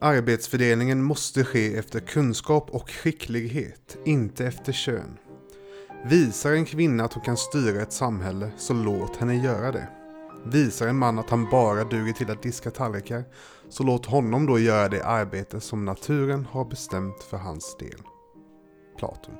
Arbetsfördelningen 0.00 1.02
måste 1.02 1.44
ske 1.44 1.76
efter 1.76 2.00
kunskap 2.00 2.70
och 2.70 2.90
skicklighet, 2.90 3.96
inte 4.04 4.46
efter 4.46 4.72
kön. 4.72 5.18
Visar 6.04 6.52
en 6.52 6.64
kvinna 6.64 7.04
att 7.04 7.12
hon 7.12 7.22
kan 7.22 7.36
styra 7.36 7.82
ett 7.82 7.92
samhälle, 7.92 8.50
så 8.56 8.74
låt 8.74 9.16
henne 9.16 9.36
göra 9.36 9.72
det. 9.72 9.88
Visar 10.44 10.88
en 10.88 10.96
man 10.96 11.18
att 11.18 11.30
han 11.30 11.50
bara 11.50 11.84
duger 11.84 12.12
till 12.12 12.30
att 12.30 12.42
diska 12.42 12.70
tallrikar, 12.70 13.24
så 13.68 13.82
låt 13.82 14.06
honom 14.06 14.46
då 14.46 14.58
göra 14.58 14.88
det 14.88 15.04
arbete 15.04 15.60
som 15.60 15.84
naturen 15.84 16.46
har 16.50 16.64
bestämt 16.64 17.22
för 17.22 17.36
hans 17.36 17.76
del. 17.78 18.00
Platon. 18.98 19.34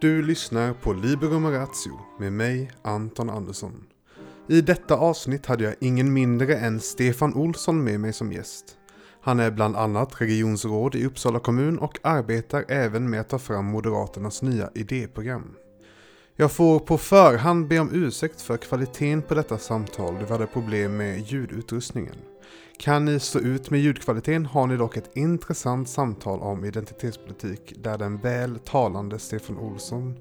Du 0.00 0.22
lyssnar 0.22 0.74
på 0.74 0.92
Liberum 0.92 1.50
Ratio 1.50 2.00
med 2.18 2.32
mig, 2.32 2.70
Anton 2.82 3.30
Andersson. 3.30 3.86
I 4.48 4.60
detta 4.60 4.94
avsnitt 4.94 5.46
hade 5.46 5.64
jag 5.64 5.74
ingen 5.80 6.12
mindre 6.12 6.56
än 6.56 6.80
Stefan 6.80 7.34
Olsson 7.34 7.84
med 7.84 8.00
mig 8.00 8.12
som 8.12 8.32
gäst. 8.32 8.78
Han 9.24 9.40
är 9.40 9.50
bland 9.50 9.76
annat 9.76 10.20
regionsråd 10.20 10.94
i 10.94 11.06
Uppsala 11.06 11.38
kommun 11.38 11.78
och 11.78 11.98
arbetar 12.02 12.64
även 12.68 13.10
med 13.10 13.20
att 13.20 13.28
ta 13.28 13.38
fram 13.38 13.64
Moderaternas 13.64 14.42
nya 14.42 14.70
idéprogram. 14.74 15.54
Jag 16.36 16.52
får 16.52 16.78
på 16.78 16.98
förhand 16.98 17.68
be 17.68 17.78
om 17.78 17.90
ursäkt 17.92 18.40
för 18.42 18.56
kvaliteten 18.56 19.22
på 19.22 19.34
detta 19.34 19.58
samtal 19.58 20.14
då 20.14 20.26
vi 20.26 20.32
hade 20.32 20.46
problem 20.46 20.96
med 20.96 21.20
ljudutrustningen. 21.20 22.14
Kan 22.78 23.04
ni 23.04 23.20
stå 23.20 23.38
ut 23.38 23.70
med 23.70 23.80
ljudkvaliteten 23.80 24.46
har 24.46 24.66
ni 24.66 24.76
dock 24.76 24.96
ett 24.96 25.16
intressant 25.16 25.88
samtal 25.88 26.40
om 26.40 26.64
identitetspolitik 26.64 27.74
där 27.82 27.98
den 27.98 28.16
väl 28.16 28.58
talande 28.58 29.18
Stefan 29.18 29.58
Olsson 29.58 30.14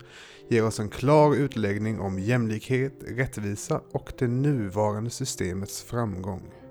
ger 0.49 0.65
oss 0.65 0.79
en 0.79 0.89
klar 0.89 1.35
utläggning 1.35 1.99
om 1.99 2.19
jämlikhet, 2.19 2.93
rättvisa 3.07 3.81
och 3.91 4.13
det 4.17 4.27
nuvarande 4.27 5.09
systemets 5.09 5.83
framgång. 5.83 6.62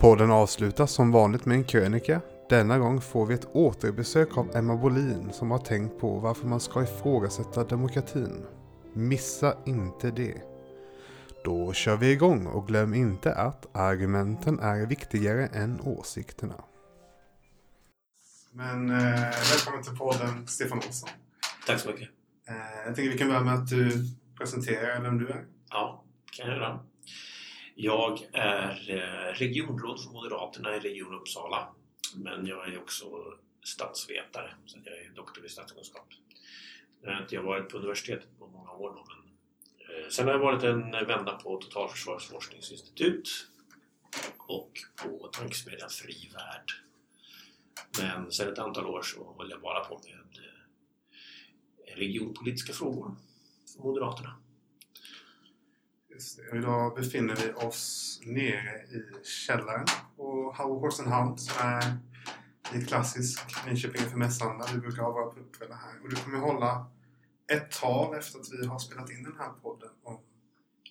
Podden 0.00 0.30
avslutas 0.30 0.92
som 0.92 1.12
vanligt 1.12 1.44
med 1.44 1.56
en 1.56 1.64
krönika. 1.64 2.20
Denna 2.48 2.78
gång 2.78 3.00
får 3.00 3.26
vi 3.26 3.34
ett 3.34 3.48
återbesök 3.52 4.36
av 4.36 4.56
Emma 4.56 4.76
Bolin 4.76 5.32
som 5.32 5.50
har 5.50 5.58
tänkt 5.58 6.00
på 6.00 6.18
varför 6.18 6.46
man 6.46 6.60
ska 6.60 6.82
ifrågasätta 6.82 7.64
demokratin. 7.64 8.46
Missa 8.92 9.56
inte 9.66 10.10
det. 10.10 10.42
Då 11.44 11.72
kör 11.72 11.96
vi 11.96 12.10
igång 12.12 12.46
och 12.46 12.66
glöm 12.66 12.94
inte 12.94 13.34
att 13.34 13.76
argumenten 13.76 14.58
är 14.58 14.86
viktigare 14.86 15.46
än 15.46 15.80
åsikterna. 15.80 16.64
Men 18.52 18.90
eh, 18.90 18.96
välkommen 19.52 19.82
till 19.82 19.96
podden 19.96 20.46
Stefan 20.46 20.78
Olsson. 20.78 21.08
Tack 21.66 21.80
så 21.80 21.88
mycket. 21.88 22.08
Eh, 22.48 22.86
jag 22.86 22.94
tänker 22.94 23.12
vi 23.12 23.18
kan 23.18 23.28
börja 23.28 23.40
med 23.40 23.54
att 23.54 23.68
du 23.68 23.90
presenterar 24.38 25.00
vem 25.00 25.18
du 25.18 25.28
är. 25.28 25.44
Ja, 25.70 26.04
kan 26.36 26.48
jag 26.48 26.56
göra. 26.56 26.80
Jag 27.80 28.28
är 28.32 28.90
eh, 28.90 29.34
regionråd 29.34 30.02
för 30.04 30.10
Moderaterna 30.10 30.76
i 30.76 30.80
Region 30.80 31.14
Uppsala. 31.14 31.68
Men 32.16 32.46
jag 32.46 32.68
är 32.68 32.78
också 32.78 33.06
statsvetare, 33.64 34.54
så 34.66 34.78
jag 34.84 34.94
är 34.94 35.10
doktor 35.14 35.46
i 35.46 35.48
statskunskap. 35.48 36.06
Jag 37.02 37.12
har 37.12 37.22
inte 37.22 37.38
varit 37.38 37.68
på 37.68 37.76
universitetet 37.76 38.38
på 38.38 38.46
många 38.46 38.70
år 38.70 38.90
då, 38.90 39.04
men 39.08 39.28
eh, 40.04 40.08
sen 40.08 40.26
har 40.26 40.34
jag 40.34 40.40
varit 40.40 40.62
en 40.62 40.90
vända 40.90 41.32
på 41.32 41.56
Totalförsvarets 41.56 42.26
forskningsinstitut 42.26 43.28
och 44.38 44.72
på 45.02 45.28
tankesmedjan 45.32 45.90
Fri 45.90 46.30
Värld. 46.34 46.72
Men 48.00 48.32
sen 48.32 48.52
ett 48.52 48.58
antal 48.58 48.86
år 48.86 49.02
så 49.02 49.24
håller 49.24 49.50
jag 49.50 49.60
bara 49.60 49.84
på 49.84 50.00
med 50.04 50.44
eh, 50.44 51.96
regionpolitiska 51.96 52.72
frågor 52.72 53.16
för 53.72 53.82
Moderaterna. 53.82 54.36
Just 56.18 56.36
det. 56.36 56.50
Och 56.50 56.56
idag 56.56 56.94
befinner 56.94 57.36
vi 57.36 57.52
oss 57.52 58.20
nere 58.24 58.82
i 58.82 59.24
källaren 59.24 59.86
på 60.16 60.52
Horse 60.56 61.02
Hound 61.02 61.40
som 61.40 61.66
är 61.66 61.82
i 62.74 62.84
klassisk 62.86 63.66
Nyköping 63.66 64.02
för 64.02 64.18
mässan 64.18 64.58
där 64.58 64.68
vi 64.74 64.78
brukar 64.78 65.02
ha 65.02 65.10
våra 65.10 65.34
pubkvällar 65.34 65.76
här. 65.76 66.02
Och 66.02 66.10
du 66.10 66.16
kommer 66.16 66.38
hålla 66.38 66.86
ett 67.52 67.70
tal 67.70 68.14
efter 68.14 68.38
att 68.38 68.52
vi 68.52 68.66
har 68.66 68.78
spelat 68.78 69.10
in 69.10 69.22
den 69.22 69.34
här 69.38 69.50
podden 69.62 69.88
om 70.02 70.18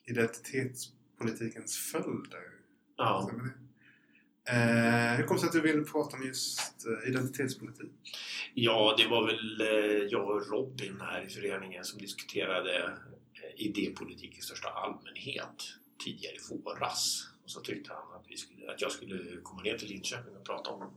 identitetspolitikens 0.06 1.78
följder. 1.78 2.44
Ja. 2.98 3.32
Eh, 4.50 5.18
hur 5.18 5.24
kommer 5.24 5.34
det 5.34 5.40
sig 5.40 5.48
att 5.48 5.54
du 5.54 5.62
vill 5.62 5.86
prata 5.86 6.18
om 6.18 6.24
just 6.24 6.86
eh, 6.88 7.10
identitetspolitik? 7.10 7.92
Ja, 8.54 8.96
det 8.98 9.08
var 9.08 9.26
väl 9.26 9.62
eh, 9.62 10.08
jag 10.10 10.30
och 10.30 10.48
Robin 10.52 11.02
här 11.02 11.26
i 11.26 11.30
föreningen 11.30 11.84
som 11.84 12.00
diskuterade 12.00 12.98
idépolitik 13.58 14.38
i 14.38 14.42
största 14.42 14.70
allmänhet 14.70 15.74
tidigare 16.04 16.36
i 16.36 16.40
våras. 16.50 17.28
Och 17.44 17.52
så 17.52 17.60
tyckte 17.60 17.94
han 17.94 18.20
att, 18.20 18.26
vi 18.28 18.38
skulle, 18.38 18.72
att 18.72 18.82
jag 18.82 18.92
skulle 18.92 19.42
komma 19.42 19.62
ner 19.62 19.78
till 19.78 19.88
Linköping 19.88 20.36
och 20.36 20.46
prata 20.46 20.70
om, 20.70 20.94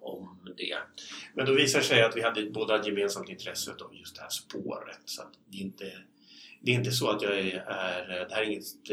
om 0.00 0.54
det. 0.56 0.78
Men 1.34 1.46
då 1.46 1.54
visade 1.54 1.84
det 1.84 1.88
sig 1.88 2.02
att 2.02 2.16
vi 2.16 2.22
hade 2.22 2.50
båda 2.50 2.80
ett 2.80 2.86
gemensamt 2.86 3.28
intresse 3.28 3.74
av 3.80 3.94
just 3.94 4.16
det 4.16 4.22
här 4.22 4.28
spåret. 4.28 5.00
Så 5.04 5.22
det, 5.46 5.56
är 5.56 5.62
inte, 5.62 6.04
det 6.60 6.70
är 6.70 6.74
inte 6.74 6.92
så 6.92 7.10
att 7.10 7.22
jag 7.22 7.38
är... 7.38 7.64
är 7.66 8.26
det, 8.28 8.34
här 8.34 8.42
är 8.42 8.46
inget, 8.46 8.84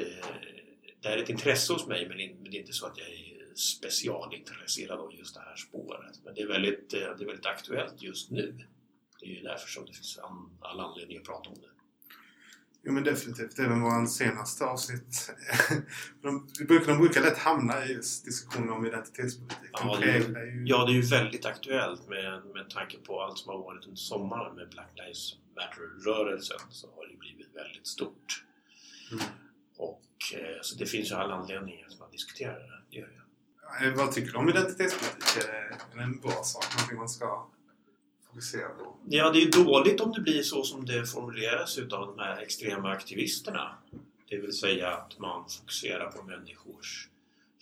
det 1.01 1.09
här 1.09 1.17
är 1.17 1.23
ett 1.23 1.29
intresse 1.29 1.73
hos 1.73 1.87
mig 1.87 2.07
men 2.07 2.17
det 2.17 2.57
är 2.57 2.59
inte 2.59 2.73
så 2.73 2.85
att 2.85 2.97
jag 2.97 3.07
är 3.07 3.55
specialintresserad 3.55 4.99
av 4.99 5.15
just 5.15 5.35
det 5.35 5.41
här 5.41 5.55
spåret. 5.55 6.19
Men 6.23 6.33
det 6.33 6.41
är 6.41 6.47
väldigt, 6.47 6.89
det 6.89 7.03
är 7.03 7.25
väldigt 7.25 7.45
aktuellt 7.45 8.01
just 8.01 8.31
nu. 8.31 8.65
Det 9.19 9.25
är 9.25 9.29
ju 9.29 9.41
därför 9.41 9.67
som 9.67 9.85
det 9.85 9.93
finns 9.93 10.19
all 10.59 10.79
anledning 10.79 11.17
att 11.17 11.23
prata 11.23 11.49
om 11.49 11.55
det. 11.55 11.70
Jo 12.83 12.93
men 12.93 13.03
definitivt. 13.03 13.59
Även 13.59 13.81
vår 13.81 14.05
senaste 14.05 14.65
avsnitt. 14.65 15.31
de, 16.21 16.47
brukar, 16.67 16.87
de 16.87 16.97
brukar 16.97 17.21
lätt 17.21 17.37
hamna 17.37 17.85
i 17.85 17.93
diskussioner 17.95 18.73
om 18.73 18.85
identitetspolitik. 18.85 19.69
Ja 19.73 19.97
det, 20.01 20.11
är, 20.11 20.19
ju... 20.19 20.63
ja, 20.65 20.85
det 20.85 20.91
är 20.91 20.95
ju 20.95 21.01
väldigt 21.01 21.45
aktuellt 21.45 22.09
med, 22.09 22.41
med 22.53 22.69
tanke 22.69 22.97
på 22.97 23.21
allt 23.21 23.37
som 23.37 23.49
har 23.49 23.57
varit 23.57 23.85
under 23.85 23.97
sommaren 23.97 24.55
med 24.55 24.69
Black 24.69 24.91
Lives 24.95 25.35
Matter-rörelsen 25.55 26.59
så 26.69 26.87
har 26.87 27.07
det 27.07 27.17
blivit 27.17 27.55
väldigt 27.55 27.87
stort. 27.87 28.45
Mm. 29.11 29.23
Och 29.77 30.07
eh, 30.33 30.57
så 30.61 30.75
det 30.75 30.85
finns 30.85 31.11
ju 31.11 31.15
all 31.15 31.31
anledning 31.31 31.83
att 31.83 31.99
man 31.99 32.11
diskuterar 32.11 32.59
det. 32.59 32.81
det 32.89 32.97
gör 32.97 33.09
jag. 33.15 33.21
Vad 33.95 34.11
tycker 34.11 34.31
du 34.31 34.37
om 34.37 34.49
identitetspolitik? 34.49 35.43
Är 35.93 35.97
det 35.97 36.03
en 36.03 36.19
bra 36.19 36.43
sak? 36.43 36.65
Någonting 36.75 36.97
man 36.97 37.09
ska 37.09 37.47
fokusera 38.31 38.69
på? 38.69 38.95
Ja, 39.09 39.31
det 39.31 39.43
är 39.43 39.51
dåligt 39.51 40.01
om 40.01 40.11
det 40.11 40.21
blir 40.21 40.43
så 40.43 40.63
som 40.63 40.85
det 40.85 41.05
formuleras 41.05 41.77
utav 41.77 42.07
de 42.07 42.19
här 42.19 42.41
extrema 42.41 42.89
aktivisterna. 42.89 43.77
Det 44.29 44.37
vill 44.37 44.53
säga 44.53 44.89
att 44.89 45.19
man 45.19 45.49
fokuserar 45.49 46.11
på 46.11 46.23
människors 46.23 47.07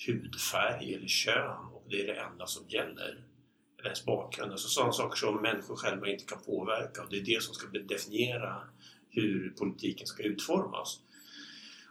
hudfärg 0.08 0.94
eller 0.94 1.08
kön 1.08 1.66
och 1.74 1.84
det 1.90 2.02
är 2.02 2.08
det 2.08 2.19
enda 2.19 2.47
som 2.47 2.63
gäller. 2.68 3.24
Eller 3.78 3.85
ens 3.85 4.06
bakgrund. 4.06 4.52
Alltså 4.52 4.68
sådana 4.68 4.91
saker 4.91 5.18
som 5.18 5.41
människor 5.41 5.75
själva 5.75 6.08
inte 6.09 6.25
kan 6.25 6.40
påverka 6.46 7.02
och 7.02 7.09
det 7.09 7.18
är 7.18 7.22
det 7.22 7.44
som 7.44 7.53
ska 7.53 7.68
definiera 7.68 8.62
hur 9.09 9.53
politiken 9.58 10.08
ska 10.08 10.24
utformas. 10.24 11.00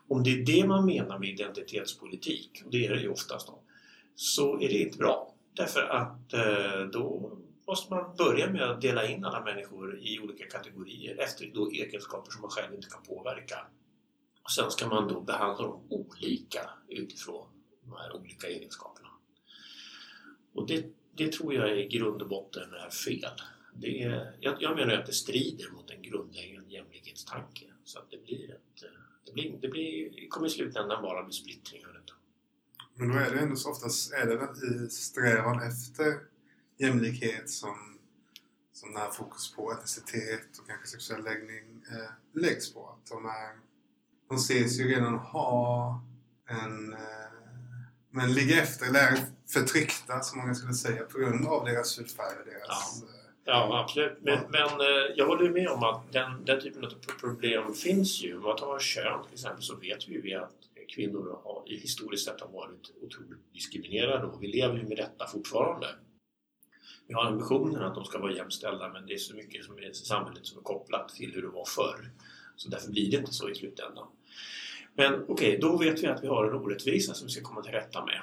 Om 0.08 0.22
det 0.22 0.30
är 0.30 0.44
det 0.44 0.66
man 0.66 0.86
menar 0.86 1.18
med 1.18 1.28
identitetspolitik, 1.28 2.62
och 2.64 2.70
det 2.70 2.86
är 2.86 2.94
det 2.94 3.00
ju 3.00 3.08
oftast 3.08 3.46
då, 3.46 3.58
så 4.14 4.60
är 4.60 4.68
det 4.68 4.78
inte 4.78 4.98
bra. 4.98 5.34
Därför 5.54 5.80
att 5.80 6.32
eh, 6.32 6.80
då 6.92 7.38
måste 7.68 7.94
man 7.94 8.16
börja 8.16 8.50
med 8.50 8.62
att 8.62 8.80
dela 8.80 9.06
in 9.06 9.24
alla 9.24 9.44
människor 9.44 9.98
i 9.98 10.20
olika 10.20 10.46
kategorier 10.46 11.18
efter 11.18 11.50
då 11.54 11.70
egenskaper 11.70 12.30
som 12.30 12.40
man 12.40 12.50
själv 12.50 12.74
inte 12.74 12.88
kan 12.88 13.02
påverka. 13.02 13.66
Och 14.42 14.50
sen 14.50 14.70
ska 14.70 14.88
man 14.88 15.08
då 15.08 15.20
behandla 15.20 15.66
dem 15.66 15.80
olika 15.88 16.70
utifrån 16.88 17.48
de 17.82 17.92
här 17.92 18.16
olika 18.16 18.46
egenskaperna. 18.46 19.08
Och 20.54 20.66
det, 20.66 20.86
det 21.14 21.32
tror 21.32 21.54
jag 21.54 21.80
i 21.80 21.88
grund 21.88 22.22
och 22.22 22.28
botten 22.28 22.74
är 22.74 22.90
fel. 22.90 23.30
Det 23.74 24.02
är, 24.02 24.36
jag, 24.40 24.62
jag 24.62 24.76
menar 24.76 24.94
att 24.94 25.06
det 25.06 25.12
strider 25.12 25.70
mot 25.70 25.90
en 25.90 26.02
grundläggande 26.02 26.70
jämlikhetstanke. 26.70 27.64
Så 27.84 27.98
att 27.98 28.10
det 28.10 28.24
blir 28.24 28.50
ett, 28.50 28.84
det, 29.26 29.32
blir, 29.32 29.58
det, 29.60 29.68
blir, 29.68 30.10
det 30.10 30.26
kommer 30.28 30.46
i 30.46 30.50
slutändan 30.50 31.02
bara 31.02 31.24
bli 31.24 31.32
splittring 31.32 31.86
av 31.86 31.92
detta. 31.92 32.12
Men 32.94 33.08
då 33.08 33.14
är 33.14 33.30
det 33.30 33.40
ändå 33.40 33.56
så 33.56 33.70
oftast 33.70 34.12
är 34.12 34.26
det 34.26 34.36
väl 34.36 34.84
i 34.86 34.90
strävan 34.90 35.62
efter 35.62 36.37
jämlikhet 36.78 37.50
som, 37.50 37.98
som 38.72 38.92
den 38.92 39.02
här 39.02 39.10
fokus 39.10 39.54
på 39.54 39.72
etnicitet 39.72 40.58
och 40.60 40.66
kanske 40.66 40.86
sexuell 40.86 41.24
läggning 41.24 41.82
eh, 41.90 42.40
läggs 42.40 42.74
på. 42.74 42.88
Att 42.88 43.10
de, 43.10 43.26
är, 43.26 43.58
de 44.28 44.36
ses 44.36 44.80
ju 44.80 44.88
redan 44.88 45.14
ha 45.14 46.00
en... 46.46 46.92
Eh, 46.92 46.98
men 48.10 48.34
ligger 48.34 48.62
efter, 48.62 48.86
eller 48.86 49.18
förtryckta 49.48 50.20
som 50.20 50.38
många 50.38 50.54
skulle 50.54 50.74
säga 50.74 51.04
på 51.04 51.18
grund 51.18 51.46
av 51.46 51.64
deras 51.64 51.98
hudfärg 51.98 52.36
och 52.38 52.46
deras... 52.46 53.02
Ja. 53.02 53.06
Eh, 53.06 53.68
ja, 53.70 53.80
absolut. 53.84 54.18
Men, 54.22 54.38
men 54.48 54.80
eh, 54.80 55.14
jag 55.16 55.26
håller 55.26 55.50
med 55.50 55.68
om 55.68 55.82
att 55.82 56.12
den, 56.12 56.44
den 56.44 56.60
typen 56.60 56.84
av 56.84 56.90
problem 57.20 57.74
finns 57.74 58.22
ju. 58.22 58.36
Om 58.36 58.42
man 58.42 58.56
tar 58.56 58.78
kön 58.78 59.24
till 59.24 59.34
exempel 59.34 59.62
så 59.62 59.76
vet 59.76 60.08
vi 60.08 60.30
ju 60.30 60.34
att 60.34 60.52
kvinnor 60.88 61.40
har, 61.44 61.62
historiskt 61.66 62.24
sett 62.24 62.40
har 62.40 62.48
varit 62.48 62.92
otroligt 63.02 63.52
diskriminerade 63.52 64.26
och 64.26 64.42
vi 64.42 64.46
lever 64.46 64.76
ju 64.76 64.82
med 64.82 64.96
detta 64.96 65.26
fortfarande. 65.26 65.86
Vi 67.06 67.14
har 67.14 67.24
ambitionen 67.24 67.82
att 67.82 67.94
de 67.94 68.04
ska 68.04 68.18
vara 68.18 68.32
jämställda 68.32 68.88
men 68.88 69.06
det 69.06 69.12
är 69.12 69.18
så 69.18 69.36
mycket 69.36 69.64
som 69.64 69.78
är 69.78 69.90
i 69.90 69.94
samhället 69.94 70.46
som 70.46 70.58
är 70.58 70.62
kopplat 70.62 71.08
till 71.08 71.32
hur 71.34 71.42
det 71.42 71.48
var 71.48 71.64
förr. 71.64 72.10
Så 72.56 72.68
därför 72.68 72.90
blir 72.90 73.10
det 73.10 73.16
inte 73.16 73.32
så 73.32 73.50
i 73.50 73.54
slutändan. 73.54 74.06
Men 74.94 75.14
okej, 75.14 75.28
okay, 75.28 75.58
då 75.58 75.76
vet 75.76 76.02
vi 76.02 76.06
att 76.06 76.22
vi 76.22 76.26
har 76.26 76.44
en 76.44 76.54
orättvisa 76.54 77.14
som 77.14 77.26
vi 77.26 77.32
ska 77.32 77.42
komma 77.42 77.62
till 77.62 77.72
rätta 77.72 78.04
med. 78.04 78.22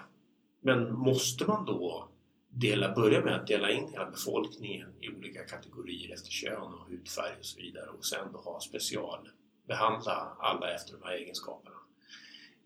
Men 0.61 0.93
måste 0.93 1.45
man 1.45 1.65
då 1.65 2.09
dela, 2.49 2.95
börja 2.95 3.21
med 3.21 3.35
att 3.35 3.47
dela 3.47 3.71
in 3.71 3.87
hela 3.91 4.11
befolkningen 4.11 4.89
i 4.99 5.09
olika 5.09 5.43
kategorier 5.43 6.13
efter 6.13 6.29
kön 6.29 6.73
och 6.73 6.89
hudfärg 6.89 7.35
och 7.39 7.45
så 7.45 7.59
vidare 7.59 7.89
och 7.89 8.05
sen 8.05 8.31
då 8.33 8.39
ha 8.39 8.59
specialbehandla 8.59 10.35
alla 10.39 10.73
efter 10.73 10.93
de 10.93 11.03
här 11.03 11.13
egenskaperna? 11.13 11.75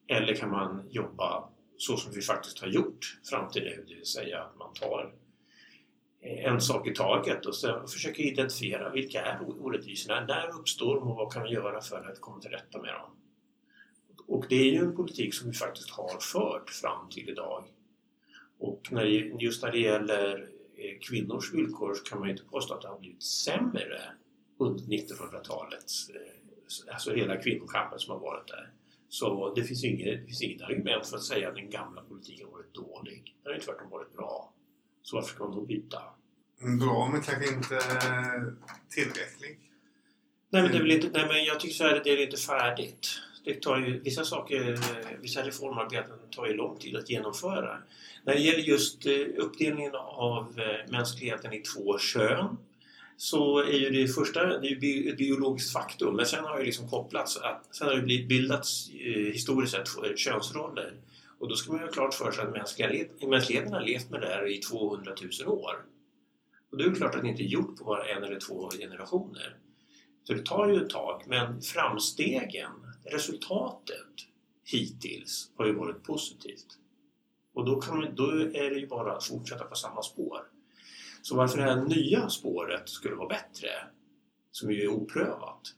Eller 0.07 0.35
kan 0.35 0.51
man 0.51 0.83
jobba 0.89 1.49
så 1.77 1.97
som 1.97 2.13
vi 2.13 2.21
faktiskt 2.21 2.59
har 2.59 2.67
gjort 2.67 3.19
fram 3.29 3.51
till 3.51 3.63
nu, 3.63 3.85
det 3.87 3.95
vill 3.95 4.05
säga 4.05 4.43
att 4.43 4.57
man 4.57 4.73
tar 4.73 5.13
en 6.21 6.61
sak 6.61 6.87
i 6.87 6.93
taget 6.93 7.45
och 7.45 7.55
sen 7.55 7.87
försöker 7.87 8.23
identifiera 8.23 8.89
vilka 8.89 9.21
är 9.21 9.39
orättvisorna, 9.41 10.25
när 10.25 10.59
uppstår 10.59 10.95
de 10.95 11.07
och 11.07 11.15
vad 11.15 11.33
kan 11.33 11.43
vi 11.43 11.49
göra 11.49 11.81
för 11.81 12.11
att 12.11 12.21
komma 12.21 12.39
till 12.39 12.51
rätta 12.51 12.81
med 12.81 12.93
dem? 12.93 13.15
Och 14.27 14.45
det 14.49 14.55
är 14.55 14.71
ju 14.71 14.77
en 14.77 14.95
politik 14.95 15.33
som 15.33 15.49
vi 15.49 15.57
faktiskt 15.57 15.89
har 15.89 16.19
fört 16.19 16.69
fram 16.69 17.09
till 17.09 17.29
idag. 17.29 17.63
Och 18.59 18.87
när, 18.91 19.05
just 19.41 19.63
när 19.63 19.71
det 19.71 19.79
gäller 19.79 20.49
eh, 20.75 20.99
kvinnors 21.01 21.53
villkor 21.53 21.93
så 21.93 22.03
kan 22.03 22.19
man 22.19 22.27
ju 22.27 22.31
inte 22.31 22.45
påstå 22.45 22.73
att 22.73 22.81
det 22.81 22.87
har 22.87 22.99
blivit 22.99 23.23
sämre 23.23 24.01
under 24.57 24.83
1900-talet. 24.83 25.85
Eh, 26.15 26.93
alltså 26.93 27.13
hela 27.13 27.37
kvinnokampen 27.37 27.99
som 27.99 28.13
har 28.13 28.19
varit 28.19 28.47
där. 28.47 28.71
Så 29.09 29.53
det 29.53 29.63
finns, 29.63 29.83
inget, 29.83 30.19
det 30.19 30.25
finns 30.25 30.41
inget 30.41 30.61
argument 30.61 31.07
för 31.07 31.17
att 31.17 31.23
säga 31.23 31.49
att 31.49 31.55
den 31.55 31.69
gamla 31.69 32.01
politiken 32.01 32.45
har 32.45 32.53
varit 32.53 32.73
dålig. 32.73 33.35
Den 33.43 33.51
har 33.51 33.59
ju 33.59 33.65
tvärtom 33.65 33.89
varit 33.89 34.13
bra. 34.13 34.53
Så 35.09 35.15
varför 35.15 35.35
ska 35.35 35.43
man 35.43 35.55
då 35.55 35.61
byta? 35.61 36.01
Bra, 36.79 37.09
men 37.11 37.21
kanske 37.21 37.53
inte 37.53 37.79
tillräcklig. 38.89 39.59
Nej, 40.49 40.61
men, 40.61 40.71
det 40.71 40.77
är 40.77 40.81
väl 40.81 40.91
inte, 40.91 41.09
nej, 41.13 41.27
men 41.27 41.43
jag 41.43 41.59
tycker 41.59 41.75
så 41.75 41.83
här, 41.83 42.01
det 42.03 42.09
är 42.09 42.25
inte 42.25 42.37
färdigt. 42.37 43.07
Det 43.43 43.61
tar 43.61 43.77
ju, 43.77 43.99
vissa 43.99 44.25
saker, 44.25 44.79
vissa 45.21 45.41
reformarbeten 45.41 46.15
tar 46.31 46.45
ju 46.45 46.53
lång 46.53 46.77
tid 46.77 46.95
att 46.95 47.09
genomföra. 47.09 47.77
När 48.23 48.33
det 48.33 48.39
gäller 48.39 48.59
just 48.59 49.05
eh, 49.05 49.13
uppdelningen 49.37 49.95
av 49.95 50.59
eh, 50.59 50.91
mänskligheten 50.91 51.53
i 51.53 51.59
två 51.59 51.97
kön 51.97 52.57
så 53.17 53.59
är 53.59 53.77
ju 53.77 53.89
det 53.89 54.07
första 54.07 54.59
det 54.59 54.67
är 54.67 55.09
ett 55.09 55.17
biologiskt 55.17 55.73
faktum 55.73 56.15
men 56.15 56.25
sen 56.25 56.43
har 56.43 56.59
det 56.59 56.65
liksom 56.65 56.89
kopplats 56.89 57.37
att 57.37 57.67
sen 57.71 57.87
har 57.87 57.95
det 57.95 58.27
bildats 58.27 58.89
eh, 58.89 59.33
historiskt 59.33 59.73
sett 59.73 60.19
könsroller. 60.19 60.93
Och 61.39 61.49
då 61.49 61.55
ska 61.55 61.71
man 61.71 61.81
ju 61.81 61.85
ha 61.85 61.93
klart 61.93 62.13
för 62.13 62.31
sig 62.31 62.43
att 62.43 62.51
mänskligheten 63.29 63.73
har 63.73 63.81
levt 63.81 64.09
med 64.09 64.21
det 64.21 64.27
här 64.27 64.47
i 64.47 64.57
200 64.57 65.13
000 65.45 65.49
år. 65.49 65.85
Och 66.71 66.77
det 66.77 66.83
är 66.83 66.95
klart 66.95 67.15
att 67.15 67.21
det 67.21 67.27
inte 67.27 67.43
är 67.43 67.47
gjort 67.47 67.77
på 67.77 67.83
bara 67.83 68.07
en 68.07 68.23
eller 68.23 68.39
två 68.39 68.69
generationer. 68.69 69.57
Så 70.23 70.33
det 70.33 70.45
tar 70.45 70.67
ju 70.67 70.83
ett 70.83 70.89
tag, 70.89 71.23
men 71.27 71.61
framstegen, 71.61 72.71
resultatet 73.03 74.13
hittills 74.63 75.51
har 75.55 75.65
ju 75.65 75.73
varit 75.73 76.03
positivt. 76.03 76.67
Och 77.53 77.65
då, 77.65 77.81
kan 77.81 77.97
man, 77.97 78.15
då 78.15 78.31
är 78.31 78.69
det 78.69 78.79
ju 78.79 78.87
bara 78.87 79.15
att 79.15 79.23
fortsätta 79.23 79.63
på 79.63 79.75
samma 79.75 80.01
spår. 80.01 80.41
Så 81.21 81.35
varför 81.35 81.57
det 81.57 81.63
här 81.63 81.85
nya 81.85 82.29
spåret 82.29 82.89
skulle 82.89 83.15
vara 83.15 83.27
bättre, 83.27 83.69
som 84.51 84.71
ju 84.71 84.81
är 84.81 84.87
oprövat, 84.87 85.75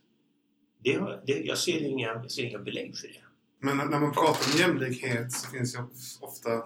det, 0.83 1.21
det, 1.25 1.33
jag, 1.33 1.57
ser 1.57 1.81
inga, 1.81 2.07
jag 2.07 2.31
ser 2.31 2.43
inga 2.43 2.59
belägg 2.59 2.97
för 2.97 3.07
det. 3.07 3.23
Men 3.63 3.77
när 3.77 3.99
man 3.99 4.11
pratar 4.11 4.51
om 4.53 4.59
jämlikhet 4.59 5.31
så 5.31 5.47
finns 5.47 5.73
det 5.73 5.83
ofta 6.19 6.63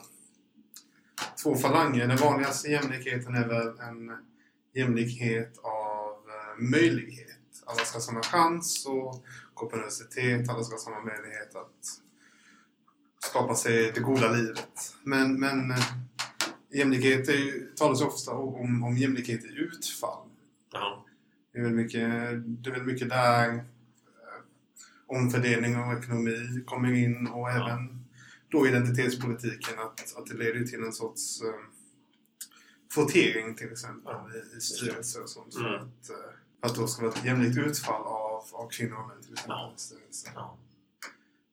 två 1.44 1.56
falanger. 1.56 2.08
Den 2.08 2.18
vanligaste 2.18 2.68
jämlikheten 2.68 3.36
är 3.36 3.48
väl 3.48 3.68
en 3.68 4.12
jämlikhet 4.74 5.58
av 5.58 6.12
eh, 6.12 6.64
möjlighet. 6.64 7.30
Alla 7.66 7.86
ska 7.86 7.96
ha 7.96 8.02
samma 8.02 8.22
chans 8.22 8.86
att 8.88 9.22
gå 9.54 9.66
på 9.66 9.76
universitet, 9.76 10.50
alla 10.50 10.64
ska 10.64 10.76
ha 10.76 10.80
samma 10.80 11.02
möjlighet 11.02 11.56
att 11.56 12.02
skapa 13.20 13.56
sig 13.56 13.92
det 13.92 14.00
goda 14.00 14.32
livet. 14.32 14.96
Men, 15.04 15.40
men 15.40 15.72
eh, 15.72 15.86
jämlikhet 16.72 17.30
är 17.30 17.34
ju, 17.34 17.72
talas 17.76 18.02
ofta 18.02 18.32
om, 18.32 18.84
om 18.84 18.98
jämlikhet 18.98 19.46
i 19.46 19.48
utfall. 19.48 20.28
Ja. 20.72 21.06
Det 21.54 21.60
är 21.60 21.64
väl 21.64 21.74
mycket, 21.74 22.10
det 22.46 22.70
är 22.70 22.74
väl 22.74 22.84
mycket 22.84 23.10
där 23.10 23.66
omfördelning 25.08 25.78
av 25.78 25.98
ekonomi 25.98 26.64
kommer 26.66 26.94
in 26.94 27.28
och 27.28 27.50
även 27.50 28.06
då 28.50 28.68
identitetspolitiken 28.68 29.80
att, 29.80 30.18
att 30.18 30.26
det 30.26 30.38
leder 30.38 30.64
till 30.64 30.84
en 30.84 30.94
sorts 30.94 31.42
uh, 31.42 31.50
kvotering 32.94 33.56
till 33.56 33.72
exempel 33.72 34.16
i, 34.36 34.58
i 34.58 34.62
styrelser 34.62 35.24
och 35.24 35.30
sånt. 35.30 35.56
Mm. 35.56 35.74
Att, 35.74 36.08
för 36.08 36.68
att 36.68 36.76
då 36.76 36.88
ska 36.88 37.02
vara 37.02 37.14
ett 37.14 37.26
jämlikt 37.26 37.58
utfall 37.58 38.02
av, 38.02 38.44
av 38.52 38.70
kvinnor 38.70 38.98
och 38.98 39.08
män 39.08 39.22
till 39.22 39.34
exempel 39.34 39.58
ja. 39.58 39.74
i 39.76 39.80
styrelser. 39.80 40.32
Ja. 40.36 40.58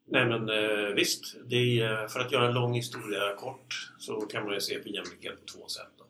Nej 0.04 0.26
men 0.26 0.48
eh, 0.48 0.94
visst, 0.94 1.36
är, 1.50 2.08
för 2.08 2.20
att 2.20 2.32
göra 2.32 2.48
en 2.48 2.54
lång 2.54 2.74
historia 2.74 3.36
kort 3.36 3.92
så 3.98 4.20
kan 4.20 4.44
man 4.44 4.54
ju 4.54 4.60
se 4.60 4.78
på 4.78 4.88
jämlikhet 4.88 5.40
på 5.40 5.46
två 5.46 5.68
sätt. 5.68 5.92
Då. 5.98 6.04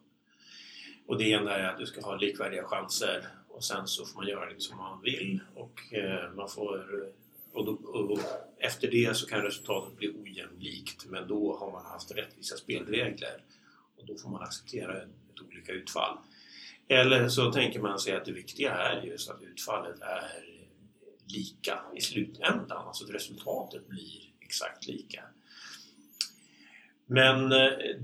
Och 1.06 1.18
det 1.18 1.24
ena 1.24 1.56
är 1.56 1.68
att 1.68 1.78
du 1.78 1.86
ska 1.86 2.00
ha 2.00 2.16
likvärdiga 2.16 2.64
chanser 2.64 3.28
och 3.48 3.64
sen 3.64 3.86
så 3.86 4.06
får 4.06 4.16
man 4.20 4.28
göra 4.28 4.48
lite 4.48 4.60
som 4.60 4.76
man 4.76 5.02
vill 5.02 5.40
och 5.54 5.94
eh, 5.94 6.32
man 6.34 6.48
får 6.48 6.86
och, 7.52 7.64
då, 7.66 7.72
och, 7.72 8.18
efter 8.58 8.90
det 8.90 9.16
så 9.16 9.26
kan 9.26 9.42
resultatet 9.42 9.96
bli 9.96 10.08
ojämlikt 10.08 11.06
men 11.06 11.28
då 11.28 11.56
har 11.56 11.72
man 11.72 11.84
haft 11.84 12.16
rättvisa 12.16 12.56
spelregler 12.56 13.42
och 13.96 14.06
då 14.06 14.16
får 14.16 14.30
man 14.30 14.42
acceptera 14.42 15.02
ett, 15.02 15.08
olika 15.48 15.72
utfall. 15.72 16.18
Eller 16.88 17.28
så 17.28 17.52
tänker 17.52 17.80
man 17.80 17.98
sig 17.98 18.16
att 18.16 18.24
det 18.24 18.32
viktiga 18.32 18.72
är 18.72 19.02
just 19.02 19.30
att 19.30 19.42
utfallet 19.42 20.00
är 20.00 20.44
lika 21.26 21.80
i 21.96 22.00
slutändan, 22.00 22.86
alltså 22.86 23.04
att 23.04 23.10
resultatet 23.10 23.88
blir 23.88 24.32
exakt 24.40 24.86
lika. 24.86 25.24
Men 27.06 27.52
eh, 27.52 27.58
eh, 27.58 27.96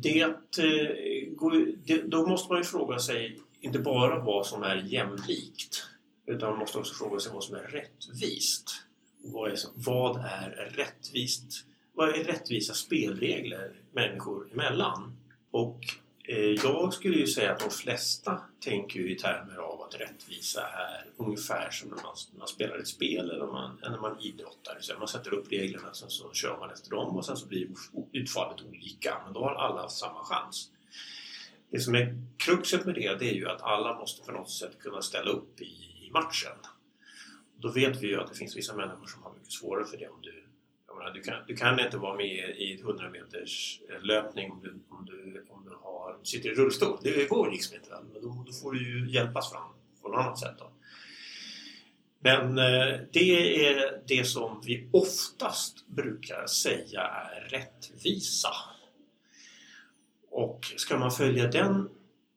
det, 1.85 2.03
då 2.03 2.27
måste 2.27 2.53
man 2.53 2.59
ju 2.59 2.65
fråga 2.65 2.99
sig 2.99 3.41
inte 3.61 3.79
bara 3.79 4.25
vad 4.25 4.47
som 4.47 4.63
är 4.63 4.77
jämlikt 4.77 5.89
utan 6.27 6.51
man 6.51 6.59
måste 6.59 6.79
också 6.79 6.95
fråga 6.95 7.21
sig 7.21 7.33
vad 7.33 7.45
som 7.45 7.55
är 7.55 7.63
rättvist. 7.63 8.88
Vad 9.23 9.51
är, 9.51 9.59
vad 9.75 10.17
är 10.17 10.73
rättvist? 10.77 11.65
Vad 11.95 12.09
är 12.09 12.25
rättvisa 12.25 12.75
spelregler 12.75 13.73
människor 13.93 14.53
emellan? 14.53 15.17
Och 15.51 15.81
eh, 16.25 16.39
jag 16.39 16.95
skulle 16.95 17.17
ju 17.17 17.27
säga 17.27 17.53
att 17.53 17.61
de 17.61 17.71
flesta 17.71 18.41
tänker 18.61 19.01
i 19.01 19.15
termer 19.15 19.57
av 19.57 19.83
att 19.83 20.01
rättvisa 20.01 20.61
är 20.61 21.07
ungefär 21.17 21.71
som 21.71 21.89
när 21.89 21.97
man, 21.97 22.15
när 22.33 22.39
man 22.39 22.49
spelar 22.49 22.79
ett 22.79 22.89
spel 22.89 23.31
eller 23.31 23.47
man, 23.47 23.79
när 23.83 23.99
man 23.99 24.21
idrottar. 24.21 24.79
Så 24.81 24.99
man 24.99 25.09
sätter 25.09 25.35
upp 25.35 25.53
reglerna, 25.53 25.95
sen 25.95 26.11
så 26.11 26.33
kör 26.33 26.59
man 26.59 26.71
efter 26.71 26.91
dem 26.91 27.17
och 27.17 27.25
sen 27.25 27.37
så 27.37 27.47
blir 27.47 27.69
utfallet 28.13 28.63
olika. 28.63 29.21
Men 29.25 29.33
då 29.33 29.41
har 29.41 29.55
alla 29.55 29.89
samma 29.89 30.25
chans. 30.25 30.71
Det 31.71 31.81
som 31.81 31.95
är 31.95 32.17
kruxet 32.37 32.85
med 32.85 32.95
det, 32.95 33.19
det 33.19 33.31
är 33.31 33.35
ju 33.35 33.49
att 33.49 33.63
alla 33.63 33.99
måste 33.99 34.27
på 34.27 34.33
något 34.33 34.51
sätt 34.51 34.79
kunna 34.79 35.03
ställa 35.03 35.31
upp 35.31 35.61
i, 35.61 35.65
i 36.07 36.11
matchen. 36.13 36.57
Då 37.61 37.73
vet 37.73 38.03
vi 38.03 38.07
ju 38.07 38.21
att 38.21 38.29
det 38.33 38.39
finns 38.39 38.57
vissa 38.57 38.77
människor 38.77 39.07
som 39.07 39.23
har 39.23 39.33
mycket 39.33 39.53
svårare 39.53 39.85
för 39.85 39.97
det. 39.97 40.09
Om 40.09 40.23
du, 40.23 40.45
menar, 40.99 41.11
du, 41.11 41.21
kan, 41.21 41.35
du 41.47 41.57
kan 41.57 41.81
inte 41.81 41.97
vara 41.97 42.17
med 42.17 42.57
i 42.57 42.81
100 42.81 43.11
meters 43.11 43.81
eh, 43.89 44.03
löpning 44.03 44.51
om 44.51 44.61
du, 44.63 44.71
om 44.89 45.07
du, 45.07 45.45
om 45.49 45.65
du 45.65 45.71
har, 45.83 46.17
sitter 46.23 46.51
i 46.51 46.55
rullstol. 46.55 46.99
Det 47.03 47.29
går 47.29 47.51
liksom 47.51 47.77
inte. 47.77 47.91
Men 48.13 48.23
då, 48.23 48.45
då 48.47 48.53
får 48.53 48.73
du 48.73 49.01
ju 49.01 49.11
hjälpas 49.11 49.53
fram 49.53 49.71
på 50.03 50.09
något 50.09 50.19
annat 50.19 50.39
sätt. 50.39 50.55
Då. 50.59 50.71
Men 52.21 52.59
eh, 52.59 52.99
det 53.13 53.67
är 53.67 54.03
det 54.07 54.25
som 54.25 54.63
vi 54.65 54.89
oftast 54.93 55.87
brukar 55.87 56.47
säga 56.47 57.01
är 57.03 57.41
rättvisa. 57.41 58.53
Och 60.31 60.73
ska 60.77 60.99
man 60.99 61.11
följa 61.11 61.47
den 61.47 61.89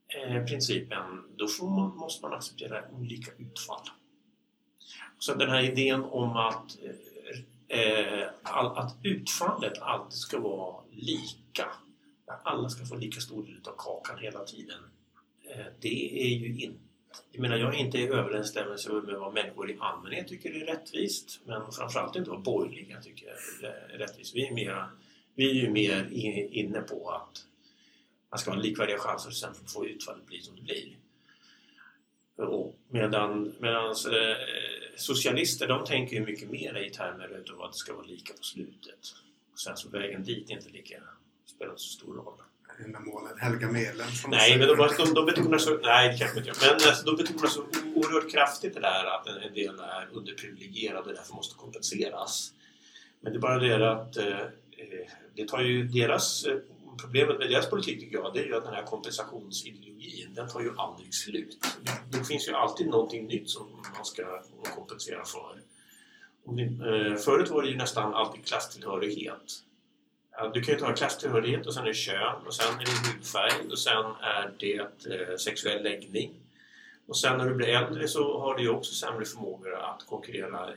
eh, 0.07 0.45
principen 0.45 1.23
då 1.35 1.65
man, 1.65 1.97
måste 1.97 2.25
man 2.25 2.33
acceptera 2.33 2.83
olika 2.91 3.31
utfall. 3.37 4.00
Så 5.23 5.33
den 5.33 5.49
här 5.49 5.63
idén 5.63 6.03
om 6.03 6.37
att, 6.37 6.77
eh, 7.67 8.27
att 8.51 8.95
utfallet 9.03 9.81
alltid 9.81 10.17
ska 10.17 10.39
vara 10.39 10.83
lika, 10.91 11.65
att 12.25 12.41
alla 12.43 12.69
ska 12.69 12.85
få 12.85 12.95
lika 12.95 13.21
stor 13.21 13.43
del 13.43 13.59
av 13.65 13.75
kakan 13.77 14.17
hela 14.19 14.43
tiden, 14.45 14.79
eh, 15.49 15.65
det 15.79 16.23
är 16.23 16.37
ju 16.37 16.61
inte 16.61 16.79
jag 17.31 17.41
menar, 17.41 17.57
jag 17.57 17.75
är 17.75 17.79
inte 17.79 17.97
i 17.97 18.07
överensstämmelse 18.07 18.91
med 18.93 19.15
vad 19.15 19.33
människor 19.33 19.71
i 19.71 19.77
allmänhet 19.79 20.27
tycker 20.27 20.61
är 20.61 20.65
rättvist 20.65 21.39
men 21.45 21.71
framförallt 21.71 22.15
inte 22.15 22.29
vad 22.29 22.41
borgerliga 22.41 23.01
tycker 23.01 23.27
är 23.27 23.97
rättvist. 23.97 24.35
Vi 24.35 24.47
är, 24.47 24.53
mera, 24.53 24.89
vi 25.35 25.49
är 25.49 25.53
ju 25.53 25.69
mer 25.69 26.07
inne 26.51 26.81
på 26.81 27.09
att 27.09 27.45
man 28.29 28.39
ska 28.39 28.51
ha 28.51 28.57
likvärdiga 28.57 28.97
chanser 28.97 29.29
och 29.29 29.35
sen 29.35 29.53
får 29.67 29.87
utfallet 29.87 30.25
bli 30.25 30.41
som 30.41 30.55
det 30.55 30.61
blir. 30.61 30.97
Medan 32.89 33.55
medans, 33.59 34.05
eh, 34.05 34.37
socialister 34.95 35.67
de 35.67 35.85
tänker 35.85 36.15
ju 36.15 36.25
mycket 36.25 36.49
mer 36.49 36.77
i 36.77 36.89
termer 36.89 37.43
av 37.53 37.61
att 37.61 37.71
det 37.71 37.77
ska 37.77 37.93
vara 37.93 38.05
lika 38.05 38.33
på 38.33 38.43
slutet. 38.43 38.99
Och 39.51 39.59
sen 39.59 39.77
så 39.77 39.89
vägen 39.89 40.23
dit 40.23 40.49
inte 40.49 40.69
lika, 40.69 41.03
spelar 41.45 41.71
inte 41.71 41.81
så 41.81 41.89
stor 41.89 42.13
roll 42.13 42.41
ändamålen 42.85 43.39
helga 43.39 43.67
medlen. 43.67 44.07
Nej, 44.27 44.57
men 44.57 44.67
de, 44.67 44.77
de, 44.97 45.13
de 45.13 45.25
betonar 45.25 45.57
så... 45.57 45.77
Nej, 45.77 46.17
kanske 46.19 46.39
inte. 46.39 46.51
Men 46.61 46.73
alltså, 46.73 47.05
de 47.05 47.15
betonar 47.15 47.47
så 47.47 47.61
oerhört 47.95 48.31
kraftigt 48.31 48.73
det 48.73 48.79
där 48.79 49.05
att 49.05 49.27
en 49.27 49.53
del 49.53 49.79
är 49.79 50.09
underprivilegierade 50.11 51.09
och 51.09 51.15
därför 51.15 51.33
måste 51.33 51.55
kompenseras. 51.55 52.53
Men 53.21 53.33
det 53.33 53.37
är 53.37 53.41
bara 53.41 53.59
det 53.59 53.91
att 53.91 54.17
eh, 54.17 54.39
eh, 54.39 55.07
det 55.35 55.47
tar 55.47 55.61
ju 55.61 55.83
deras 55.83 56.45
eh, 56.45 56.57
problemet 57.01 57.39
med 57.39 57.49
deras 57.49 57.69
politik 57.69 57.99
tycker 57.99 58.17
jag, 58.17 58.33
det 58.33 58.39
är 58.39 58.45
ju 58.45 58.55
att 58.55 58.63
den 58.63 58.73
här 58.73 58.83
kompensationsideologin, 58.83 60.33
den 60.33 60.49
tar 60.49 60.61
ju 60.61 60.71
aldrig 60.77 61.13
slut. 61.13 61.57
Det, 62.09 62.23
finns 62.23 62.47
ju 62.47 62.53
alltid 62.53 62.87
någonting 62.87 63.27
nytt 63.27 63.49
som 63.49 63.67
man 63.95 64.05
ska 64.05 64.41
kompensera 64.75 65.25
för. 65.25 65.61
Eh, 66.47 67.15
förut 67.15 67.49
var 67.49 67.63
det 67.63 67.69
ju 67.69 67.77
nästan 67.77 68.13
alltid 68.13 68.45
klasstillhörighet. 68.45 69.63
Du 70.53 70.61
kan 70.61 70.73
ju 70.73 70.79
ta 70.79 70.93
klasstillhörighet 70.93 71.67
och 71.67 71.73
sen 71.73 71.83
är 71.83 71.87
det 71.87 71.93
kön 71.93 72.47
och 72.47 72.53
sen 72.53 72.79
är 72.79 72.85
det 72.85 73.13
hudfärg 73.13 73.71
och 73.71 73.79
sen 73.79 74.05
är 74.21 74.53
det 74.59 74.77
eh, 74.79 75.37
sexuell 75.37 75.83
läggning. 75.83 76.33
Och 77.07 77.17
sen 77.17 77.37
när 77.37 77.45
du 77.45 77.55
blir 77.55 77.67
äldre 77.67 78.07
så 78.07 78.39
har 78.39 78.55
du 78.55 78.63
ju 78.63 78.69
också 78.69 78.93
sämre 78.93 79.25
förmågor 79.25 79.75
att 79.75 80.05
konkurrera, 80.05 80.69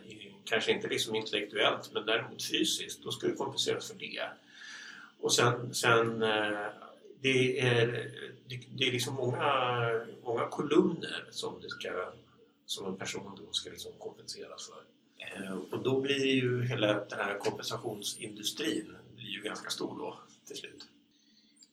kanske 0.45 0.73
inte 0.73 0.88
liksom 0.88 1.14
intellektuellt 1.14 1.90
men 1.93 2.07
däremot 2.07 2.43
fysiskt. 2.50 3.02
Då 3.02 3.11
ska 3.11 3.26
du 3.26 3.35
kompenseras 3.35 3.88
för 3.88 3.99
det. 3.99 4.23
Och 5.25 5.33
sen, 5.33 5.75
sen 5.75 6.23
eh, 6.23 6.66
det 7.21 7.61
är, 7.61 8.11
det 8.49 8.88
är 8.88 8.93
liksom 8.93 9.14
många, 9.14 9.45
många 10.25 10.47
kolumner 10.47 11.25
som, 11.31 11.61
det 11.61 11.69
ska, 11.69 12.12
som 12.66 12.87
en 12.87 12.97
person 12.97 13.38
då 13.47 13.52
ska 13.52 13.71
liksom 13.71 13.93
kompenseras 13.99 14.69
för. 14.69 14.83
Eh, 15.19 15.59
och 15.71 15.83
då 15.83 16.00
blir 16.00 16.26
ju 16.26 16.62
hela 16.62 16.87
den 16.87 17.19
här 17.19 17.38
kompensationsindustrin 17.38 18.97
blir 19.16 19.26
ju 19.26 19.43
ganska 19.43 19.71
stor 19.71 19.99
då 19.99 20.19
till 20.47 20.57
slut. 20.57 20.85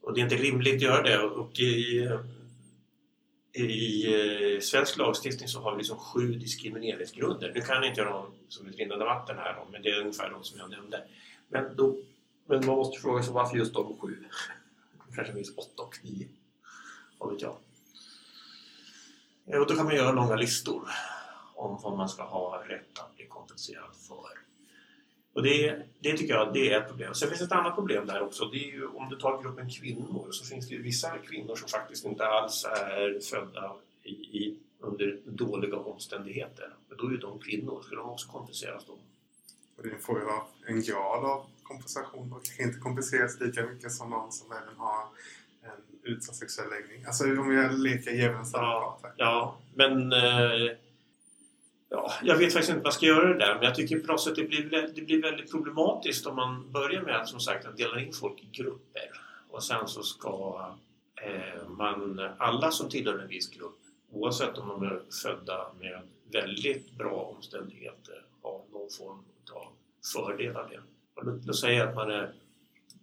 Och 0.02 0.14
det 0.14 0.22
är 0.22 0.24
inte 0.24 0.36
rimligt 0.36 0.76
att 0.76 0.82
göra 0.82 1.04
det. 1.04 1.20
Och 1.20 1.60
i, 1.60 2.10
i 3.54 4.06
eh, 4.54 4.60
svensk 4.60 4.98
lagstiftning 4.98 5.48
så 5.48 5.60
har 5.60 5.72
vi 5.72 5.78
liksom 5.78 5.98
sju 5.98 6.34
diskrimineringsgrunder. 6.34 7.52
Nu 7.56 7.62
kan 7.62 7.76
jag 7.76 7.88
inte 7.88 8.02
göra 8.02 8.14
dem 8.14 8.32
som 8.50 8.68
ett 8.68 8.78
rinnande 8.78 9.06
vatten 9.06 9.38
här 9.38 9.54
då, 9.54 9.68
men 9.72 9.82
det 9.82 9.90
är 9.90 10.00
ungefär 10.02 10.30
de 10.30 10.44
som 10.44 10.60
jag 10.60 10.70
nämnde. 10.70 11.04
Men, 11.50 11.76
då, 11.76 11.98
men 12.52 12.66
man 12.66 12.76
måste 12.76 13.02
fråga 13.02 13.24
sig 13.24 13.34
varför 13.34 13.58
just 13.58 13.74
de 13.74 13.98
sju? 14.00 14.24
Det 15.10 15.16
kanske 15.16 15.34
finns 15.34 15.58
åtta 15.58 15.84
och 15.84 16.00
nio. 16.04 16.28
Vad 17.18 17.34
vet 17.34 17.42
jag. 17.42 17.56
Och 19.46 19.68
då 19.68 19.76
kan 19.76 19.86
man 19.86 19.96
göra 19.96 20.12
långa 20.12 20.36
listor 20.36 20.90
om 21.56 21.80
vad 21.84 21.98
man 21.98 22.10
ska 22.10 22.24
ha 22.24 22.64
rätt 22.68 23.00
att 23.00 23.16
bli 23.16 23.26
kompenserad 23.26 23.96
för. 24.08 24.42
Och 25.34 25.44
det, 25.44 25.84
det 26.00 26.18
tycker 26.18 26.34
jag 26.34 26.54
det 26.54 26.74
är 26.74 26.82
ett 26.82 26.88
problem. 26.88 27.14
Sen 27.14 27.28
finns 27.28 27.40
det 27.40 27.46
ett 27.46 27.52
annat 27.52 27.76
problem 27.76 28.08
där 28.08 28.22
också. 28.22 28.46
Det 28.46 28.58
är 28.58 28.72
ju, 28.72 28.88
om 28.88 29.10
du 29.10 29.16
tar 29.16 29.44
gruppen 29.44 29.70
kvinnor 29.70 30.28
så 30.32 30.46
finns 30.46 30.68
det 30.68 30.76
ju 30.76 30.82
vissa 30.82 31.18
kvinnor 31.18 31.56
som 31.56 31.68
faktiskt 31.68 32.06
inte 32.06 32.28
alls 32.28 32.66
är 32.66 33.20
födda 33.20 33.76
i, 34.04 34.12
i 34.12 34.58
under 34.80 35.20
dåliga 35.26 35.78
omständigheter. 35.78 36.74
Men 36.88 36.98
då 36.98 37.08
är 37.08 37.12
ju 37.12 37.18
de 37.18 37.40
kvinnor. 37.40 37.82
Ska 37.82 37.96
de 37.96 38.10
också 38.10 38.32
kompenseras 38.32 38.86
då? 38.86 38.94
Och 39.78 39.84
det 39.84 39.98
får 39.98 40.20
ju 40.20 40.26
vara 40.26 40.44
en 40.66 40.82
grad 40.82 41.26
av 41.26 41.46
kompensation 41.72 42.34
och 42.34 42.44
kanske 42.46 42.64
inte 42.64 42.80
kompenseras 42.80 43.40
lika 43.40 43.66
mycket 43.66 43.92
som 43.92 44.10
någon 44.10 44.32
som 44.32 44.52
även 44.52 44.78
har 44.78 45.04
en 45.64 46.12
utsatt 46.14 46.36
sexuell 46.36 46.70
läggning. 46.70 47.06
Alltså 47.06 47.24
om 47.24 47.52
jag 47.52 47.80
leker 47.80 48.12
djävulens 48.12 48.56
advokat. 48.56 49.14
Ja, 49.18 49.26
ja, 49.26 49.58
men 49.76 50.14
eh, 50.14 50.78
Ja, 51.94 52.12
jag 52.24 52.38
vet 52.38 52.54
faktiskt 52.54 52.70
inte 52.70 52.82
vad 52.82 52.88
jag 52.88 52.94
ska 52.94 53.06
göra 53.06 53.28
det 53.28 53.40
där 53.40 53.56
men 53.56 53.64
jag 53.64 53.76
tycker 53.76 54.00
på 54.00 54.08
något 54.08 54.22
sätt 54.22 54.36
det 54.36 54.44
blir, 54.44 54.92
det 54.96 55.02
blir 55.02 55.22
väldigt 55.22 55.52
problematiskt 55.52 56.26
om 56.26 56.36
man 56.36 56.72
börjar 56.72 57.02
med 57.02 57.16
att 57.16 57.30
som 57.30 57.40
sagt 57.40 57.66
att 57.66 57.78
dela 57.78 58.00
in 58.00 58.14
folk 58.14 58.44
i 58.44 58.50
grupper 58.52 59.12
och 59.50 59.64
sen 59.64 59.88
så 59.88 60.04
ska 60.04 60.66
eh, 61.22 61.70
man, 61.70 62.20
alla 62.38 62.72
som 62.72 62.90
tillhör 62.90 63.20
en 63.20 63.28
viss 63.28 63.50
grupp 63.50 63.80
oavsett 64.12 64.58
om 64.58 64.68
de 64.68 64.84
är 64.84 65.02
födda 65.24 65.72
med 65.80 66.02
väldigt 66.32 66.92
bra 66.92 67.34
omständigheter 67.36 68.26
ha 68.42 68.66
någon 68.72 68.90
form 68.90 69.24
av 69.54 69.68
fördel 70.14 70.56
av 70.56 70.70
det. 70.70 70.80
Låt 71.24 71.56
säga 71.56 71.90
att 71.90 71.96
man 71.96 72.12
är 72.12 72.34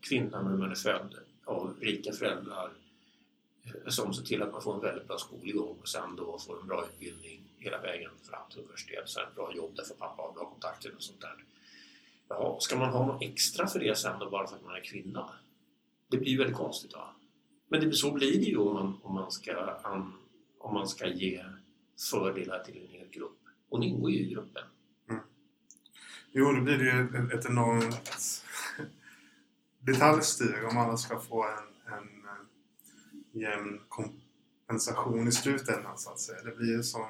kvinna 0.00 0.42
men 0.42 0.58
man 0.58 0.70
är 0.70 0.74
född 0.74 1.14
av 1.44 1.74
rika 1.80 2.12
föräldrar 2.12 2.70
eh, 3.64 3.90
som 3.90 4.14
ser 4.14 4.22
till 4.22 4.42
att 4.42 4.52
man 4.52 4.62
får 4.62 4.74
en 4.74 4.80
väldigt 4.80 5.08
bra 5.08 5.18
skolgång 5.18 5.76
och 5.80 5.88
sen 5.88 6.16
då 6.16 6.38
får 6.38 6.60
en 6.60 6.66
bra 6.66 6.84
utbildning 6.84 7.42
hela 7.58 7.80
vägen 7.80 8.10
fram 8.22 8.50
till 8.50 8.58
universitet. 8.58 9.08
Sen 9.08 9.22
bra 9.34 9.52
jobb 9.56 9.76
där 9.76 9.84
för 9.84 9.94
pappa 9.94 10.22
har 10.22 10.32
bra 10.32 10.50
kontakter 10.50 10.92
och 10.96 11.02
sånt 11.02 11.20
där. 11.20 11.44
Ja, 12.28 12.58
ska 12.60 12.78
man 12.78 12.90
ha 12.90 13.06
något 13.06 13.22
extra 13.22 13.66
för 13.66 13.80
det 13.80 13.98
sen 13.98 14.18
då 14.18 14.30
bara 14.30 14.46
för 14.46 14.56
att 14.56 14.64
man 14.64 14.76
är 14.76 14.80
kvinna? 14.80 15.30
Det 16.08 16.16
blir 16.16 16.30
ju 16.30 16.38
väldigt 16.38 16.56
konstigt 16.56 16.92
va? 16.92 17.14
Men 17.68 17.80
det, 17.80 17.92
så 17.92 18.10
blir 18.10 18.38
det 18.38 18.44
ju 18.44 18.56
om 18.56 18.74
man, 18.74 19.00
om 19.02 19.14
man, 19.14 19.32
ska, 19.32 19.76
om 20.58 20.74
man 20.74 20.88
ska 20.88 21.08
ge 21.08 21.44
fördelar 22.10 22.64
till 22.64 22.76
en 22.76 22.98
hel 22.98 23.08
grupp. 23.08 23.38
Hon 23.68 23.82
ingår 23.82 24.10
ju 24.10 24.18
i 24.18 24.30
gruppen. 24.30 24.64
Jo, 26.32 26.52
då 26.52 26.60
blir 26.60 26.78
det 26.78 26.84
ju 26.84 27.24
ett, 27.24 27.32
ett 27.32 27.46
enormt 27.46 28.42
detaljstyre 29.80 30.66
om 30.66 30.78
alla 30.78 30.96
ska 30.96 31.20
få 31.20 31.44
en, 31.44 31.94
en 31.94 32.08
jämn 33.40 33.80
kompensation 33.88 35.28
i 35.28 35.32
slutändan 35.32 35.98
så 35.98 36.10
att 36.10 36.20
säga. 36.20 36.42
Det 36.42 36.56
blir 36.56 36.76
ju 36.76 36.82
som 36.82 37.06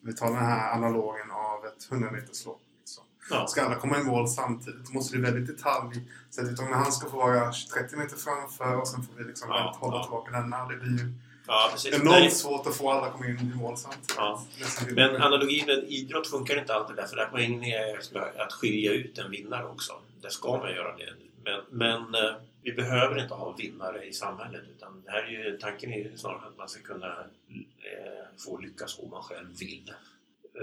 vi 0.00 0.12
tar 0.12 0.26
den 0.26 0.36
här 0.36 0.72
analogen 0.72 1.30
av 1.30 1.66
ett 1.66 1.90
100 1.90 2.10
meters 2.10 2.44
lopp. 2.46 2.62
Liksom. 2.78 3.04
Ja. 3.30 3.46
Ska 3.46 3.64
alla 3.64 3.76
komma 3.76 3.98
i 3.98 4.04
mål 4.04 4.28
samtidigt 4.28 4.92
måste 4.92 5.16
det 5.16 5.22
väldigt 5.22 5.46
detalj. 5.46 6.08
Så 6.30 6.42
att 6.42 6.48
utan 6.48 6.72
han 6.72 6.92
ska 6.92 7.10
få 7.10 7.16
vara 7.16 7.52
30 7.74 7.96
meter 7.96 8.16
framför 8.16 8.76
och 8.76 8.88
sen 8.88 9.02
får 9.02 9.14
vi 9.14 9.24
liksom 9.24 9.48
ja, 9.48 9.76
hålla 9.80 9.96
ja. 9.96 10.02
tillbaka 10.02 10.30
denna. 10.30 10.68
Det 10.68 10.76
blir 10.76 10.98
ju 10.98 11.12
ja, 11.46 11.70
enormt 11.92 12.04
Nej. 12.04 12.30
svårt 12.30 12.66
att 12.66 12.76
få 12.76 12.90
alla 12.90 13.10
komma 13.10 13.26
in 13.26 13.52
i 13.54 13.56
mål 13.56 13.76
samtidigt. 13.76 14.14
Ja. 14.16 14.44
Men 14.90 15.22
analogin 15.22 15.66
med 15.66 15.84
idrott 15.88 16.26
funkar 16.26 16.58
inte 16.58 16.74
alltid 16.74 16.96
därför 16.96 17.16
att 17.16 17.30
poängen 17.30 17.64
är 17.64 17.98
att 18.36 18.52
skilja 18.52 18.92
ut 18.92 19.18
en 19.18 19.30
vinnare 19.30 19.66
också. 19.66 19.92
Det 20.22 20.30
ska 20.30 20.56
man 20.58 20.70
göra 20.70 20.96
det. 20.96 21.12
Men, 21.44 21.60
men 21.70 22.24
eh, 22.24 22.34
vi 22.62 22.72
behöver 22.72 23.22
inte 23.22 23.34
ha 23.34 23.52
vinnare 23.52 24.04
i 24.04 24.12
samhället 24.12 24.62
utan 24.76 25.02
det 25.04 25.10
här 25.10 25.22
är 25.22 25.30
ju, 25.30 25.58
tanken 25.58 25.92
är 25.92 25.98
ju 25.98 26.16
snarare 26.16 26.48
att 26.48 26.58
man 26.58 26.68
ska 26.68 26.82
kunna 26.82 27.08
eh, 27.08 28.24
få 28.44 28.58
lyckas 28.58 28.98
om 28.98 29.10
man 29.10 29.22
själv 29.22 29.58
vill. 29.58 29.92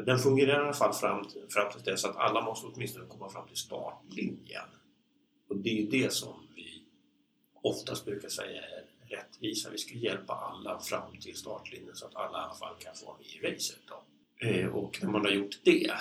Den 0.05 0.19
fungerar 0.19 0.59
i 0.59 0.63
alla 0.63 0.73
fall 0.73 0.93
fram, 0.93 1.25
fram 1.49 1.71
till 1.71 1.83
dess 1.83 2.05
att 2.05 2.15
alla 2.15 2.41
måste 2.41 2.67
åtminstone 2.67 3.05
komma 3.05 3.29
fram 3.29 3.47
till 3.47 3.57
startlinjen. 3.57 4.65
Och 5.49 5.57
det 5.57 5.69
är 5.69 5.73
ju 5.73 5.87
det 5.87 6.13
som 6.13 6.33
vi 6.55 6.83
oftast 7.61 8.05
brukar 8.05 8.29
säga 8.29 8.61
är 8.61 8.83
rättvisa. 9.11 9.69
Vi 9.69 9.77
ska 9.77 9.93
hjälpa 9.93 10.33
alla 10.33 10.79
fram 10.79 11.17
till 11.21 11.35
startlinjen 11.35 11.95
så 11.95 12.05
att 12.05 12.15
alla 12.15 12.39
i 12.39 12.43
alla 12.43 12.53
fall 12.53 12.75
kan 12.79 12.95
få 12.95 13.05
vara 13.05 13.17
med 13.17 13.25
i 13.27 13.53
racet. 13.53 13.79
Då. 13.87 14.03
Eh, 14.47 14.67
och 14.67 14.99
när 15.01 15.09
man 15.09 15.21
har 15.21 15.31
gjort 15.31 15.59
det 15.63 15.93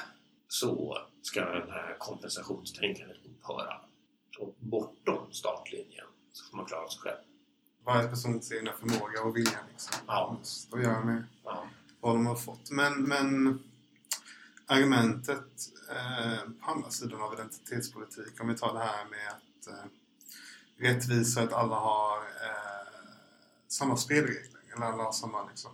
så 0.49 0.99
ska 1.23 1.41
det 1.41 1.73
här 1.73 1.97
kompensationstänkandet 1.99 3.17
upphöra 3.25 3.81
och 4.39 4.55
bortom 4.59 5.33
startlinjen 5.33 6.07
så 6.33 6.51
får 6.51 6.57
man 6.57 6.67
klara 6.67 6.89
sig 6.89 7.01
själv. 7.01 7.19
Varje 7.85 8.09
persons 8.09 8.53
egna 8.53 8.73
förmåga 8.73 9.23
och 9.23 9.37
vilja 9.37 9.59
liksom. 9.73 9.97
Ja. 10.07 10.37
Just 10.39 10.75
att 10.75 10.83
göra 10.83 11.05
med 11.05 11.25
ja. 11.45 11.65
vad 12.01 12.15
de 12.15 12.27
har 12.27 12.37
fått. 12.37 12.71
Men, 12.71 13.03
men 13.03 13.59
argumentet 14.67 15.53
eh, 15.91 16.51
på 16.61 16.71
andra 16.71 16.91
sidan 16.91 17.23
av 17.23 17.35
identitetspolitik, 17.35 18.41
om 18.41 18.49
vi 18.49 18.57
tar 18.57 18.73
det 18.73 18.79
här 18.79 19.05
med 19.05 19.29
att 19.29 19.67
eh, 19.67 19.91
rättvisa 20.77 21.43
att 21.43 21.53
alla 21.53 21.77
har 21.77 22.17
eh, 22.17 22.80
samma 23.71 23.97
spelregler, 23.97 24.61
eller 24.77 24.87
alla 24.87 25.13
samma 25.13 25.49
liksom, 25.49 25.71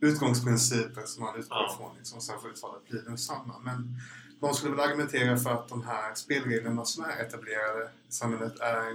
utgångsprinciper 0.00 1.02
som 1.06 1.24
man 1.24 1.38
utgår 1.38 1.58
ja. 1.58 1.74
ifrån. 1.74 1.96
Liksom, 1.98 2.20
sen 2.20 2.40
får 2.40 2.50
utfallet 2.50 2.88
bli 2.88 3.00
densamma. 3.00 3.58
Men 3.58 3.96
de 4.40 4.54
skulle 4.54 4.76
väl 4.76 4.80
argumentera 4.80 5.36
för 5.36 5.50
att 5.50 5.68
de 5.68 5.82
här 5.82 6.14
spelreglerna 6.14 6.84
som 6.84 7.04
är 7.04 7.22
etablerade 7.22 7.90
i 8.08 8.12
samhället 8.12 8.60
är 8.60 8.90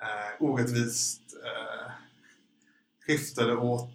eh, 0.00 0.32
orättvist 0.38 1.22
eh, 1.44 1.92
skiftade 3.06 3.56
åt 3.56 3.90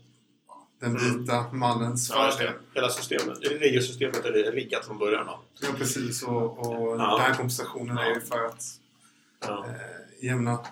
den 0.80 0.98
mm. 0.98 1.20
vita 1.20 1.52
mannens 1.52 2.10
ja, 2.10 2.32
fördel. 2.32 2.54
Hela 2.74 2.90
systemet, 2.90 3.38
regelsystemet 3.42 4.26
är 4.26 4.52
riggat 4.52 4.86
från 4.86 4.98
början. 4.98 5.26
Då. 5.26 5.40
Ja, 5.62 5.68
precis. 5.78 6.24
Och, 6.24 6.60
och 6.60 7.00
ja. 7.00 7.12
den 7.12 7.22
här 7.22 7.34
kompensationen 7.34 7.98
ja. 7.98 8.04
är 8.04 8.16
ju 8.16 8.22
för 8.22 8.46
att 8.46 8.64
ja. 9.40 9.66
eh, 9.68 10.26
jämna 10.26 10.66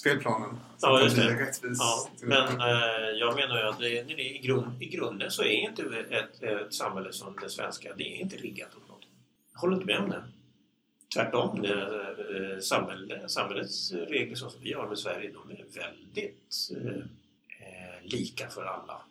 spelplanen. 0.00 0.50
Så 0.78 0.86
ja, 0.86 1.04
att 1.04 1.16
det 1.16 1.22
blir 1.22 1.36
rättvist. 1.36 1.80
Ja. 1.82 2.10
Men 2.22 2.60
eh, 2.60 3.10
jag 3.18 3.34
menar 3.34 3.56
ju 3.56 3.68
att 3.68 3.78
det, 3.78 4.02
det, 4.02 4.22
i, 4.22 4.38
grund, 4.38 4.82
i 4.82 4.86
grunden 4.86 5.30
så 5.30 5.42
är 5.42 5.68
inte 5.68 5.82
ett, 6.10 6.42
ett 6.42 6.74
samhälle 6.74 7.12
som 7.12 7.36
det 7.42 7.50
svenska, 7.50 7.94
det 7.96 8.04
är 8.04 8.20
inte 8.20 8.36
riggat 8.36 8.74
åt 8.74 8.86
jag 9.56 9.60
håller 9.60 9.74
inte 9.74 9.86
med 9.86 9.98
om 9.98 10.10
det. 10.10 10.22
Tvärtom, 11.14 11.62
det, 11.62 11.74
eh, 11.74 12.60
samhället, 12.60 13.30
samhällets 13.30 13.92
regler 13.92 14.34
som 14.34 14.50
vi 14.60 14.72
har 14.72 14.88
med 14.88 14.98
Sverige, 14.98 15.32
de 15.32 15.50
är 15.50 15.64
väldigt 15.80 16.70
eh, 16.76 18.02
lika 18.02 18.48
för 18.48 18.64
alla. 18.64 19.02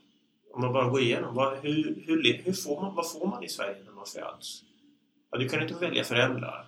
Om 0.51 0.61
man 0.61 0.73
bara 0.73 0.89
går 0.89 1.01
igenom, 1.01 1.35
vad, 1.35 1.57
hur, 1.57 2.03
hur, 2.07 2.41
hur 2.43 2.53
får 2.53 2.81
man, 2.81 2.95
vad 2.95 3.11
får 3.11 3.27
man 3.27 3.43
i 3.43 3.49
Sverige 3.49 3.83
när 3.85 3.91
man 3.91 4.05
föds? 4.05 4.63
Ja, 5.31 5.37
du 5.37 5.49
kan 5.49 5.61
inte 5.61 5.73
välja 5.73 6.03
föräldrar. 6.03 6.67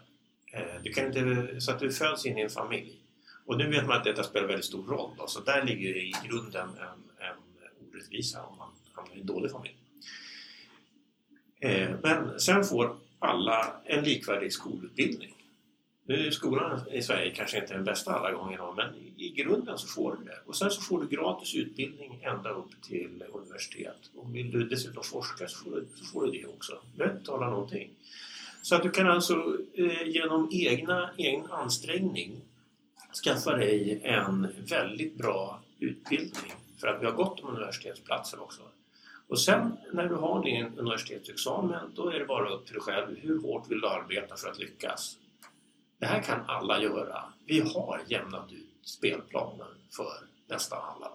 Eh, 0.54 0.82
du 0.84 0.94
kan 0.94 1.06
inte, 1.06 1.62
så 1.62 1.72
att 1.72 1.80
du 1.80 1.92
föds 1.92 2.26
in 2.26 2.38
i 2.38 2.42
en 2.42 2.50
familj. 2.50 3.02
Och 3.48 3.58
nu 3.58 3.70
vet 3.70 3.88
man 3.88 3.98
att 3.98 4.04
detta 4.04 4.24
spelar 4.24 4.48
väldigt 4.48 4.66
stor 4.66 4.88
roll. 4.88 5.12
Då, 5.18 5.28
så 5.28 5.40
där 5.40 5.64
ligger 5.64 5.98
i 5.98 6.14
grunden 6.28 6.70
en, 6.70 7.26
en 7.28 7.38
orättvisa 7.90 8.44
om 8.44 8.58
man 8.58 8.70
hamnar 8.94 9.16
i 9.16 9.20
en 9.20 9.26
dålig 9.26 9.52
familj. 9.52 9.76
Eh, 11.60 11.90
men 12.04 12.40
sen 12.40 12.64
får 12.64 12.98
alla 13.20 13.82
en 13.86 14.04
likvärdig 14.04 14.54
skolutbildning. 14.54 15.34
Nu 16.06 16.28
är 16.28 16.32
skolan 16.32 16.82
i 16.92 17.02
Sverige 17.02 17.32
kanske 17.36 17.60
inte 17.60 17.74
den 17.74 17.84
bästa 17.84 18.14
alla 18.14 18.32
gånger 18.32 18.74
men 18.76 18.96
i 19.18 19.30
grunden 19.30 19.78
så 19.78 19.88
får 19.88 20.16
du 20.16 20.24
det. 20.24 20.40
Och 20.46 20.56
sen 20.56 20.72
så 20.72 20.82
får 20.82 21.02
du 21.02 21.08
gratis 21.08 21.56
utbildning 21.56 22.20
ända 22.24 22.50
upp 22.50 22.82
till 22.82 23.24
universitet. 23.34 24.12
Och 24.16 24.36
vill 24.36 24.52
du 24.52 24.64
dessutom 24.64 25.04
forska 25.04 25.48
så 25.48 25.64
får 25.64 25.72
du, 25.72 25.88
så 25.96 26.06
får 26.06 26.26
du 26.26 26.32
det 26.32 26.46
också. 26.46 26.82
Du 26.92 26.98
behöver 26.98 27.18
inte 27.18 27.24
betala 27.24 27.50
någonting. 27.50 27.90
Så 28.62 28.76
att 28.76 28.84
du 28.84 28.90
kan 28.90 29.08
alltså 29.08 29.58
eh, 29.74 30.08
genom 30.08 30.50
egna, 30.52 31.10
egen 31.18 31.46
ansträngning 31.46 32.42
skaffa 33.24 33.56
dig 33.56 34.02
en 34.04 34.48
väldigt 34.70 35.18
bra 35.18 35.60
utbildning. 35.80 36.54
För 36.78 36.88
att 36.88 37.02
vi 37.02 37.06
har 37.06 37.14
gott 37.14 37.40
om 37.40 37.50
universitetsplatser 37.50 38.42
också. 38.42 38.62
Och 39.28 39.40
sen 39.40 39.78
när 39.94 40.08
du 40.08 40.16
har 40.16 40.44
din 40.44 40.78
universitetsexamen 40.78 41.92
då 41.96 42.10
är 42.10 42.20
det 42.20 42.26
bara 42.26 42.50
upp 42.50 42.66
till 42.66 42.74
dig 42.74 42.82
själv. 42.82 43.18
Hur 43.20 43.42
hårt 43.42 43.72
vill 43.72 43.82
du 43.82 43.88
arbeta 43.88 44.36
för 44.36 44.50
att 44.50 44.60
lyckas? 44.60 45.18
Det 46.00 46.06
här 46.06 46.22
kan 46.22 46.40
alla 46.48 46.82
göra. 46.82 47.24
Vi 47.46 47.60
har 47.60 48.02
jämnat 48.08 48.52
ut 48.52 48.70
spelplanen 48.84 49.68
för 49.92 50.28
nästan 50.48 50.80
alla. 50.96 51.12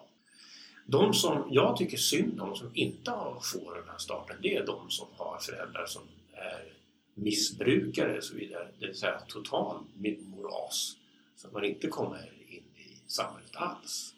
De 0.87 1.15
som 1.15 1.49
jag 1.51 1.77
tycker 1.77 1.97
synd 1.97 2.41
om 2.41 2.57
som 2.57 2.71
inte 2.75 3.11
får 3.53 3.75
den 3.75 3.89
här 3.89 3.99
starten 3.99 4.37
det 4.43 4.57
är 4.57 4.67
de 4.67 4.91
som 4.91 5.07
har 5.17 5.39
föräldrar 5.39 5.87
som 5.87 6.03
är 6.33 6.73
missbrukare 7.15 8.17
och 8.17 8.25
så 8.25 8.35
vidare. 8.35 8.69
Det 8.79 8.87
vill 8.87 8.97
säga 8.97 9.21
total 9.29 9.77
moras. 10.21 10.97
Så 11.43 11.49
att 11.49 11.55
man 11.55 11.65
inte 11.65 11.89
kommer 11.89 12.33
in 12.49 12.65
i 12.77 13.03
samhället 13.07 13.51
alls. 13.57 14.15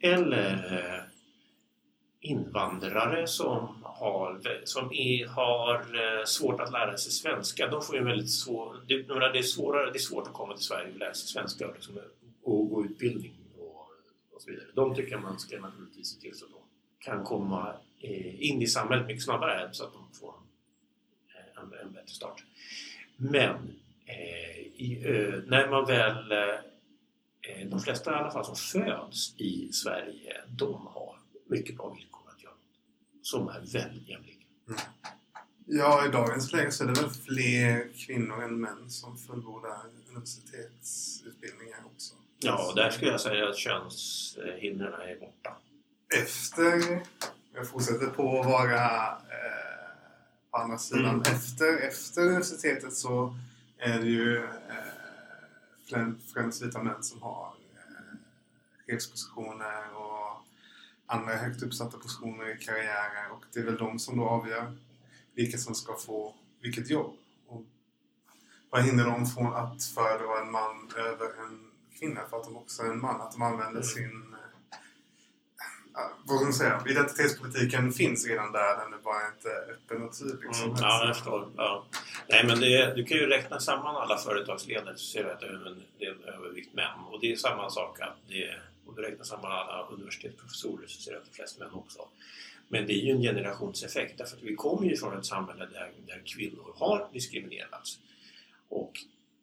Eller 0.00 0.78
eh, 0.78 1.02
invandrare 2.20 3.26
som 3.26 3.82
har, 3.82 4.40
som 4.64 4.92
är, 4.92 5.26
har 5.26 5.80
eh, 5.80 6.24
svårt 6.24 6.60
att 6.60 6.72
lära 6.72 6.96
sig 6.96 7.12
svenska. 7.12 7.66
De 7.66 7.82
får 7.82 7.96
ju 7.96 8.04
väldigt 8.04 8.30
svår, 8.30 8.84
det, 8.86 9.02
det, 9.02 9.38
är 9.38 9.42
svårare, 9.42 9.90
det 9.90 9.98
är 9.98 10.00
svårt 10.00 10.26
att 10.26 10.32
komma 10.32 10.54
till 10.54 10.64
Sverige 10.64 10.92
och 10.92 10.98
lära 10.98 11.14
sig 11.14 11.28
svenska 11.28 11.68
och, 11.68 11.74
liksom, 11.74 11.96
eh, 11.96 12.02
och 12.42 12.70
gå 12.70 12.84
utbildning 12.84 13.34
och, 13.58 13.80
och 14.32 14.42
så 14.42 14.50
vidare. 14.50 14.66
De 14.74 14.94
tycker 14.94 15.12
jag 15.12 15.22
man 15.22 15.38
ska 15.38 15.60
naturligtvis 15.60 16.14
se 16.14 16.20
till 16.20 16.34
så 16.34 16.44
att 16.44 16.50
de 16.50 16.60
kan 16.98 17.24
komma 17.24 17.76
in 18.38 18.62
i 18.62 18.66
samhället 18.66 19.06
mycket 19.06 19.24
snabbare 19.24 19.68
så 19.72 19.84
att 19.84 19.92
de 19.92 20.18
får 20.20 20.34
en, 21.62 21.86
en 21.86 21.92
bättre 21.92 22.14
start. 22.14 22.44
Men 23.16 23.80
eh, 24.06 24.57
i, 24.78 24.98
när 25.46 25.70
man 25.70 25.86
väl 25.86 26.32
de 27.70 27.80
flesta 27.80 28.12
i 28.12 28.14
alla 28.14 28.30
fall 28.30 28.44
som 28.44 28.56
föds 28.56 29.34
i 29.36 29.72
Sverige, 29.72 30.36
de 30.48 30.86
har 30.86 31.16
mycket 31.46 31.76
bra 31.76 31.94
villkor 31.94 32.22
att 32.36 32.42
göra 32.42 32.54
som 33.22 33.48
är 33.48 33.60
väldigt 33.72 34.08
jämlika. 34.08 34.44
Mm. 34.68 34.80
Ja, 35.66 36.06
i 36.06 36.10
dagens 36.10 36.52
läge 36.52 36.72
så 36.72 36.84
är 36.84 36.88
det 36.88 37.00
väl 37.00 37.10
fler 37.10 37.88
kvinnor 38.06 38.42
än 38.42 38.60
män 38.60 38.90
som 38.90 39.18
fullbordar 39.18 39.76
universitetsutbildningar 40.08 41.78
också. 41.94 42.14
Ja, 42.38 42.72
där 42.76 42.90
skulle 42.90 43.10
jag 43.10 43.20
säga 43.20 43.48
att 43.48 43.56
könshindren 43.56 44.92
är 44.92 45.20
borta. 45.20 45.56
Efter, 46.22 47.00
jag 47.54 47.68
fortsätter 47.68 48.06
på 48.06 48.40
att 48.40 48.46
vara 48.46 49.06
eh, 49.08 49.88
på 50.50 50.56
andra 50.56 50.78
sidan, 50.78 51.04
mm. 51.04 51.20
efter, 51.20 51.78
efter 51.88 52.22
universitetet 52.22 52.92
så 52.94 53.36
är 53.78 53.98
det 53.98 54.06
ju 54.06 54.36
eh, 54.36 56.08
främst 56.34 56.62
vita 56.62 56.82
män 56.82 57.02
som 57.02 57.22
har 57.22 57.54
eh, 57.74 58.18
chefspositioner 58.86 59.94
och 59.94 60.46
andra 61.06 61.36
högt 61.36 61.62
uppsatta 61.62 61.98
positioner 61.98 62.54
i 62.54 62.64
karriären 62.64 63.30
och 63.30 63.44
det 63.52 63.60
är 63.60 63.64
väl 63.64 63.76
de 63.76 63.98
som 63.98 64.16
då 64.16 64.24
avgör 64.24 64.76
vilka 65.34 65.58
som 65.58 65.74
ska 65.74 65.94
få 65.96 66.34
vilket 66.60 66.90
jobb. 66.90 67.16
Och 67.46 67.64
vad 68.70 68.82
hindrar 68.82 69.06
dem 69.06 69.26
från 69.26 69.54
att 69.54 69.84
föredra 69.84 70.40
en 70.40 70.50
man 70.50 70.90
över 70.96 71.44
en 71.44 71.70
kvinna 71.98 72.20
för 72.30 72.36
att 72.36 72.44
de 72.44 72.56
också 72.56 72.82
är 72.82 72.90
en 72.90 73.00
man? 73.00 73.20
Att 73.20 73.32
de 73.32 73.42
använder 73.42 73.70
mm. 73.70 73.82
sin... 73.82 74.34
Vad 76.24 76.36
ska 76.36 76.44
man 76.44 76.52
säga? 76.52 76.82
Identitetspolitiken 76.88 77.92
finns 77.92 78.26
redan 78.26 78.52
där, 78.52 78.76
den 78.76 78.92
är 78.92 79.02
bara 79.02 79.26
inte 79.34 79.48
öppen 79.72 80.02
och 80.02 80.18
tydlig. 80.18 80.48
Mm, 80.64 80.76
ja, 80.80 81.06
jag 81.06 81.16
förstår. 81.16 81.48
Ja. 81.56 81.84
Nej, 82.28 82.44
men 82.46 82.60
det, 82.60 82.94
du 82.96 83.04
kan 83.04 83.18
ju 83.18 83.26
räkna 83.26 83.60
samman 83.60 83.96
alla 83.96 84.16
företagsledare 84.18 84.96
så 84.96 85.04
ser 85.04 85.24
du 85.24 85.30
att 85.30 85.40
det 85.40 85.46
är 85.46 85.66
en 85.66 85.82
del 85.98 86.24
övervikt 86.24 86.74
män. 86.74 86.98
Och 87.10 87.20
det 87.20 87.32
är 87.32 87.36
samma 87.36 87.70
sak 87.70 88.00
att 88.00 88.16
det 88.28 88.54
om 88.88 88.94
du 88.94 89.02
räknar 89.02 89.24
samman 89.24 89.52
alla 89.52 89.86
universitetsprofessorer 89.90 90.86
så 90.86 91.00
ser 91.00 91.10
du 91.10 91.16
att 91.16 91.24
det 91.24 91.30
är 91.30 91.34
flest 91.34 91.58
män 91.58 91.72
också. 91.72 92.08
Men 92.68 92.86
det 92.86 92.92
är 92.92 93.04
ju 93.04 93.10
en 93.10 93.22
generationseffekt 93.22 94.18
därför 94.18 94.36
att 94.36 94.42
vi 94.42 94.54
kommer 94.54 94.86
ju 94.86 94.96
från 94.96 95.18
ett 95.18 95.26
samhälle 95.26 95.66
där, 95.66 95.90
där 96.06 96.22
kvinnor 96.24 96.74
har 96.76 97.08
diskriminerats. 97.12 97.98
Och 98.68 98.92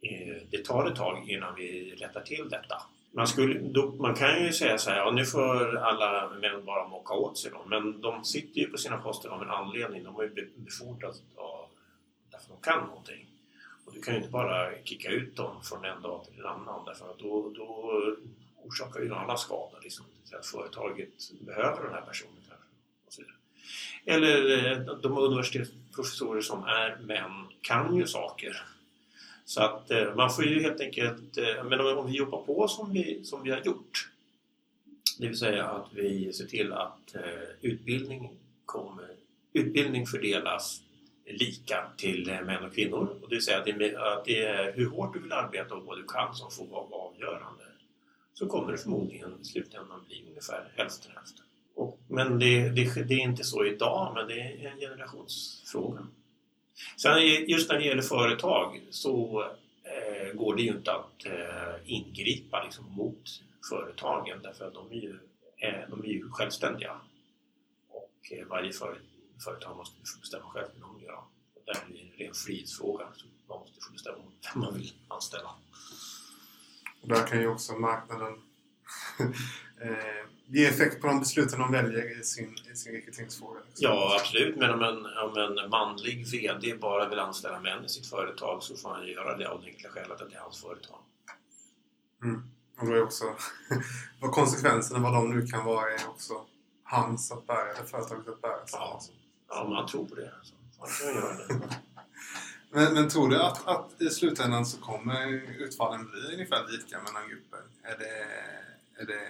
eh, 0.01 0.35
det 0.49 0.65
tar 0.65 0.91
ett 0.91 0.95
tag 0.95 1.29
innan 1.29 1.55
vi 1.55 1.95
rättar 1.95 2.21
till 2.21 2.49
detta. 2.49 2.81
Man, 3.15 3.27
skulle, 3.27 3.59
då, 3.59 3.91
man 3.91 4.15
kan 4.15 4.43
ju 4.43 4.53
säga 4.53 4.77
så 4.77 4.89
här, 4.89 4.97
ja, 4.97 5.11
nu 5.11 5.25
får 5.25 5.77
alla 5.77 6.29
män 6.41 6.65
bara 6.65 6.87
mocka 6.87 7.13
åt 7.13 7.37
sig 7.37 7.51
då, 7.51 7.65
men 7.65 8.01
de 8.01 8.25
sitter 8.25 8.59
ju 8.59 8.67
på 8.67 8.77
sina 8.77 8.97
poster 8.97 9.29
av 9.29 9.41
en 9.41 9.49
anledning. 9.49 10.03
De 10.03 10.15
har 10.15 10.23
ju 10.23 10.51
befordrats 10.55 11.21
av, 11.35 11.67
därför 12.31 12.53
att 12.53 12.61
de 12.61 12.69
kan 12.69 12.87
någonting. 12.87 13.27
Och 13.85 13.93
du 13.93 14.01
kan 14.01 14.13
ju 14.13 14.17
inte 14.17 14.31
bara 14.31 14.83
kicka 14.83 15.09
ut 15.09 15.35
dem 15.35 15.63
från 15.63 15.85
en 15.85 16.01
dag 16.01 16.25
till 16.25 16.39
en 16.39 16.45
annan 16.45 16.85
därför 16.85 17.09
att 17.09 17.19
då, 17.19 17.53
då 17.55 18.01
orsakar 18.63 18.99
ju 18.99 19.13
alla 19.13 19.37
skada. 19.37 19.77
Liksom, 19.81 20.05
att 20.39 20.45
företaget 20.45 21.31
behöver 21.41 21.83
den 21.83 21.93
här 21.93 22.01
personen. 22.01 22.33
Och 23.05 23.13
så 23.13 23.21
Eller 24.05 24.71
eh, 24.71 24.95
de 24.95 25.17
universitetsprofessorer 25.17 26.41
som 26.41 26.63
är 26.63 26.97
män 27.01 27.47
kan 27.61 27.95
ju 27.95 28.07
saker. 28.07 28.74
Så 29.45 29.61
att 29.61 29.91
eh, 29.91 30.15
man 30.15 30.29
får 30.29 30.45
ju 30.45 30.61
helt 30.61 30.81
enkelt, 30.81 31.37
eh, 31.37 31.63
men 31.63 31.79
om 31.79 32.07
vi 32.07 32.17
jobbar 32.17 32.41
på 32.41 32.67
som 32.67 32.93
vi, 32.93 33.23
som 33.23 33.43
vi 33.43 33.51
har 33.51 33.61
gjort, 33.61 34.09
det 35.19 35.27
vill 35.27 35.37
säga 35.37 35.65
att 35.65 35.93
vi 35.93 36.33
ser 36.33 36.45
till 36.45 36.73
att 36.73 37.15
eh, 37.15 37.21
utbildning, 37.61 38.29
kommer, 38.65 39.07
utbildning 39.53 40.05
fördelas 40.05 40.81
lika 41.25 41.91
till 41.97 42.25
män 42.45 42.65
och 42.65 42.73
kvinnor. 42.73 43.17
Och 43.21 43.29
det 43.29 43.35
vill 43.35 43.45
säga 43.45 43.57
att 43.57 43.65
det, 43.65 43.71
är, 43.71 44.13
att 44.17 44.25
det 44.25 44.45
är 44.45 44.73
hur 44.73 44.89
hårt 44.89 45.13
du 45.13 45.19
vill 45.19 45.31
arbeta 45.31 45.75
och 45.75 45.85
vad 45.85 45.97
du 45.97 46.03
kan 46.03 46.35
som 46.35 46.51
får 46.51 46.65
vara 46.65 46.83
avgörande 46.83 47.63
så 48.33 48.47
kommer 48.47 48.71
det 48.71 48.77
förmodligen 48.77 49.41
i 49.41 49.45
slutändan 49.45 50.05
bli 50.07 50.25
ungefär 50.29 50.71
hälften 50.75 51.11
hälften. 51.15 51.45
Och, 51.75 51.99
men 52.07 52.39
det, 52.39 52.69
det, 52.69 53.03
det, 53.03 53.13
är 53.13 53.19
inte 53.19 53.43
så 53.43 53.65
idag, 53.65 54.11
men 54.15 54.27
det 54.27 54.39
är 54.39 54.71
en 54.71 54.79
generationsfråga. 54.79 56.07
Sen 56.97 57.21
just 57.47 57.69
när 57.69 57.79
det 57.79 57.85
gäller 57.85 58.01
företag 58.01 58.81
så 58.89 59.43
eh, 59.83 60.33
går 60.33 60.55
det 60.55 60.61
ju 60.61 60.69
inte 60.69 60.91
att 60.91 61.25
eh, 61.25 61.75
ingripa 61.85 62.63
liksom, 62.63 62.85
mot 62.91 63.41
företagen 63.69 64.39
därför 64.43 64.67
att 64.67 64.73
de 64.73 64.91
är 64.91 65.01
ju, 65.01 65.19
eh, 65.57 65.89
de 65.89 66.03
är 66.03 66.07
ju 66.07 66.29
självständiga. 66.29 66.99
Och 67.89 68.31
eh, 68.31 68.47
varje 68.47 68.73
för, 68.73 68.99
företag 69.43 69.77
måste 69.77 69.95
få 69.95 70.19
bestämma 70.19 70.45
själv 70.45 70.67
hur 70.73 70.81
de 70.81 71.01
gör. 71.05 71.23
Och 71.55 71.61
där 71.65 71.73
är 71.73 71.93
det 71.93 71.99
en 71.99 72.11
ren 72.17 72.33
frihetsfråga. 72.33 73.07
Så 73.15 73.25
man 73.47 73.59
måste 73.59 73.85
få 73.85 73.91
bestämma 73.91 74.17
vem 74.17 74.61
man 74.61 74.73
vill 74.73 74.93
anställa. 75.07 75.49
Och 77.01 77.07
där 77.07 77.27
kan 77.27 77.39
ju 77.39 77.47
också 77.47 77.73
marknaden 77.73 78.33
eh, 79.81 80.25
ge 80.47 80.65
effekt 80.65 81.01
på 81.01 81.07
de 81.07 81.19
besluten 81.19 81.59
de 81.59 81.71
väljer 81.71 82.19
i 82.19 82.23
sin, 82.23 82.57
i 82.73 82.75
sin 82.75 82.93
rekryteringsfråga. 82.93 83.59
Ja, 83.75 84.17
absolut. 84.19 84.55
Men 84.55 84.69
om 84.69 84.81
en, 84.81 85.05
om 85.05 85.37
en 85.37 85.69
manlig 85.69 86.27
VD 86.31 86.75
bara 86.75 87.09
vill 87.09 87.19
anställa 87.19 87.59
män 87.59 87.85
i 87.85 87.89
sitt 87.89 88.07
företag 88.07 88.63
så 88.63 88.75
får 88.75 88.89
han 88.89 89.07
göra 89.07 89.37
det 89.37 89.49
av 89.49 89.61
det 89.61 89.67
enkla 89.67 89.89
skälet 89.89 90.21
att 90.21 90.29
det 90.29 90.35
är 90.35 90.39
hans 90.39 90.61
företag. 90.61 90.99
Mm. 92.23 92.43
Och 92.77 92.87
då 92.87 92.93
är 92.93 93.03
också 93.03 93.23
vad 94.21 94.31
konsekvenserna, 94.31 94.99
vad 94.99 95.13
de 95.13 95.29
nu 95.29 95.47
kan 95.47 95.65
vara, 95.65 95.93
är 95.93 96.09
också 96.09 96.33
hans 96.83 97.31
att 97.31 97.47
bära, 97.47 97.71
eller 97.71 97.87
företaget 97.87 98.27
att 98.27 98.41
bära. 98.41 98.59
Ja, 98.71 99.01
ja 99.49 99.63
om 99.63 99.73
man 99.73 99.87
tror 99.87 100.05
på 100.05 100.15
det. 100.15 100.31
Så 100.43 101.05
göra 101.05 101.33
det. 101.33 101.59
Men, 102.71 102.93
men 102.93 103.09
tror 103.09 103.29
du 103.29 103.41
att, 103.41 103.67
att 103.67 104.01
i 104.01 104.09
slutändan 104.09 104.65
så 104.65 104.81
kommer 104.81 105.27
utfallen 105.57 106.11
bli 106.11 106.33
ungefär 106.33 106.67
lika 106.71 106.97
mellan 106.97 107.29
grupper? 107.29 107.59
Är 107.83 107.97
det, 107.97 108.25
är 109.01 109.05
det... 109.05 109.21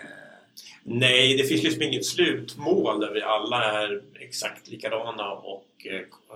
Nej, 0.88 1.38
det 1.38 1.44
finns 1.44 1.64
liksom 1.64 1.82
inget 1.82 2.06
slutmål 2.06 3.00
där 3.00 3.14
vi 3.14 3.22
alla 3.22 3.64
är 3.64 4.04
exakt 4.20 4.68
likadana 4.68 5.32
och, 5.32 5.68
eh, 5.86 6.02
och, 6.28 6.36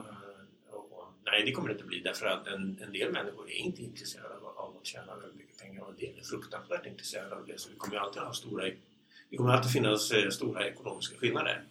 och 0.72 1.06
nej, 1.26 1.44
det 1.46 1.52
kommer 1.52 1.68
det 1.70 1.74
inte 1.74 1.86
bli 1.86 2.00
därför 2.00 2.26
att 2.26 2.48
en, 2.48 2.80
en 2.84 2.92
del 2.92 3.12
människor 3.12 3.50
är 3.50 3.56
inte 3.56 3.82
intresserade 3.82 4.36
av, 4.36 4.58
av 4.58 4.78
att 4.78 4.86
tjäna 4.86 5.16
väldigt 5.16 5.36
mycket 5.36 5.58
pengar 5.62 5.82
och 5.82 5.90
en 5.90 5.96
del 5.96 6.20
är 6.20 6.24
fruktansvärt 6.24 6.86
intresserade 6.86 7.36
av 7.36 7.48
det. 7.48 7.60
Så 7.60 7.70
vi 7.70 7.76
kommer 7.76 7.96
alltid 7.96 8.22
ha 8.22 8.34
stora, 8.34 8.66
det 9.30 9.38
kommer 9.38 9.54
alltid 9.54 9.72
finnas 9.72 10.12
eh, 10.12 10.30
stora 10.30 10.68
ekonomiska 10.68 11.18
skillnader. 11.18 11.64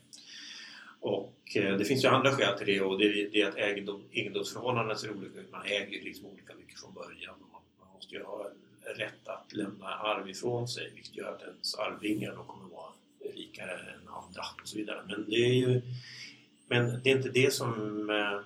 Och 1.01 1.57
eh, 1.57 1.77
det 1.77 1.85
finns 1.85 2.05
ju 2.05 2.09
andra 2.09 2.33
skäl 2.33 2.59
till 2.59 2.67
det 2.67 2.81
och 2.81 2.99
det 2.99 3.05
är, 3.05 3.29
det 3.33 3.41
är 3.43 3.49
att 3.49 3.57
egendom, 3.57 4.03
egendomsförhållandena 4.13 4.99
ser 4.99 5.11
olika 5.11 5.41
ut. 5.41 5.53
Man 5.53 5.67
äger 5.67 6.05
liksom 6.05 6.27
olika 6.27 6.55
mycket 6.55 6.81
från 6.81 6.95
början. 6.95 7.35
Man, 7.53 7.63
man 7.81 7.89
måste 7.95 8.15
ju 8.15 8.23
ha 8.23 8.51
rätt 8.95 9.29
att 9.29 9.53
lämna 9.53 9.87
arv 9.87 10.29
ifrån 10.29 10.69
sig 10.69 10.91
vilket 10.95 11.17
gör 11.17 11.33
att 11.33 11.43
ens 11.43 11.75
arvingar 11.75 12.35
då 12.37 12.43
kommer 12.43 12.69
vara 12.69 12.93
rikare 13.35 13.73
än 13.73 14.09
andra 14.09 14.43
och 14.63 14.69
så 14.69 14.77
vidare. 14.77 15.03
Men 15.07 15.25
det 15.29 15.37
är 15.37 15.55
ju 15.55 15.83
men 16.69 17.01
det 17.03 17.11
är 17.11 17.17
inte 17.17 17.29
det 17.29 17.55
som... 17.55 18.11
Eh, 18.11 18.41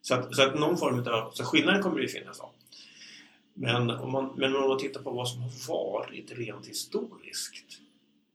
så 0.00 0.14
att, 0.14 0.36
så 0.36 0.42
att 0.42 0.58
någon 0.58 0.78
form 0.78 0.98
av... 0.98 1.30
Så 1.30 1.44
skillnaden 1.44 1.82
kommer 1.82 1.96
det 1.96 2.02
ju 2.02 2.08
finnas 2.08 2.40
av. 2.40 2.50
Men 3.54 3.90
om, 3.90 4.12
man, 4.12 4.34
men 4.36 4.56
om 4.56 4.68
man 4.68 4.78
tittar 4.78 5.02
på 5.02 5.10
vad 5.10 5.28
som 5.28 5.42
har 5.42 5.68
varit 5.68 6.32
rent 6.32 6.66
historiskt 6.66 7.80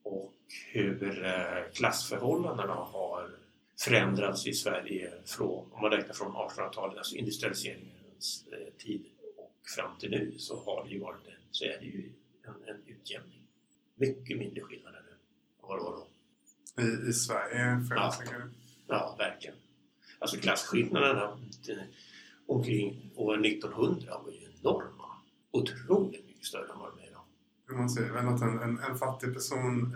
och 0.04 0.34
hur 0.72 1.26
eh, 1.26 1.72
klassförhållandena 1.74 2.74
har 2.74 3.30
förändrats 3.80 4.48
i 4.48 4.54
Sverige 4.54 5.14
från, 5.26 5.72
om 5.72 5.82
man 5.82 5.92
räknar 5.92 6.14
från 6.14 6.32
1800-talet, 6.32 6.98
alltså 6.98 7.16
industrialiseringens 7.16 8.46
eh, 8.52 8.74
tid 8.84 9.06
och 9.38 9.56
fram 9.76 9.92
till 10.00 10.12
nu 10.12 10.34
så 10.38 10.60
har 10.66 10.84
det 10.84 10.90
ju 10.90 11.00
varit 11.00 11.28
så 11.52 11.66
är 11.66 11.80
det 11.80 11.86
ju 11.86 12.12
en, 12.44 12.54
en 12.76 12.82
utjämning. 12.86 13.42
Mycket 13.96 14.38
mindre 14.38 14.62
skillnader 14.64 15.02
nu 15.06 15.12
än 15.12 15.18
vad 15.62 15.78
det 15.80 15.84
var 15.84 15.92
då. 15.92 16.08
I, 16.84 17.10
i 17.10 17.14
Sverige 17.14 17.86
Ja. 17.90 18.12
tänker 18.12 18.36
du? 18.40 18.50
Ja, 18.88 19.16
verkligen. 19.18 19.56
Alltså 20.20 20.38
klasskillnaderna 20.38 21.24
eh, 21.70 21.78
omkring 22.48 23.12
år 23.16 23.46
1900 23.46 24.22
var 24.26 24.32
ju 24.32 24.38
enorma. 24.60 25.06
Otroligt 25.52 26.26
mycket 26.28 26.46
större 26.46 26.72
än 26.74 26.80
vad 26.80 26.92
de 26.98 27.04
är 27.04 27.08
idag. 27.08 27.22
Man 27.72 27.90
säger 27.90 28.12
väl 28.12 28.28
att 28.28 28.42
en, 28.42 28.60
en, 28.60 28.80
en 28.80 28.98
fattig 28.98 29.34
person 29.34 29.96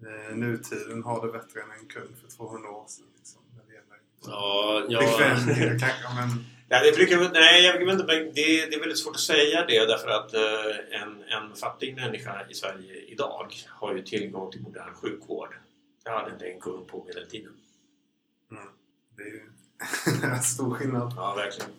i 0.00 0.06
eh, 0.06 0.36
nutiden 0.36 1.02
har 1.02 1.26
det 1.26 1.32
bättre 1.32 1.60
än 1.62 1.70
en 1.80 1.86
kund 1.86 2.16
för 2.16 2.28
200 2.28 2.70
år 2.70 2.84
sedan. 2.88 3.06
Liksom, 3.16 3.42
när 3.56 3.64
det 3.66 3.72
gäller 3.74 3.96
Ja, 4.26 4.86
ja. 4.88 5.00
bekvämlighet 5.00 5.80
kanske, 5.80 6.08
men 6.14 6.44
Ja, 6.72 6.82
det 6.84 6.92
brukar, 6.96 7.30
nej, 7.32 7.64
jag 7.64 7.78
vet 7.78 8.00
inte, 8.00 8.14
det, 8.14 8.30
det 8.66 8.74
är 8.74 8.80
väldigt 8.80 8.98
svårt 8.98 9.14
att 9.14 9.20
säga 9.20 9.66
det 9.66 9.86
därför 9.86 10.08
att 10.08 10.34
eh, 10.34 11.00
en, 11.02 11.22
en 11.22 11.56
fattig 11.56 11.96
människa 11.96 12.46
i 12.50 12.54
Sverige 12.54 12.94
idag 13.06 13.54
har 13.68 13.94
ju 13.94 14.02
tillgång 14.02 14.52
till 14.52 14.60
modern 14.62 14.94
sjukvård. 14.94 15.54
Det 16.04 16.10
hade 16.10 16.30
inte 16.30 16.46
en 16.46 16.60
kung 16.60 16.86
på 16.86 17.04
medeltiden. 17.04 17.52
mm, 18.50 18.68
det 19.16 19.22
är 19.22 19.26
ju 19.26 19.42
en 20.30 20.42
stor 20.42 20.74
skillnad. 20.74 21.12
Ja, 21.16 21.34
verkligen. 21.34 21.70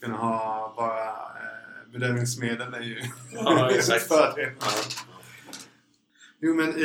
Kunna 0.00 0.16
ha 0.16 0.74
bara 0.76 1.08
eh, 1.08 1.92
bedövningsmedel 1.92 2.74
är 2.74 2.80
ju 2.80 3.02
Ja, 3.32 3.70
exakt. 3.70 4.02
fördel. 4.08 4.50
Ja. 4.60 4.66
Jo 6.40 6.54
men 6.54 6.78
i, 6.78 6.82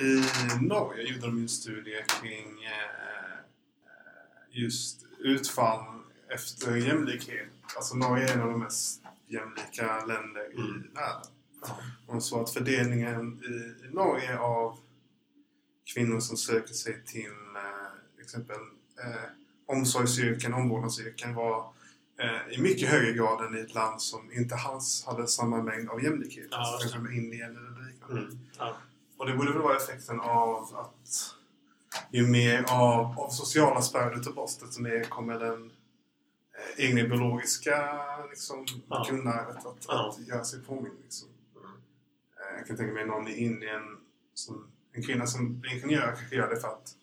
i 0.00 0.22
Norge 0.60 1.02
gjorde 1.02 1.20
de 1.20 1.38
en 1.38 1.48
studie 1.48 2.04
kring 2.20 2.64
eh, 2.64 3.38
just 4.50 5.06
utfall 5.18 5.95
efter 6.28 6.76
jämlikhet. 6.76 7.48
Alltså 7.76 7.96
Norge 7.96 8.28
är 8.28 8.32
en 8.34 8.40
av 8.42 8.50
de 8.50 8.60
mest 8.60 9.02
jämlika 9.26 10.04
länder 10.04 10.52
i 10.52 10.60
Mm. 10.60 10.82
världen. 10.94 11.30
De 12.06 12.20
sa 12.20 12.42
att 12.42 12.50
fördelningen 12.50 13.40
i, 13.44 13.84
i 13.86 13.88
Norge 13.94 14.38
av 14.38 14.78
kvinnor 15.94 16.20
som 16.20 16.36
söker 16.36 16.74
sig 16.74 17.04
till 17.04 17.30
eh, 17.56 18.20
exempel 18.22 18.56
eh, 19.04 19.30
omsorgsyrken, 19.66 20.54
omvårdnadsyrken 20.54 21.34
var 21.34 21.72
eh, 22.20 22.54
i 22.54 22.60
mycket 22.60 22.88
högre 22.88 23.12
grad 23.12 23.46
än 23.46 23.58
i 23.58 23.60
ett 23.60 23.74
land 23.74 24.02
som 24.02 24.32
inte 24.32 24.54
alls 24.54 25.04
hade 25.06 25.26
samma 25.26 25.62
mängd 25.62 25.88
av 25.90 26.02
jämlikhet. 26.02 26.46
Ja, 26.50 26.56
alltså 26.58 26.78
till 26.78 26.86
exempel 26.86 27.12
Indien 27.14 27.56
eller 27.56 27.90
liknande. 27.90 28.20
Mm. 28.22 28.38
Ja. 28.58 28.76
Och 29.16 29.26
det 29.26 29.36
borde 29.36 29.52
väl 29.52 29.62
vara 29.62 29.76
effekten 29.76 30.20
av 30.20 30.76
att 30.76 31.34
ju 32.10 32.26
mer 32.26 32.64
av, 32.70 33.18
av 33.20 33.30
sociala 33.30 33.82
spärrar 33.82 34.14
du 34.14 34.22
tar 34.22 34.32
bort 34.32 34.50
desto 34.60 34.82
mer 34.82 35.04
kommer 35.04 35.38
den 35.38 35.70
egna 36.76 37.02
biologiska 37.08 37.98
liksom, 38.30 38.66
Ja. 38.88 39.06
grundarvet 39.10 39.66
att, 39.66 39.84
Ja. 39.88 40.08
att 40.20 40.26
göra 40.28 40.44
sig 40.44 40.62
påminn. 40.62 40.92
Liksom. 41.02 41.28
Mm. 41.56 41.70
Eh, 41.70 42.58
jag 42.58 42.66
kan 42.66 42.76
tänka 42.76 42.94
mig 42.94 43.06
någon 43.06 43.28
i 43.28 43.32
Indien, 43.44 43.82
som, 44.34 44.66
en 44.92 45.02
kvinna 45.02 45.26
som 45.26 45.60
blir 45.60 45.72
ingenjör 45.76 46.14
kanske 46.16 46.36
gör 46.36 46.50
det 46.50 46.60
för 46.60 46.68
att 46.68 46.96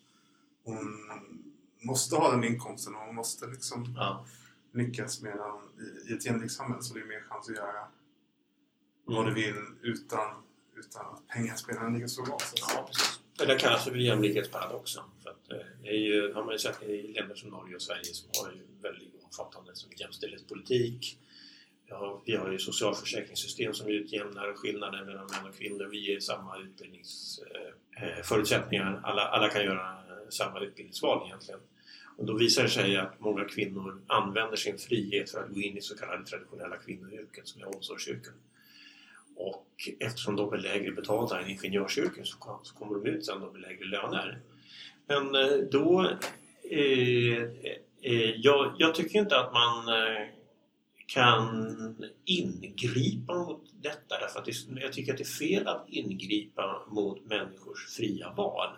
hon 0.64 1.10
måste 1.82 2.16
ha 2.16 2.30
den 2.30 2.44
inkomsten 2.44 2.94
och 2.94 3.00
hon 3.00 3.14
måste 3.14 3.46
liksom 3.46 3.94
Ja. 3.96 4.24
lyckas 4.72 5.22
medan 5.22 5.58
i, 6.06 6.10
i 6.10 6.14
ett 6.16 6.26
jämlikt 6.26 6.52
samhälle 6.52 6.82
så 6.82 6.96
är 6.96 7.00
det 7.00 7.06
mer 7.06 7.20
chans 7.28 7.48
att 7.48 7.56
göra 7.56 7.86
Mm. 9.08 9.16
vad 9.16 9.26
du 9.26 9.34
vill 9.34 9.56
utan, 9.82 10.34
utan 10.76 11.06
att 11.06 11.28
pengar 11.28 11.54
spelar 11.56 11.84
en 11.86 11.94
lika 11.94 12.08
stor 12.08 12.26
roll. 12.26 12.38
Ja, 12.74 12.86
precis. 12.86 13.20
Det 13.38 13.58
kallas 13.58 13.84
för 13.84 13.94
jämlikhetsparadoxen. 13.94 15.02
För 15.22 15.30
att, 15.30 15.50
eh, 15.52 15.66
det 15.82 15.88
är 15.88 15.92
ju, 15.98 16.32
har 16.32 16.44
man 16.44 16.52
ju 16.52 16.58
sett 16.58 16.82
i 16.82 17.12
länder 17.12 17.34
som 17.34 17.50
Norge 17.50 17.74
och 17.74 17.82
Sverige 17.82 18.04
som 18.04 18.28
har 18.44 18.52
ju 18.52 18.66
väldigt 18.82 19.13
omfattande 19.38 19.74
som 19.74 19.90
jämställdhetspolitik. 19.96 21.18
Vi 21.86 21.92
har, 21.92 22.20
vi 22.24 22.36
har 22.36 22.52
ju 22.52 22.58
socialförsäkringssystem 22.58 23.74
som 23.74 23.88
utjämnar 23.88 24.54
skillnader 24.54 25.04
mellan 25.04 25.26
män 25.26 25.46
och 25.48 25.54
kvinnor. 25.58 25.84
Vi 25.84 25.98
ger 25.98 26.20
samma 26.20 26.58
utbildningsförutsättningar. 26.58 29.00
Alla, 29.04 29.22
alla 29.22 29.48
kan 29.48 29.64
göra 29.64 29.98
samma 30.30 30.60
utbildningsval 30.60 31.26
egentligen. 31.26 31.60
Och 32.16 32.26
då 32.26 32.36
visar 32.36 32.62
det 32.62 32.68
sig 32.68 32.96
att 32.96 33.20
många 33.20 33.44
kvinnor 33.44 34.02
använder 34.06 34.56
sin 34.56 34.78
frihet 34.78 35.30
för 35.30 35.44
att 35.44 35.54
gå 35.54 35.60
in 35.60 35.76
i 35.76 35.80
så 35.80 35.96
kallade 35.96 36.24
traditionella 36.24 36.76
kvinnoyrken 36.76 37.46
som 37.46 37.62
är 37.62 37.76
omsorgsyrken. 37.76 38.32
Och 39.36 39.88
eftersom 40.00 40.36
de 40.36 40.52
är 40.52 40.58
lägre 40.58 40.92
betalda 40.92 41.40
än 41.40 41.50
ingenjörsyrken 41.50 42.24
så 42.24 42.60
så 42.62 42.74
kommer 42.74 42.94
de 42.94 43.06
ut 43.10 43.26
sen 43.26 43.40
med 43.40 43.60
lägre 43.60 43.84
löner. 43.84 44.40
Men 45.06 45.34
eh, 45.34 45.56
då... 45.70 46.10
Eh, 46.70 47.48
Eh, 48.06 48.30
jag, 48.36 48.74
jag 48.78 48.94
tycker 48.94 49.18
inte 49.18 49.38
att 49.38 49.52
man 49.52 49.88
eh, 49.88 50.26
kan 51.06 52.04
ingripa 52.24 53.34
mot 53.34 53.62
detta 53.82 54.18
därför 54.20 54.38
att 54.38 54.44
det, 54.44 54.80
jag 54.80 54.92
tycker 54.92 55.12
att 55.12 55.18
det 55.18 55.24
är 55.24 55.48
fel 55.48 55.66
att 55.66 55.84
ingripa 55.88 56.86
mot 56.88 57.24
människors 57.24 57.96
fria 57.96 58.32
val. 58.32 58.68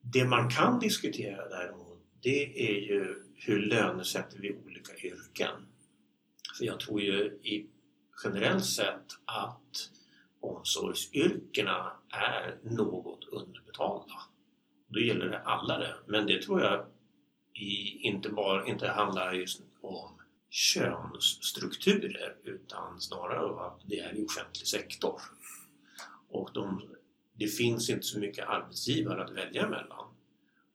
Det 0.00 0.24
man 0.24 0.50
kan 0.50 0.78
diskutera 0.78 1.48
däremot 1.48 1.98
det 2.22 2.70
är 2.70 2.80
ju 2.80 3.24
hur 3.34 3.58
lönesätter 3.58 4.38
vi 4.38 4.52
olika 4.52 4.92
yrken. 5.06 5.66
För 6.58 6.64
jag 6.64 6.80
tror 6.80 7.00
ju 7.00 7.24
i 7.24 7.66
generellt 8.24 8.64
sett 8.64 9.06
att 9.24 9.90
omsorgsyrkena 10.40 11.92
är 12.08 12.58
något 12.62 13.24
underbetalda. 13.32 14.14
Då 14.88 15.00
gäller 15.00 15.26
det 15.26 15.38
alla 15.38 15.78
det. 15.78 15.94
Men 16.06 16.26
det 16.26 16.42
tror 16.42 16.62
jag 16.62 16.86
i, 17.54 17.98
inte 18.00 18.28
bara 18.28 18.66
inte 18.66 18.88
handlar 18.88 19.32
just 19.32 19.62
om 19.80 20.22
könsstrukturer 20.50 22.36
utan 22.44 23.00
snarare 23.00 23.44
om 23.44 23.58
att 23.58 23.80
det 23.86 23.98
är 23.98 24.14
i 24.18 24.24
offentlig 24.24 24.66
sektor. 24.66 25.20
Och 26.28 26.50
de, 26.54 26.82
det 27.32 27.46
finns 27.46 27.90
inte 27.90 28.02
så 28.02 28.18
mycket 28.18 28.48
arbetsgivare 28.48 29.24
att 29.24 29.30
välja 29.30 29.68
mellan. 29.68 30.08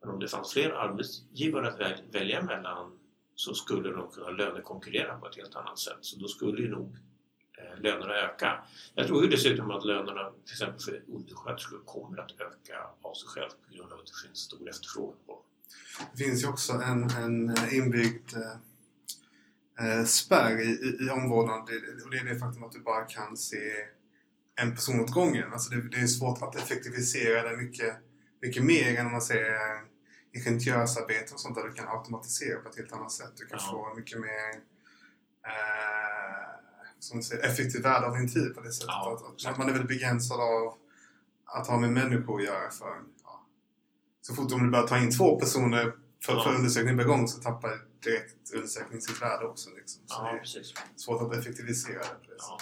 Men 0.01 0.09
om 0.09 0.19
det 0.19 0.27
fanns 0.27 0.53
fler 0.53 0.69
arbetsgivare 0.69 1.67
att 1.67 2.01
välja 2.11 2.41
mellan 2.41 2.99
så 3.35 3.53
skulle 3.53 3.89
de 3.89 4.11
kunna 4.11 4.29
lönekonkurrera 4.29 5.17
på 5.17 5.27
ett 5.27 5.35
helt 5.35 5.55
annat 5.55 5.79
sätt. 5.79 5.97
Så 6.01 6.19
då 6.19 6.27
skulle 6.27 6.61
ju 6.61 6.69
nog 6.69 6.97
eh, 7.57 7.81
lönerna 7.81 8.13
öka. 8.13 8.63
Jag 8.95 9.07
tror 9.07 9.23
ju 9.23 9.29
dessutom 9.29 9.71
att 9.71 9.85
lönerna 9.85 10.31
till 10.45 10.53
exempel 10.53 10.79
för 10.79 11.03
undersköterskor 11.07 11.79
kommer 11.85 12.17
att 12.17 12.31
öka 12.31 12.89
av 13.01 13.13
sig 13.13 13.27
själv 13.27 13.49
på 13.49 13.75
grund 13.75 13.93
av 13.93 13.99
att 13.99 14.05
det 14.05 14.27
finns 14.27 14.39
stor 14.39 14.69
efterfrågan 14.69 15.17
på 15.25 15.41
det 16.11 16.23
finns 16.23 16.43
ju 16.43 16.47
också 16.47 16.73
en, 16.73 17.03
en 17.09 17.49
eh, 17.49 17.75
inbyggd 17.77 18.33
eh, 18.35 19.89
eh, 19.99 20.05
spärr 20.05 20.61
i, 20.61 20.69
i, 20.69 21.05
i 21.05 21.09
omvårdnad 21.09 21.59
och 22.05 22.11
det 22.11 22.17
är 22.17 22.25
det 22.25 22.39
faktum 22.39 22.63
att 22.63 22.71
du 22.71 22.79
bara 22.79 23.05
kan 23.05 23.37
se 23.37 23.57
en 24.55 24.75
person 24.75 24.99
åt 24.99 25.11
gången. 25.11 25.53
Alltså 25.53 25.69
det, 25.69 25.81
det 25.89 25.97
är 25.97 26.07
svårt 26.07 26.41
att 26.41 26.55
effektivisera 26.55 27.49
det 27.49 27.57
mycket, 27.57 27.95
mycket 28.41 28.63
mer 28.63 28.99
än 28.99 29.05
om 29.05 29.11
man 29.11 29.21
säger 29.21 29.51
eh, 29.53 29.81
ingenjörsarbete 30.33 31.33
och 31.33 31.39
sånt 31.39 31.55
där 31.55 31.63
du 31.63 31.73
kan 31.73 31.87
automatisera 31.87 32.59
på 32.59 32.69
ett 32.69 32.75
helt 32.77 32.91
annat 32.93 33.11
sätt. 33.11 33.31
Du 33.37 33.45
kan 33.45 33.59
Ja. 33.61 33.71
få 33.71 33.95
mycket 33.95 34.19
mer 34.19 34.49
eh, 35.47 36.47
som 36.99 37.23
säger, 37.23 37.43
effektivt 37.43 37.85
värde 37.85 38.07
av 38.07 38.17
din 38.17 38.29
tid 38.33 38.55
på 38.55 38.61
det 38.61 38.71
sättet. 38.71 38.87
Ja, 38.87 39.33
att, 39.37 39.45
att 39.45 39.57
man 39.57 39.67
är 39.67 39.71
väldigt 39.71 39.87
begränsad 39.89 40.39
av 40.39 40.77
att 41.45 41.67
ha 41.67 41.79
med 41.79 41.91
människor 41.91 42.39
att 42.39 42.45
göra. 42.45 42.69
För. 42.71 43.01
Så 44.27 44.35
fort 44.35 44.49
du 44.49 44.69
börjar 44.71 44.87
ta 44.87 44.97
in 44.97 45.11
två 45.17 45.39
personer 45.39 45.93
för, 46.25 46.33
Ja. 46.33 46.43
för 46.43 46.55
undersökning 46.55 46.97
per 46.97 47.03
gång 47.03 47.27
så 47.27 47.41
tappar 47.41 47.69
direkt 48.03 48.53
undersökningen 48.55 49.01
sitt 49.01 49.21
värde 49.21 49.45
också. 49.45 49.69
Liksom. 49.77 50.01
Så 50.07 50.15
Ja, 50.23 50.31
det 50.31 50.37
är 50.37 50.39
precis. 50.39 50.73
svårt 50.95 51.21
att 51.21 51.37
effektivisera 51.39 51.99
det 51.99 52.35
Ja. 52.37 52.57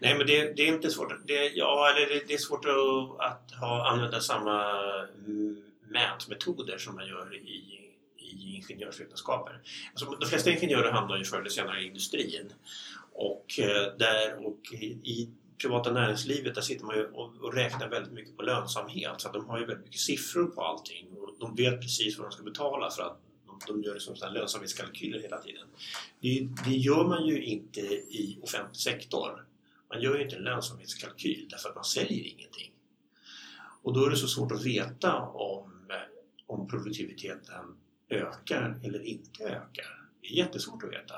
Nej, 0.00 0.18
men 0.18 0.26
det, 0.26 0.52
det 0.56 0.62
är 0.62 0.66
inte 0.74 0.90
svårt. 0.90 1.26
Det, 1.26 1.48
ja, 1.48 1.90
eller 1.90 2.06
det, 2.14 2.24
det 2.28 2.34
är 2.34 2.38
svårt 2.38 2.64
att, 2.64 3.30
att 3.30 3.60
ha, 3.60 3.90
använda 3.90 4.20
samma 4.20 4.80
mm, 5.26 5.62
mätmetoder 5.88 6.78
som 6.78 6.94
man 6.94 7.06
gör 7.06 7.34
i, 7.34 7.80
i 8.18 8.54
ingenjörsvetenskaper. 8.56 9.62
Alltså, 9.90 10.10
de 10.20 10.26
flesta 10.26 10.50
ingenjörer 10.50 10.92
hamnar 10.92 11.16
ju 11.18 11.24
förr 11.24 11.38
eller 11.40 11.50
senare 11.50 11.80
i 11.80 11.86
industrin. 11.86 12.52
Och, 13.12 13.58
eh, 13.58 13.96
där, 13.98 14.46
och 14.46 14.60
i 15.02 15.28
privata 15.58 15.92
näringslivet 15.92 16.54
där 16.54 16.62
sitter 16.62 16.84
man 16.84 16.96
ju 16.96 17.04
och, 17.04 17.36
och 17.40 17.54
räknar 17.54 17.88
väldigt 17.88 18.12
mycket 18.12 18.36
på 18.36 18.42
lönsamhet. 18.42 19.20
Så 19.20 19.28
att 19.28 19.34
de 19.34 19.46
har 19.46 19.58
ju 19.58 19.66
väldigt 19.66 19.84
mycket 19.84 20.00
siffror 20.00 20.46
på 20.46 20.62
allting. 20.62 21.06
Och 21.12 21.34
de 21.40 21.54
vet 21.54 21.80
precis 21.80 22.18
vad 22.18 22.28
de 22.28 22.32
ska 22.32 22.42
betala 22.42 22.90
för 22.90 23.02
att 23.02 23.18
de, 23.46 23.60
de 23.66 23.82
gör 23.82 23.94
liksom 23.94 24.16
sådana 24.16 24.34
lönsamhetskalkyler 24.34 25.20
hela 25.20 25.38
tiden. 25.40 25.66
Det, 26.20 26.48
det 26.64 26.76
gör 26.76 27.04
man 27.04 27.26
ju 27.26 27.44
inte 27.44 27.80
i 27.80 28.38
offentlig 28.42 28.80
sektor. 28.80 29.46
Man 29.88 30.00
gör 30.02 30.16
ju 30.16 30.22
inte 30.22 30.36
en 30.36 30.42
lönsamhetskalkyl 30.42 31.48
därför 31.50 31.68
att 31.68 31.74
man 31.74 31.84
säljer 31.84 32.24
ingenting. 32.24 32.72
Och 33.82 33.92
då 33.92 34.06
är 34.06 34.10
det 34.10 34.16
så 34.16 34.28
svårt 34.28 34.52
att 34.52 34.64
veta 34.64 35.20
om, 35.20 35.92
om 36.46 36.68
produktiviteten 36.68 37.76
ökar 38.08 38.80
eller 38.82 39.02
inte 39.02 39.44
ökar. 39.44 40.00
Det 40.20 40.26
är 40.26 40.32
jättesvårt 40.32 40.82
att 40.82 40.92
veta. 40.92 41.14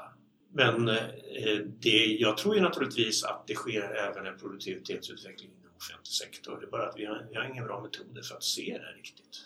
Men 0.56 0.88
eh, 0.88 1.58
det, 1.80 2.06
jag 2.06 2.36
tror 2.36 2.54
ju 2.54 2.60
naturligtvis 2.60 3.24
att 3.24 3.46
det 3.46 3.54
sker 3.54 3.82
även 3.82 4.26
en 4.26 4.38
produktivitetsutveckling 4.38 5.50
inom 5.50 5.76
offentlig 5.76 6.12
sektor. 6.12 6.60
Det 6.60 6.66
är 6.66 6.70
bara 6.70 6.88
att 6.88 6.98
vi 6.98 7.04
har, 7.04 7.26
vi 7.30 7.36
har 7.36 7.44
inga 7.44 7.64
bra 7.64 7.82
metoder 7.82 8.22
för 8.22 8.34
att 8.34 8.44
se 8.44 8.78
det 8.78 8.98
riktigt. 8.98 9.36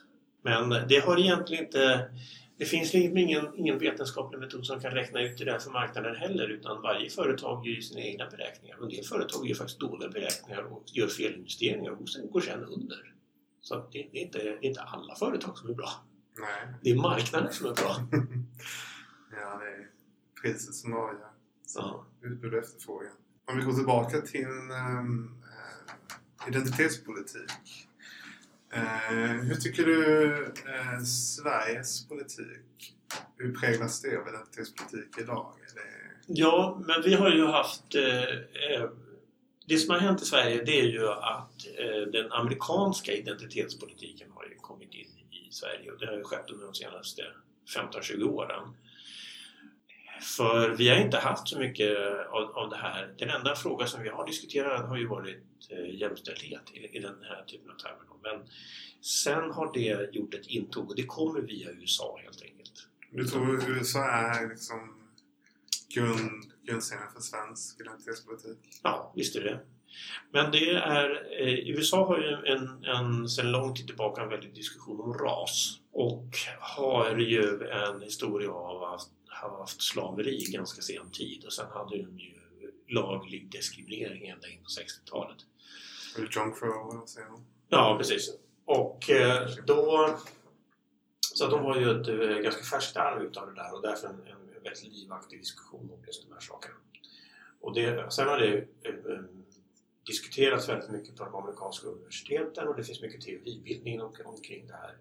Men 0.43 0.89
det 0.89 0.99
har 0.99 1.21
egentligen 1.21 1.65
inte 1.65 2.11
det 2.59 2.67
finns 2.67 2.95
ingen, 2.95 3.55
ingen 3.57 3.79
vetenskaplig 3.79 4.39
metod 4.39 4.67
som 4.67 4.81
kan 4.81 4.91
räkna 4.91 5.23
ut 5.23 5.39
det 5.39 5.45
där 5.45 5.59
för 5.59 5.71
marknaden 5.71 6.17
heller 6.17 6.49
utan 6.49 6.83
varje 6.83 7.11
företag 7.11 7.67
gör 7.67 7.81
sina 7.81 8.01
egna 8.01 8.27
beräkningar. 8.27 8.77
Och 8.77 8.83
en 8.83 8.89
del 8.89 9.05
företag 9.05 9.49
gör 9.49 9.55
faktiskt 9.55 9.81
dåliga 9.81 10.09
beräkningar 10.09 10.63
och 10.63 10.85
gör 10.87 11.07
felinvesteringar 11.07 11.91
och 11.91 12.09
sen 12.09 12.31
går 12.31 12.41
sen 12.41 12.65
under. 12.65 13.15
Så 13.61 13.75
det, 13.93 14.09
det, 14.13 14.19
är 14.19 14.23
inte, 14.23 14.39
det 14.39 14.49
är 14.49 14.65
inte 14.65 14.81
alla 14.81 15.15
företag 15.15 15.59
som 15.59 15.71
är 15.71 15.75
bra. 15.75 15.91
Nej. 16.39 16.75
Det 16.83 16.91
är 16.91 16.95
marknaden 16.95 17.53
som 17.53 17.67
är 17.67 17.75
bra. 17.75 17.97
priset 20.43 20.75
som 20.75 20.93
avgör. 20.93 21.31
Ja. 21.75 22.07
Utbud 22.23 22.55
och 22.55 22.61
efterfrågan. 22.61 23.13
Om 23.45 23.57
vi 23.57 23.63
går 23.63 23.73
tillbaka 23.73 24.21
till 24.21 24.47
um, 25.01 25.41
identitetspolitik. 26.49 27.89
Eh, 28.73 29.31
hur 29.31 29.55
tycker 29.55 29.85
du 29.85 30.33
eh, 30.45 31.01
Sveriges 31.05 32.09
politik, 32.09 32.95
hur 33.37 33.55
präglas 33.55 34.03
det 34.03 34.17
av 34.17 34.29
identitetspolitik 34.29 35.19
idag? 35.19 35.53
Det... 35.75 35.81
Ja, 36.27 36.83
men 36.87 37.03
vi 37.03 37.15
har 37.15 37.31
ju 37.31 37.47
haft 37.47 37.95
eh, 37.95 38.91
det 39.67 39.79
som 39.79 39.91
har 39.91 40.01
hänt 40.01 40.23
i 40.23 40.25
Sverige 40.25 40.65
det 40.65 40.81
är 40.81 40.87
ju 40.87 41.09
att 41.09 41.67
den 42.13 42.33
amerikanska 42.33 43.13
identitetspolitiken 43.13 44.31
har 44.31 44.57
kommit 44.61 44.95
in 44.95 45.09
i 45.31 45.53
Sverige 45.53 45.91
och 45.91 45.99
det 45.99 46.07
har 46.07 46.17
ju 46.17 46.25
skett 46.25 46.51
under 46.51 46.67
de 46.67 46.75
senaste 46.75 47.23
15-20 47.77 48.23
åren. 48.23 48.69
För 50.21 50.71
vi 50.71 50.89
har 50.89 50.97
inte 50.97 51.19
haft 51.19 51.49
så 51.49 51.59
mycket 51.59 51.99
av, 52.31 52.43
av 52.43 52.71
det 52.71 52.77
här. 52.77 53.15
Den 53.19 53.31
enda 53.31 53.55
fråga 53.55 53.87
som 53.87 54.03
vi 54.03 54.09
har 54.09 54.27
diskuterat 54.27 54.89
har 54.89 54.97
ju 54.97 55.07
varit 55.07 55.45
eh, 55.71 56.01
jämställdhet 56.01 56.63
i, 56.73 56.97
i 56.97 57.01
den 57.01 57.17
här 57.23 57.45
typen 57.47 57.71
av 57.71 57.77
termer. 57.77 58.05
Men 58.23 58.49
sen 59.03 59.51
har 59.51 59.73
det 59.73 60.15
gjort 60.15 60.35
ett 60.35 60.47
intåg 60.47 60.91
och 60.91 60.97
det 60.97 61.07
kommer 61.07 61.41
via 61.41 61.71
USA 61.71 62.19
helt 62.23 62.43
enkelt. 62.43 62.73
Du 63.11 63.25
tror 63.25 63.71
USA 63.71 64.11
är 64.11 64.49
liksom 64.49 64.97
grund, 65.95 66.53
grundstenen 66.67 67.13
för 67.15 67.21
svensk 67.21 67.81
identitetspolitik? 67.81 68.59
Ja, 68.83 69.13
visst 69.17 69.37
är 69.37 69.41
det. 69.41 69.61
Men 70.33 70.51
det 70.51 70.71
är, 70.71 71.11
eh, 71.43 71.69
USA 71.69 72.07
har 72.07 72.19
ju 72.19 72.53
en, 72.53 72.85
en, 72.85 73.29
sedan 73.29 73.53
lång 73.53 73.75
tid 73.75 73.87
tillbaka 73.87 74.23
en 74.23 74.29
väldig 74.29 74.55
diskussion 74.55 75.01
om 75.01 75.15
ras 75.15 75.79
och 75.93 76.29
har 76.61 77.19
ju 77.19 77.69
en 77.71 78.03
historia 78.03 78.51
av 78.51 78.83
att 78.83 79.09
haft 79.49 79.83
slaveri 79.83 80.43
i 80.43 80.51
ganska 80.53 80.83
sen 80.83 81.11
tid 81.11 81.45
och 81.45 81.53
sen 81.53 81.67
hade 81.71 81.97
de 81.97 82.19
ju 82.19 82.41
laglig 82.89 83.51
diskriminering 83.51 84.29
ända 84.29 84.49
in 84.49 84.63
på 84.63 84.69
60-talet. 84.69 85.39
John 86.31 86.53
Crow 86.55 87.07
Ja, 87.69 87.97
precis. 87.99 88.31
Och 88.65 89.11
eh, 89.11 89.49
då... 89.67 90.09
Så 91.35 91.47
de 91.47 91.65
har 91.65 91.81
ju 91.81 92.01
ett 92.01 92.09
eh, 92.09 92.43
ganska 92.43 92.63
färskt 92.63 92.97
arv 92.97 93.23
utav 93.23 93.47
det 93.47 93.55
där 93.55 93.75
och 93.75 93.83
därför 93.83 94.09
en, 94.09 94.15
en 94.15 94.63
väldigt 94.65 94.83
livaktig 94.85 95.41
diskussion 95.41 95.91
om 95.93 96.05
just 96.07 96.27
de 96.27 96.33
här 96.33 96.41
sakerna. 96.41 96.75
Och 97.61 97.75
det, 97.75 98.13
sen 98.13 98.29
har 98.29 98.39
det 98.39 98.59
eh, 98.59 99.21
diskuterats 100.07 100.69
väldigt 100.69 100.91
mycket 100.91 101.17
på 101.17 101.25
de 101.25 101.35
amerikanska 101.35 101.87
universiteten 101.87 102.69
och 102.69 102.77
det 102.77 102.85
finns 102.85 103.03
mycket 103.03 103.21
teoribildning 103.21 104.01
omkring 104.01 104.67
det 104.67 104.75
här. 104.75 104.97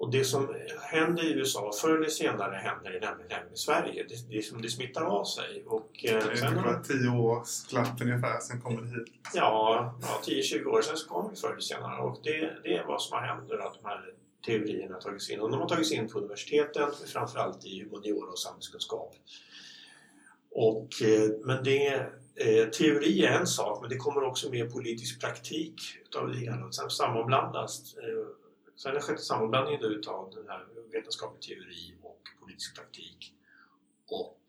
Och 0.00 0.10
det 0.10 0.24
som 0.24 0.56
händer 0.80 1.24
i 1.24 1.32
USA 1.32 1.72
förr 1.80 1.96
eller 1.96 2.08
senare 2.08 2.54
händer 2.54 2.90
det 2.90 3.00
nämligen 3.00 3.30
även 3.30 3.52
i 3.52 3.56
Sverige. 3.56 4.06
Det, 4.08 4.36
det, 4.36 4.42
som 4.42 4.62
det 4.62 4.68
smittar 4.68 5.02
av 5.02 5.24
sig. 5.24 5.64
Och, 5.66 6.04
eh, 6.04 6.26
det 6.26 6.42
är 6.42 6.54
bara 6.54 6.82
tio 6.82 7.08
års 7.08 7.66
klapp 7.68 8.00
ungefär, 8.00 8.40
sen 8.40 8.60
kommer 8.60 8.82
det 8.82 8.88
hit. 8.88 9.12
Ja, 9.34 9.94
ja 10.02 10.20
10-20 10.26 10.64
år 10.64 10.82
sen 10.82 10.96
så 10.96 11.08
kommer 11.08 11.30
det 11.30 11.36
förr 11.36 11.50
eller 11.50 11.60
senare. 11.60 12.00
Och 12.02 12.20
det, 12.22 12.52
det 12.62 12.74
är 12.76 12.84
vad 12.84 13.02
som 13.02 13.18
har 13.18 13.26
hänt 13.26 13.52
att 13.52 13.74
de 13.82 13.88
här 13.88 14.14
teorierna 14.46 14.94
har 14.94 15.00
tagits 15.00 15.30
in. 15.30 15.40
Och 15.40 15.50
de 15.50 15.60
har 15.60 15.68
tagits 15.68 15.92
in 15.92 16.08
på 16.08 16.18
universiteten, 16.18 16.88
framförallt 17.06 17.64
i 17.64 17.82
humaniora 17.82 18.30
och 18.30 18.38
samhällskunskap. 18.38 19.14
Och, 20.50 21.02
eh, 21.02 21.30
men 21.44 21.64
det, 21.64 21.94
eh, 22.34 22.68
teori 22.68 23.24
är 23.24 23.38
en 23.38 23.46
sak, 23.46 23.80
men 23.80 23.90
det 23.90 23.96
kommer 23.96 24.22
också 24.22 24.50
mer 24.50 24.66
politisk 24.66 25.20
praktik 25.20 25.80
utav 26.04 26.28
det 26.28 26.38
hela. 26.38 26.72
Sen 26.72 26.90
sammanblandas 26.90 27.94
Sen 28.82 28.88
har 28.88 28.94
det 28.94 29.00
skett 29.00 29.18
en 29.18 29.24
sammanblandning 29.24 29.78
utav 29.82 30.30
den 30.34 30.48
här 30.48 30.66
vetenskaplig 30.92 31.42
teori 31.42 31.94
och 32.02 32.20
politisk 32.40 32.76
praktik 32.76 33.34
och 34.06 34.40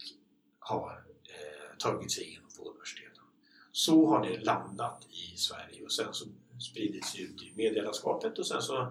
har 0.59 1.03
eh, 1.23 1.77
tagit 1.77 2.11
sig 2.11 2.23
in 2.33 2.41
på 2.57 2.69
universiteten. 2.69 3.23
Så 3.71 4.07
har 4.07 4.25
det 4.25 4.39
landat 4.39 5.07
i 5.09 5.37
Sverige 5.37 5.83
och 5.83 5.91
sen 5.91 6.13
så 6.13 6.25
spridits 6.71 7.19
ut 7.19 7.43
i 7.43 7.53
medielandskapet 7.55 8.39
och 8.39 8.47
sen 8.47 8.61
så 8.61 8.81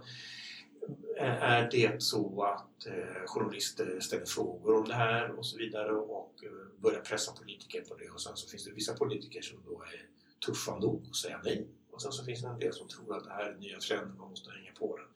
eh, 1.17 1.43
är 1.43 1.71
det 1.71 2.03
så 2.03 2.43
att 2.43 2.87
eh, 2.87 3.27
journalister 3.27 4.01
ställer 4.01 4.27
frågor 4.27 4.75
om 4.75 4.89
det 4.89 4.95
här 4.95 5.31
och 5.31 5.47
så 5.47 5.59
vidare 5.59 5.93
och 5.93 6.35
eh, 6.43 6.81
börjar 6.83 7.01
pressa 7.01 7.33
politiker 7.33 7.81
på 7.81 7.95
det 7.95 8.11
och 8.11 8.21
sen 8.21 8.37
så 8.37 8.49
finns 8.49 8.65
det 8.65 8.73
vissa 8.73 8.95
politiker 8.95 9.43
som 9.43 9.63
då 9.67 9.83
är 9.83 10.07
tuffa 10.47 10.79
nog 10.79 11.07
att 11.11 11.17
säga 11.17 11.41
nej 11.45 11.69
och 11.91 12.03
sen 12.03 12.13
så 12.13 12.25
finns 12.25 12.43
det 12.43 12.49
en 12.49 12.59
del 12.59 12.73
som 12.73 12.89
tror 12.89 13.17
att 13.17 13.25
det 13.25 13.33
här 13.33 13.51
är 13.51 13.55
nya 13.55 13.79
trender, 13.79 14.19
man 14.19 14.31
måste 14.31 14.51
hänga 14.51 14.73
på 14.73 14.97
den 14.97 15.07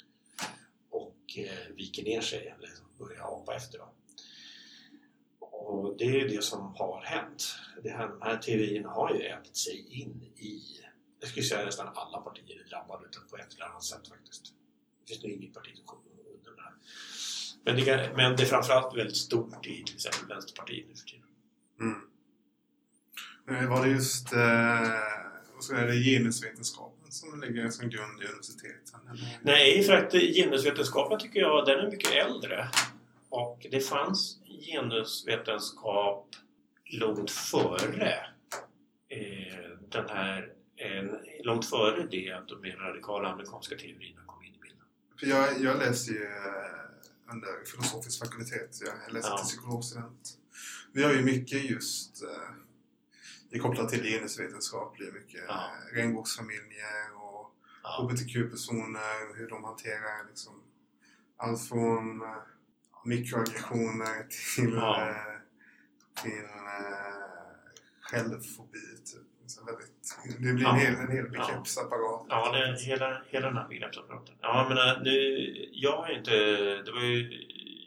Eh, 1.37 1.75
viker 1.77 2.03
ner 2.03 2.21
sig 2.21 2.47
eller 2.47 2.69
liksom 2.69 2.87
börjar 2.99 3.21
apa 3.21 3.55
efter 3.55 3.79
dem. 3.79 3.89
Och 5.41 5.97
det 5.99 6.21
är 6.21 6.29
det 6.29 6.45
som 6.45 6.75
har 6.75 7.03
hänt. 7.05 7.57
Det 7.83 7.91
här, 7.91 8.09
de 8.09 8.23
här 8.23 8.37
teorierna 8.37 8.89
har 8.89 9.15
ju 9.15 9.21
ätit 9.21 9.57
sig 9.57 9.87
in 10.01 10.23
i, 10.37 10.63
jag 11.21 11.29
skulle 11.29 11.47
säga 11.47 11.65
nästan 11.65 11.89
alla 11.95 12.19
partier 12.19 12.65
är 12.65 12.69
drabbade 12.69 13.09
på 13.31 13.37
ett 13.37 13.55
eller 13.55 13.65
annat 13.65 13.85
sätt 13.85 14.09
faktiskt. 14.09 14.45
Det 15.01 15.09
finns 15.09 15.23
nog 15.23 15.33
inget 15.33 15.55
parti 15.55 15.77
som 15.77 15.87
kommer 15.87 16.05
under 16.37 16.57
det 16.57 16.63
här. 16.63 16.75
Men 17.65 17.77
det, 17.77 18.17
men 18.17 18.37
det 18.37 18.43
är 18.43 18.47
framförallt 18.47 18.97
väldigt 18.97 19.17
stort 19.17 19.67
i 19.67 19.85
till 19.85 19.95
exempel 19.95 20.29
Vänsterpartiet 20.29 20.89
nu 20.89 20.95
för 20.95 21.07
tiden. 21.07 21.29
Mm. 21.81 22.01
Eh, 23.49 23.69
var 23.71 23.87
det 23.87 23.93
just 23.93 24.33
eh, 24.33 24.41
vad 25.55 25.65
ska 25.65 25.77
det, 25.77 26.05
genusvetenskap 26.05 26.94
som 27.15 27.41
ligger 27.41 27.71
som 27.71 27.91
grund 27.91 28.23
i 28.23 28.27
universiteten? 28.27 29.01
Eller? 29.11 29.39
Nej, 29.43 29.83
för 29.83 29.93
att 29.93 30.13
genusvetenskapen 30.13 31.19
tycker 31.19 31.41
jag 31.41 31.67
den 31.67 31.79
är 31.79 31.91
mycket 31.91 32.13
äldre. 32.13 32.69
Och 33.29 33.67
det 33.71 33.81
fanns 33.81 34.39
genusvetenskap 34.67 36.29
långt 36.85 37.31
före 37.31 38.27
eh, 39.09 39.79
den 39.89 40.09
här 40.09 40.53
eh, 40.77 41.05
långt 41.45 41.67
före 41.67 42.07
det 42.11 42.33
att 42.33 42.49
de 42.49 42.61
mer 42.61 42.77
radikala 42.77 43.29
amerikanska 43.29 43.77
teorierna 43.77 44.21
kom 44.27 44.45
in 44.45 44.55
i 44.55 44.59
bilden. 44.63 44.87
För 45.21 45.27
jag, 45.27 45.61
jag 45.61 45.79
läste 45.79 46.13
ju 46.13 46.25
eh, 46.25 47.33
under 47.33 47.65
filosofisk 47.71 48.19
fakultet, 48.19 48.79
jag 48.85 49.13
läste 49.13 49.31
ja. 49.31 49.39
till 49.39 49.47
psykologstudent. 49.47 50.39
Vi 50.93 51.03
har 51.03 51.13
ju 51.13 51.23
mycket 51.23 51.65
just 51.71 52.23
eh, 52.23 52.29
det 53.55 53.59
är 53.59 53.63
kopplat 53.63 53.89
till 53.89 54.03
genusvetenskap, 54.03 54.97
blir 54.97 55.13
mycket 55.13 55.41
ja. 55.49 55.71
regnbågsfamiljer 55.93 57.07
och 57.17 57.55
ja. 57.83 58.03
HBTQ-personer, 58.03 59.37
hur 59.37 59.49
de 59.49 59.65
hanterar 59.65 60.29
liksom, 60.29 60.63
allt 61.37 61.69
från 61.69 62.23
uh, 62.23 62.29
mikroaggressioner 63.05 64.27
till, 64.55 64.75
ja. 64.75 65.09
uh, 65.09 66.23
till 66.23 66.49
självfobi. 68.01 68.79
Typ. 69.05 69.29
Så 69.47 69.65
väldigt, 69.65 70.39
det 70.39 70.53
blir 70.53 70.67
en 70.67 70.77
hel, 70.77 70.95
en 70.95 71.13
hel 71.13 71.31
begreppsapparat. 71.31 72.27
Ja, 72.29 72.53
det, 72.53 72.81
hela, 72.81 73.23
hela 73.29 73.47
den 73.47 73.57
här 73.57 73.69
begreppsapparaten. 73.69 74.35
Ja, 74.41 74.67
men 74.69 75.03
nu, 75.03 75.19
jag 75.73 75.97
har 75.97 76.19
inte... 76.19 76.35
Det 76.83 76.93
var 76.93 77.01
ju 77.01 77.31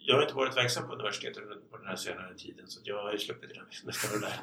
jag 0.08 0.15
har 0.15 0.22
inte 0.22 0.36
varit 0.36 0.58
verksam 0.58 0.88
på 0.88 0.93
universitetet 0.93 1.43
på 1.72 1.78
den 1.78 1.88
här 1.88 1.96
senare 1.96 2.34
tiden 2.38 2.67
så 2.67 2.80
jag 2.84 3.04
har 3.04 3.12
ju 3.12 3.17
sluppit 3.17 3.50
det 3.50 3.56
där. 3.56 4.20
där. 4.22 4.34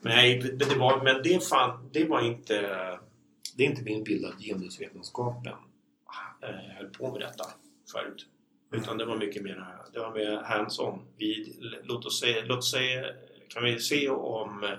jag, 0.00 0.44
men, 0.44 0.58
det, 0.58 0.74
var, 0.74 1.04
men 1.04 1.22
det, 1.22 1.44
fan, 1.48 1.90
det 1.92 2.04
var 2.04 2.20
inte... 2.20 2.60
Det 3.56 3.64
är 3.64 3.68
inte 3.68 3.82
min 3.82 4.04
bild 4.04 4.24
att 4.24 4.40
genusvetenskapen 4.40 5.54
eh, 6.42 6.76
höll 6.76 6.90
på 6.90 7.12
med 7.12 7.20
detta 7.20 7.44
förut. 7.92 8.26
Utan 8.72 8.98
det 8.98 9.04
var 9.04 9.16
mycket 9.16 9.42
mer, 9.42 9.66
det 9.92 9.98
var 9.98 10.14
mer 10.14 10.42
hands-on. 10.42 11.02
låt 11.82 12.04
oss 12.04 12.20
säga, 12.20 12.44
låt 12.44 12.64
säga, 12.64 13.06
kan 13.48 13.64
vi 13.64 13.78
se 13.78 14.08
om 14.08 14.64
eh, 14.64 14.70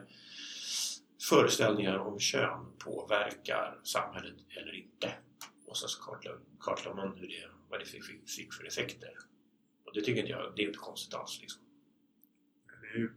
föreställningar 1.29 1.97
om 1.97 2.19
kön 2.19 2.65
påverkar 2.77 3.79
samhället 3.83 4.35
eller 4.49 4.75
inte. 4.75 5.13
Och 5.67 5.77
så 5.77 5.87
kartlade 6.59 6.95
man 6.95 7.17
hur 7.17 7.27
det, 7.27 7.49
vad 7.69 7.79
det 7.79 7.85
fick, 7.85 8.03
fick 8.29 8.53
för 8.53 8.67
effekter. 8.67 9.11
Och 9.87 9.93
det 9.93 10.01
tycker 10.01 10.19
inte 10.21 10.31
jag, 10.31 10.53
det 10.55 10.61
är 10.61 10.67
inte 10.67 10.79
konstigt 10.79 11.13
alls. 11.13 11.37
Liksom. 11.41 11.61
Det 12.81 12.87
är 12.97 12.99
ju 13.01 13.09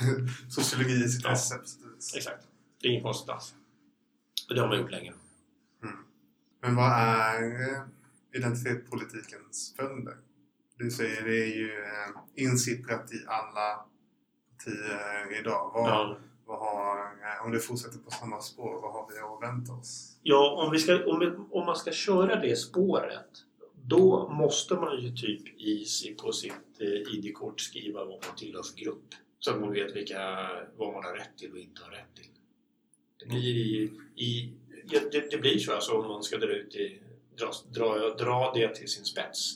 sociologi 0.50 1.04
i 1.04 1.08
sitt 1.08 1.26
esse. 1.26 1.54
Ja, 1.54 2.18
exakt. 2.18 2.46
Det 2.80 2.88
är 2.88 2.92
inget 2.92 3.02
konstigt 3.02 3.28
alls. 3.30 3.54
Och 4.48 4.54
det 4.54 4.60
har 4.60 4.68
man 4.68 4.78
gjort 4.78 4.90
länge. 4.90 5.12
Mm. 5.82 5.96
Men 6.60 6.76
vad 6.76 6.92
är 6.92 7.42
eh, 7.42 7.82
identitetspolitikens 8.32 9.74
följder? 9.76 10.16
Du 10.78 10.90
säger 10.90 11.22
det 11.24 11.36
är 11.36 11.56
ju 11.56 11.72
eh, 11.72 12.44
insipprat 12.44 13.12
i 13.12 13.24
alla 13.26 13.84
partier 14.56 15.40
idag? 15.40 15.70
Vad, 15.74 15.90
Ja. 15.90 16.18
vad 16.46 16.58
har, 16.58 16.98
eh, 16.98 17.44
om 17.46 17.52
det 17.52 17.60
fortsätter 17.60 17.98
på 17.98 18.10
samma 18.10 18.40
spår, 18.40 18.80
vad 18.82 18.92
har 18.92 19.08
vi 19.12 19.18
att 19.18 19.50
vänta 19.50 19.72
oss? 19.72 20.16
Ja, 20.22 20.64
om, 20.64 20.72
vi 20.72 20.78
ska, 20.78 21.06
om, 21.06 21.18
vi, 21.20 21.26
om 21.50 21.66
man 21.66 21.76
ska 21.76 21.92
köra 21.92 22.36
det 22.40 22.56
spåret 22.56 23.30
då 23.86 24.28
måste 24.28 24.74
man 24.74 25.02
ju 25.02 25.10
typ 25.16 25.48
i, 25.60 25.86
på 26.22 26.32
sitt 26.32 26.52
eh, 26.80 26.86
ID-kort 26.88 27.60
skriva 27.60 28.04
vad 28.04 28.24
man 28.26 28.36
tillhör 28.36 28.62
för 28.62 28.76
grupp. 28.76 29.14
Så 29.38 29.50
att 29.50 29.60
man 29.60 29.72
vet 29.72 29.96
vilka, 29.96 30.50
vad 30.76 30.92
man 30.94 31.04
har 31.04 31.12
rätt 31.14 31.38
till 31.38 31.52
och 31.52 31.58
inte 31.58 31.82
har 31.84 31.90
rätt 31.90 32.14
till. 32.14 32.28
Det 33.20 33.26
blir, 33.26 33.56
i, 33.56 33.90
i, 34.16 34.52
det, 35.12 35.30
det 35.30 35.38
blir 35.38 35.58
så 35.58 35.74
alltså 35.74 35.92
om 35.92 36.08
man 36.08 36.22
ska 36.22 36.38
dra, 36.38 36.46
ut 36.52 36.74
i, 36.74 37.00
dra, 37.38 37.52
dra, 37.74 38.14
dra 38.14 38.52
det 38.54 38.74
till 38.74 38.88
sin 38.88 39.04
spets. 39.04 39.54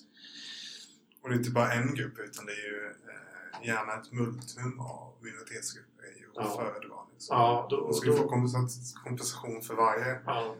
Och 1.20 1.28
det 1.28 1.34
är 1.34 1.38
inte 1.38 1.50
bara 1.50 1.72
en 1.72 1.94
grupp 1.94 2.18
utan 2.18 2.46
det 2.46 2.52
är 2.52 2.56
ju 2.70 2.86
eh, 2.86 3.66
gärna 3.68 3.92
ett 4.00 4.12
multum 4.12 4.80
av 4.80 5.12
minoritetsgrupper 5.20 6.02
är 6.04 6.18
ju 6.18 6.28
Ja. 6.34 6.56
föredra. 6.56 6.96
Liksom. 7.12 7.36
Ja, 7.36 7.66
då, 7.70 7.76
Då 7.76 7.92
ska 7.92 8.12
få 8.12 8.22
då, 8.22 8.28
kompensat- 8.30 8.94
kompensation 9.04 9.62
för 9.62 9.74
varje 9.74 10.20
ja. 10.26 10.56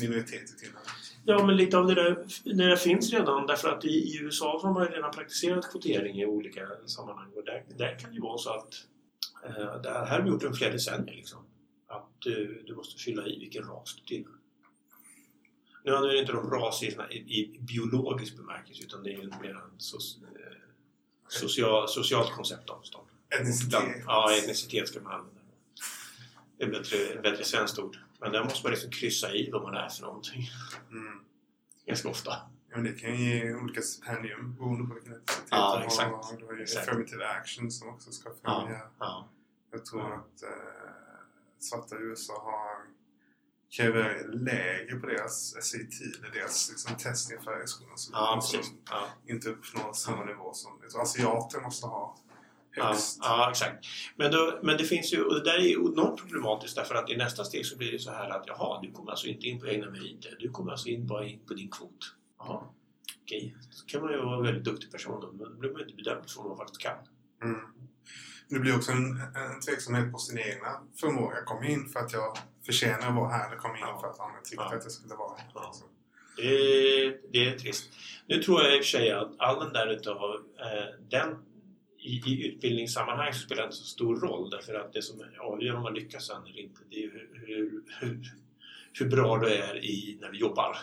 minoritet 0.00 0.50
i 0.50 0.60
tillhör. 0.60 0.80
Ja, 1.30 1.46
men 1.46 1.56
lite 1.56 1.78
av 1.78 1.86
det 1.86 1.94
där, 1.94 2.26
det 2.44 2.54
där 2.54 2.76
finns 2.76 3.12
redan 3.12 3.46
därför 3.46 3.68
att 3.68 3.84
i, 3.84 3.88
i 3.88 4.18
USA 4.20 4.58
så 4.60 4.66
har 4.66 4.74
man 4.74 4.86
ju 4.86 4.90
redan 4.90 5.10
praktiserat 5.10 5.70
kvotering 5.70 6.20
i 6.20 6.26
olika 6.26 6.68
sammanhang 6.86 7.32
och 7.36 7.44
där, 7.44 7.64
där 7.76 7.98
kan 7.98 8.10
det 8.10 8.14
ju 8.14 8.22
vara 8.22 8.38
så 8.38 8.50
att 8.50 8.74
eh, 9.44 9.80
det 9.82 9.90
här 9.90 10.06
har 10.06 10.20
vi 10.20 10.30
gjort 10.30 10.44
i 10.44 10.52
flera 10.52 10.72
decennier 10.72 11.14
liksom. 11.14 11.38
Att 11.86 12.08
du, 12.18 12.62
du 12.66 12.74
måste 12.74 13.02
fylla 13.02 13.26
i 13.26 13.38
vilken 13.38 13.64
ras 13.64 13.96
du 13.96 14.04
tillhör. 14.04 14.34
Nu 15.84 15.92
är 15.92 16.12
det 16.12 16.18
inte 16.18 16.32
de 16.32 16.50
ras 16.50 16.82
i, 16.82 16.86
i, 17.10 17.58
biologisk 17.60 18.36
bemärkelse 18.36 18.82
utan 18.82 19.02
det 19.02 19.10
är 19.10 19.18
ju 19.18 19.30
mer 19.42 19.50
en 19.50 19.80
soc, 19.80 20.16
eh, 20.22 20.52
social, 21.28 21.88
socialt 21.88 22.30
koncept 22.30 22.70
av 22.70 22.82
stånd. 22.82 23.06
Etnicitet. 23.40 24.04
Ja, 24.06 24.32
etnicitet 24.32 24.88
ska 24.88 25.00
man 25.00 25.12
använda. 25.12 25.40
Det 26.58 26.64
är 26.64 26.70
bättre, 26.70 27.20
bättre 27.22 27.44
svenskt 27.44 27.78
ord. 27.78 27.98
Men 28.20 28.32
där 28.32 28.44
måste 28.44 28.62
man 28.66 28.70
liksom 28.72 28.90
kryssa 28.90 29.32
i 29.32 29.50
vad 29.50 29.62
man 29.62 29.74
är 29.74 29.88
för 29.88 30.02
någonting. 30.02 30.48
Mm. 30.90 31.20
Ganska 31.86 32.08
ofta. 32.08 32.30
Ja, 32.70 32.76
men 32.76 32.84
det 32.84 32.92
kan 32.92 33.10
ju 33.16 33.24
ge 33.38 33.54
olika 33.54 33.82
stipendium 33.82 34.54
beroende 34.54 34.88
på 34.88 34.94
vilken 34.94 35.12
etnicitet 35.12 35.46
Ja, 35.50 35.72
du 35.72 35.78
har. 35.78 35.84
exakt. 35.86 36.38
Du 36.38 36.46
har 36.46 36.52
ju 36.52 36.62
affirmative 36.62 37.26
action 37.28 37.70
som 37.70 37.88
också 37.88 38.12
ska 38.12 38.28
Ja, 38.42 38.60
främja. 38.64 38.80
ja. 38.98 39.28
Jag 39.70 39.84
tror 39.84 40.00
Ja. 40.02 40.14
att 40.14 40.42
eh, 40.42 40.48
svarta 41.58 41.96
i 41.96 41.98
USA 42.02 42.32
har 42.42 42.98
kräver 43.76 44.28
lägre 44.28 44.96
på 44.96 45.06
deras 45.06 45.50
SAT, 45.50 46.00
eller 46.18 46.30
deras 46.32 46.70
liksom, 46.70 46.96
test 46.96 47.32
inför 47.32 47.66
skolan. 47.66 47.98
Så 47.98 48.10
ja. 48.12 48.42
Ja, 48.90 49.08
de 49.26 49.32
inte 49.32 49.48
uppnå 49.50 49.92
samma 49.94 50.24
nivå 50.24 50.52
som 50.54 50.78
jag 50.82 50.90
tror 50.90 51.02
asiater 51.02 51.60
måste 51.60 51.86
ha 51.86 52.16
ja, 52.27 52.27
högst. 52.70 53.18
ja, 53.22 53.50
exakt. 53.50 53.86
Men, 54.16 54.30
då, 54.32 54.58
men 54.62 54.76
det 54.76 54.84
finns 54.84 55.12
ju, 55.12 55.22
och 55.24 55.34
det 55.34 55.44
där 55.44 55.54
är 55.58 55.62
ju 55.62 55.74
enormt 55.74 56.20
problematiskt 56.20 56.76
därför 56.76 56.94
att 56.94 57.10
i 57.10 57.16
nästa 57.16 57.44
steg 57.44 57.66
så 57.66 57.76
blir 57.76 57.92
det 57.92 57.98
så 57.98 58.10
här 58.10 58.30
att 58.30 58.44
jaha, 58.46 58.80
du 58.82 58.92
kommer 58.92 59.10
alltså 59.10 59.26
inte 59.26 59.46
in 59.46 59.60
på 59.60 59.68
egna 59.68 59.90
meriter. 59.90 60.36
Du 60.40 60.50
kommer 60.50 60.70
alltså 60.72 60.88
in 60.88 61.06
bara 61.06 61.24
in 61.26 61.40
på 61.46 61.54
din 61.54 61.70
kvot. 61.70 62.14
Jaha, 62.38 62.62
okej. 63.22 63.56
Så 63.70 63.86
kan 63.86 64.02
man 64.02 64.12
ju 64.12 64.18
vara 64.18 64.36
en 64.36 64.42
väldigt 64.42 64.64
duktig 64.64 64.92
person 64.92 65.20
då, 65.20 65.26
men 65.32 65.38
då 65.38 65.58
blir 65.58 65.72
man 65.72 65.80
inte 65.82 65.94
bedömd 65.94 66.30
för 66.30 66.40
vad 66.40 66.48
man 66.48 66.56
faktiskt 66.56 66.80
kan. 66.82 66.96
Mm. 67.42 67.60
Det 68.50 68.58
blir 68.58 68.76
också 68.76 68.92
en, 68.92 69.20
en 69.34 69.60
tveksamhet 69.66 70.12
på 70.12 70.18
sin 70.18 70.38
egna 70.38 70.80
förmåga. 71.00 71.42
Kom 71.44 71.62
jag 71.64 71.72
in 71.72 71.88
för 71.88 72.00
att 72.00 72.12
jag 72.12 72.38
förtjänar 72.66 73.08
att 73.08 73.14
vara 73.14 73.28
här 73.28 73.46
eller 73.46 73.56
kom 73.56 73.70
jag 73.70 73.78
in 73.78 73.84
Ja. 73.94 74.00
för 74.00 74.08
att 74.08 74.20
andra 74.20 74.40
tyckte 74.40 74.56
Ja. 74.70 74.76
att 74.76 74.82
jag 74.84 74.92
skulle 74.92 75.14
vara 75.14 75.36
här? 75.38 75.46
Ja. 75.54 75.70
Så. 75.74 75.84
Det 76.36 76.42
är, 76.42 77.18
det 77.32 77.48
är 77.48 77.58
trist. 77.58 77.90
Nu 78.26 78.42
tror 78.42 78.62
jag 78.62 78.76
i 78.76 78.80
och 78.80 78.84
för 78.84 78.90
sig 78.98 79.10
att 79.12 79.32
all 79.38 79.64
den 79.64 79.72
där 79.72 79.86
utav 79.86 80.16
eh, 80.58 80.94
den 81.10 81.36
i, 82.08 82.22
i 82.26 82.46
utbildningssammanhang 82.48 83.32
så 83.32 83.38
spelar 83.40 83.62
det 83.62 83.66
inte 83.66 83.76
så 83.76 83.84
stor 83.84 84.20
roll 84.20 84.50
därför 84.50 84.74
att 84.74 84.92
det 84.92 85.02
som 85.02 85.24
avgör 85.40 85.74
om 85.74 85.82
man 85.82 85.94
lyckas 85.94 86.26
sen 86.26 86.42
eller 86.46 86.58
inte 86.58 86.80
det 86.90 86.96
är 86.96 87.00
ju 87.00 87.10
hur, 87.10 87.46
hur, 87.46 87.82
hur, 88.00 88.20
hur 88.92 89.08
bra 89.08 89.38
du 89.38 89.48
är 89.54 89.84
i 89.84 90.18
när 90.20 90.28
du 90.30 90.38
jobbar. 90.38 90.78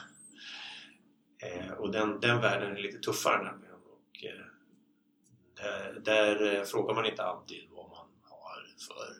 Eh, 1.37 1.71
och 1.71 1.91
den, 1.91 2.19
den 2.19 2.41
världen 2.41 2.77
är 2.77 2.81
lite 2.81 2.99
tuffare 2.99 3.43
nämligen. 3.43 3.75
Och, 3.75 4.25
eh, 4.25 4.45
där, 5.55 6.01
där 6.05 6.55
eh, 6.55 6.63
frågar 6.63 6.95
man 6.95 7.05
inte 7.05 7.23
alltid 7.23 7.63
vad 7.69 7.89
man 7.89 8.07
har 8.21 8.67
för, 8.87 9.15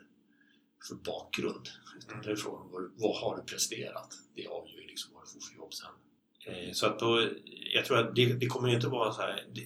för 0.87 0.95
bakgrund. 0.95 1.69
Utan 1.97 2.11
Mm. 2.11 2.23
där 2.23 2.31
är 2.31 2.35
frågan 2.35 2.69
vad, 2.71 2.91
vad 2.95 3.15
har 3.17 3.37
du 3.37 3.43
presterat? 3.43 4.13
Det 4.35 4.47
avgör 4.47 4.79
ju 4.81 4.87
liksom 4.87 5.13
vad 5.13 5.23
du 5.23 5.27
får 5.27 5.39
för 5.39 5.55
jobb 5.55 5.73
sen. 5.73 5.91
Eh, 6.45 6.71
så 6.73 6.85
att 6.87 6.99
då, 6.99 7.29
jag 7.73 7.85
tror 7.85 7.97
att 7.97 8.15
det, 8.15 8.33
det 8.33 8.45
kommer 8.45 8.69
ju 8.69 8.75
inte 8.75 8.87
vara 8.87 9.11
så 9.11 9.21
här. 9.21 9.45
Det, 9.53 9.65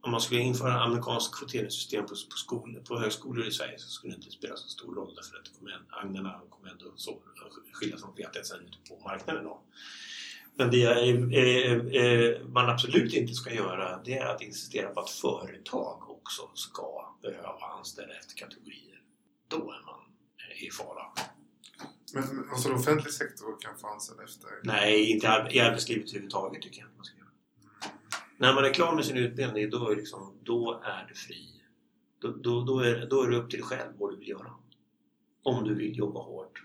om 0.00 0.10
man 0.10 0.20
skulle 0.20 0.40
införa 0.40 0.80
amerikanskt 0.80 1.34
kvoteringssystem 1.34 2.02
på, 2.02 2.08
på, 2.08 2.36
skol, 2.36 2.82
på 2.88 2.98
högskolor 2.98 3.46
i 3.46 3.50
Sverige 3.50 3.78
så 3.78 3.88
skulle 3.88 4.12
det 4.12 4.16
inte 4.16 4.30
spela 4.30 4.56
så 4.56 4.68
stor 4.68 4.94
roll 4.94 5.14
därför 5.14 5.36
att 5.36 5.44
det 5.44 5.50
kommer, 5.58 5.82
agnarna 5.88 6.40
kommer 6.50 6.70
ändå 6.70 6.92
så, 6.96 7.18
skiljas 7.72 8.00
från 8.00 8.14
vetet 8.16 8.46
sen 8.46 8.60
ute 8.60 8.78
på 8.88 9.00
marknaden. 9.04 9.44
Då. 9.44 9.62
Men 10.54 10.70
det 10.70 10.82
är, 10.82 10.98
eh, 11.34 12.02
eh, 12.02 12.46
man 12.48 12.70
absolut 12.70 13.14
inte 13.14 13.32
ska 13.32 13.54
göra 13.54 14.00
det 14.04 14.18
är 14.18 14.26
att 14.26 14.42
insistera 14.42 14.88
på 14.88 15.00
att 15.00 15.10
företag 15.10 16.10
också 16.10 16.42
ska 16.54 17.14
behöva 17.22 17.66
anställa 17.78 18.14
efter 18.14 18.36
kategorier. 18.36 19.02
Då 19.48 19.56
är 19.56 19.86
man 19.86 20.00
i 20.60 20.70
fara. 20.70 21.06
Men, 22.14 22.36
men 22.36 22.50
alltså 22.50 22.72
offentlig 22.72 23.12
sektor 23.12 23.60
kan 23.60 23.78
få 23.78 23.86
anställa 23.86 24.22
efter? 24.22 24.48
Nej, 24.62 25.10
inte 25.10 25.26
i 25.26 25.28
ar- 25.28 25.56
i 25.56 25.60
arbetslivet 25.60 26.08
överhuvudtaget 26.08 26.62
tycker 26.62 26.80
jag 26.80 26.86
inte 26.86 26.96
man 26.96 27.04
ska. 27.04 27.17
När 28.40 28.54
man 28.54 28.64
är 28.64 28.74
klar 28.74 28.94
med 28.94 29.04
sin 29.04 29.16
utbildning 29.16 29.70
då 29.70 29.90
är, 29.90 29.96
liksom, 29.96 30.34
då 30.42 30.80
är 30.84 31.06
du 31.08 31.14
fri. 31.14 31.48
Då, 32.18 32.28
då, 32.28 32.64
då, 32.64 32.80
är, 32.80 33.06
då 33.10 33.22
är 33.22 33.30
det 33.30 33.36
upp 33.36 33.50
till 33.50 33.58
dig 33.58 33.68
själv 33.68 33.92
vad 33.98 34.12
du 34.12 34.16
vill 34.16 34.28
göra. 34.28 34.50
Om 35.42 35.64
du 35.64 35.74
vill 35.74 35.98
jobba 35.98 36.20
hårt 36.22 36.62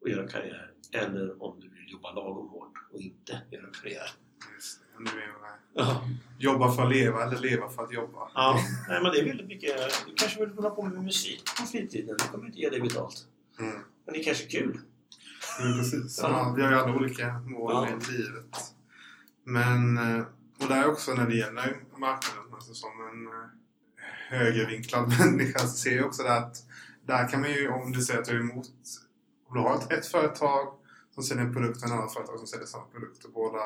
och 0.00 0.08
göra 0.08 0.28
karriär 0.28 0.70
eller 0.92 1.42
om 1.42 1.60
du 1.60 1.68
vill 1.68 1.92
jobba 1.92 2.12
lagom 2.12 2.48
hårt 2.48 2.72
och 2.92 3.00
inte 3.00 3.40
göra 3.50 3.66
karriär. 3.82 4.10
Just 4.54 4.80
det. 4.80 5.02
Nu 5.02 5.10
är 5.22 5.26
jag 5.26 5.40
med. 5.40 5.50
Ja, 5.74 6.08
Jobba 6.38 6.72
för 6.72 6.82
att 6.82 6.92
leva 6.92 7.22
eller 7.24 7.38
leva 7.38 7.68
för 7.68 7.82
att 7.82 7.92
jobba? 7.92 8.30
ja. 8.34 8.60
Nej, 8.88 9.02
men 9.02 9.12
det 9.12 9.18
är 9.20 9.24
väldigt 9.24 9.46
mycket. 9.46 9.76
Du 10.06 10.14
kanske 10.14 10.40
vill 10.40 10.54
hålla 10.54 10.70
på 10.70 10.82
med 10.82 11.04
musik 11.04 11.42
på 11.60 11.66
fritiden. 11.66 12.16
Det 12.18 12.24
kommer 12.32 12.46
inte 12.46 12.58
ge 12.58 12.68
dig 12.70 12.80
betalt. 12.80 13.26
Mm. 13.58 13.72
Men 14.04 14.14
det 14.14 14.20
är 14.20 14.24
kanske 14.24 14.46
kul. 14.46 14.80
Mm, 15.60 15.78
precis. 15.78 16.18
Ja. 16.22 16.28
Ja, 16.30 16.54
vi 16.56 16.62
har 16.62 16.70
ju 16.70 16.76
alla 16.76 16.94
olika 16.96 17.38
mål 17.38 17.72
Ja. 17.72 17.80
med 17.96 18.08
livet. 18.08 18.56
Men, 19.44 19.98
eh, 19.98 20.24
och 20.62 20.68
där 20.68 20.88
också 20.88 21.14
när 21.14 21.26
det 21.28 21.36
gäller 21.36 21.82
marknaden, 21.96 22.54
alltså 22.54 22.74
som 22.74 22.90
en 22.90 23.26
eh, 23.26 23.48
högervinklad 24.28 25.08
människa 25.18 25.58
så 25.58 25.66
ser 25.76 25.96
jag 25.96 26.06
också 26.06 26.22
det 26.22 26.36
att 26.36 26.56
där 27.06 27.28
kan 27.28 27.40
man 27.40 27.50
ju, 27.50 27.68
om 27.68 27.92
du 27.92 28.00
säger 28.02 28.20
att 28.20 28.26
du 28.26 28.36
är 28.36 28.40
emot, 28.40 28.66
om 29.48 29.54
du 29.56 29.60
har 29.60 29.76
ett, 29.76 29.92
ett 29.92 30.06
företag 30.06 30.74
som 31.14 31.22
säljer 31.22 31.44
en 31.44 31.52
produkt 31.54 31.76
och 31.82 31.86
ett 31.86 31.92
annat 31.92 32.12
företag 32.14 32.38
som 32.38 32.46
säljer 32.46 32.66
samma 32.66 32.84
produkt 32.84 33.24
och 33.24 33.32
båda 33.32 33.60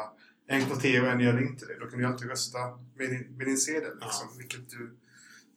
en 0.46 0.64
kvoterar 0.64 1.06
och 1.06 1.12
en 1.12 1.20
gör 1.20 1.42
inte 1.42 1.66
det, 1.66 1.78
då 1.80 1.86
kan 1.86 1.98
du 1.98 2.04
ju 2.04 2.10
alltid 2.12 2.28
rösta 2.28 2.58
med 2.94 3.10
din, 3.10 3.36
med 3.36 3.46
din 3.46 3.56
sedel 3.58 3.94
liksom, 4.00 4.28
Ja. 4.30 4.34
vilket 4.38 4.70
du 4.70 4.96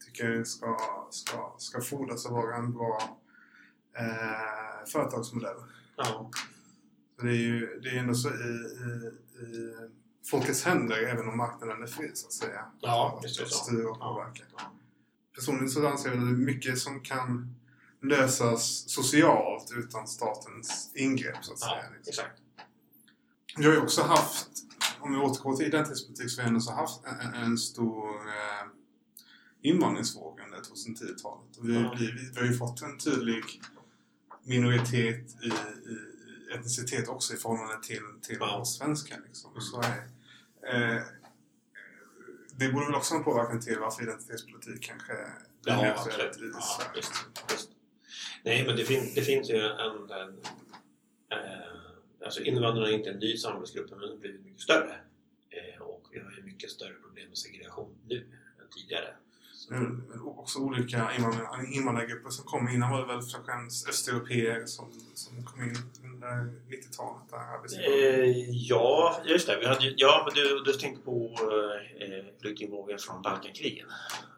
tycker 0.05 0.43
ska, 0.43 0.77
ska, 1.11 1.55
ska 1.57 1.81
fordras 1.81 2.25
att 2.25 2.31
vara 2.31 2.55
en 2.55 2.73
bra 2.73 3.19
eh, 3.97 4.85
företagsmodell. 4.91 5.57
Ja, 5.97 6.31
Så 7.19 7.25
Det 7.25 7.31
är 7.31 7.35
ju 7.35 7.79
det 7.83 7.89
är 7.89 7.99
ändå 7.99 8.13
så 8.13 8.29
i, 8.29 8.31
i, 8.31 9.13
i 9.45 9.73
folkets 10.29 10.63
händer 10.63 10.97
även 10.97 11.29
om 11.29 11.37
marknaden 11.37 11.83
är 11.83 11.87
fri 11.87 12.11
så 12.13 12.27
att 12.27 12.33
säga. 12.33 12.65
Ja, 12.81 13.19
visst 13.23 13.39
är 13.39 13.43
det 13.43 13.49
så. 13.49 13.89
och 13.89 13.99
påverka. 13.99 14.43
Ja. 14.57 14.71
Personligen 15.35 15.69
så 15.69 15.87
anser 15.87 16.09
jag 16.09 16.17
att 16.17 16.25
det 16.25 16.29
är 16.31 16.35
mycket 16.35 16.79
som 16.79 16.99
kan 16.99 17.55
lösas 18.01 18.89
socialt 18.89 19.71
utan 19.77 20.07
statens 20.07 20.91
ingrepp 20.95 21.37
så 21.41 21.53
att 21.53 21.59
ja 21.61 21.67
säga. 21.67 21.89
Liksom. 21.95 22.09
exakt. 22.09 22.41
Vi 23.57 23.65
har 23.65 23.73
ju 23.73 23.79
också 23.79 24.01
haft, 24.01 24.49
om 24.99 25.11
vi 25.11 25.17
återgår 25.17 25.55
till 25.55 25.65
identitetspolitik, 25.65 26.31
så 26.31 26.41
har 26.41 26.49
vi 26.49 26.55
ändå 26.55 26.71
haft 26.71 27.01
en, 27.05 27.33
en, 27.33 27.57
stor 27.57 28.27
eh, 28.27 28.67
invandringsvåg 29.61 30.39
under 30.39 30.57
2010-talet. 30.57 31.57
Och 31.57 31.69
vi, 31.69 31.73
Ja. 31.73 31.95
vi, 31.99 32.11
vi 32.33 32.39
har 32.39 32.47
ju 32.47 32.57
fått 32.57 32.81
en 32.81 32.97
tydlig 32.97 33.43
minoritet 34.43 35.35
i, 35.43 35.47
i 35.47 36.17
i 36.49 36.53
etnicitet 36.53 37.07
också 37.07 37.33
i 37.33 37.37
förhållande 37.37 37.83
till, 37.83 38.03
till 38.21 38.37
Ja. 38.39 38.57
oss 38.57 38.77
svenskar. 38.77 39.19
Liksom. 39.27 39.51
Mm. 39.51 39.61
Så 39.61 39.81
är, 39.81 40.09
eh, 40.73 41.01
det 42.59 42.69
borde 42.69 42.85
väl 42.85 42.95
också 42.95 43.13
ha 43.13 43.19
en 43.19 43.23
påverkan 43.23 43.61
till 43.61 43.79
varför 43.79 44.03
identitetspolitik 44.03 44.83
kanske 44.83 45.13
blir 45.63 45.75
mer 45.75 45.85
Ja, 45.85 45.93
aktuellt 45.93 46.37
i 46.37 46.39
Sverige. 46.39 46.91
visst, 46.95 47.13
visst. 47.51 47.69
Nej, 48.43 48.67
men 48.67 48.75
det, 48.75 48.85
fin 48.85 49.11
det 49.15 49.21
finns 49.21 49.49
ju 49.49 49.57
en... 49.57 50.11
en 50.11 50.39
eh, 51.31 52.25
alltså 52.25 52.41
invandrarna 52.41 52.87
är 52.87 52.93
inte 52.93 53.09
en 53.09 53.19
ny 53.19 53.37
samhällsgrupp, 53.37 53.89
men 53.89 53.99
den 53.99 54.09
har 54.09 54.17
blivit 54.17 54.45
mycket 54.45 54.61
större. 54.61 54.95
Eh, 55.49 55.81
och 55.81 56.07
vi 56.11 56.19
har 56.19 56.31
ju 56.31 56.43
mycket 56.43 56.71
större 56.71 56.93
problem 56.93 57.27
med 57.27 57.37
segregation 57.37 57.97
nu 58.07 58.17
än 58.61 58.69
tidigare. 58.75 59.15
Men 59.69 59.83
men 60.09 60.21
också 60.21 60.59
olika 60.59 61.13
invandrar, 61.15 61.73
invandrargrupper 61.73 62.29
som 62.29 62.45
kom 62.45 62.69
innan 62.69 62.91
var 62.91 62.99
det 63.01 63.07
väl 63.07 63.21
främst 63.45 63.89
östeuropeer 63.89 64.65
som, 64.65 64.91
som 65.13 65.43
kom 65.45 65.63
in 65.63 65.75
under 66.23 66.53
90-talet. 66.69 67.29
Där 67.29 67.37
arbetsgivare. 67.37 68.23
eh, 68.23 68.49
ja, 68.49 69.21
just 69.25 69.47
det. 69.47 69.59
Vi 69.59 69.65
hade, 69.67 69.93
ja, 69.97 70.23
men 70.25 70.33
du, 70.43 70.63
du 70.63 70.73
tänkte 70.73 71.01
på 71.05 71.35
eh, 72.01 72.25
flyktingvågen 72.41 72.99
från 72.99 73.21
Balkankrigen. 73.21 73.87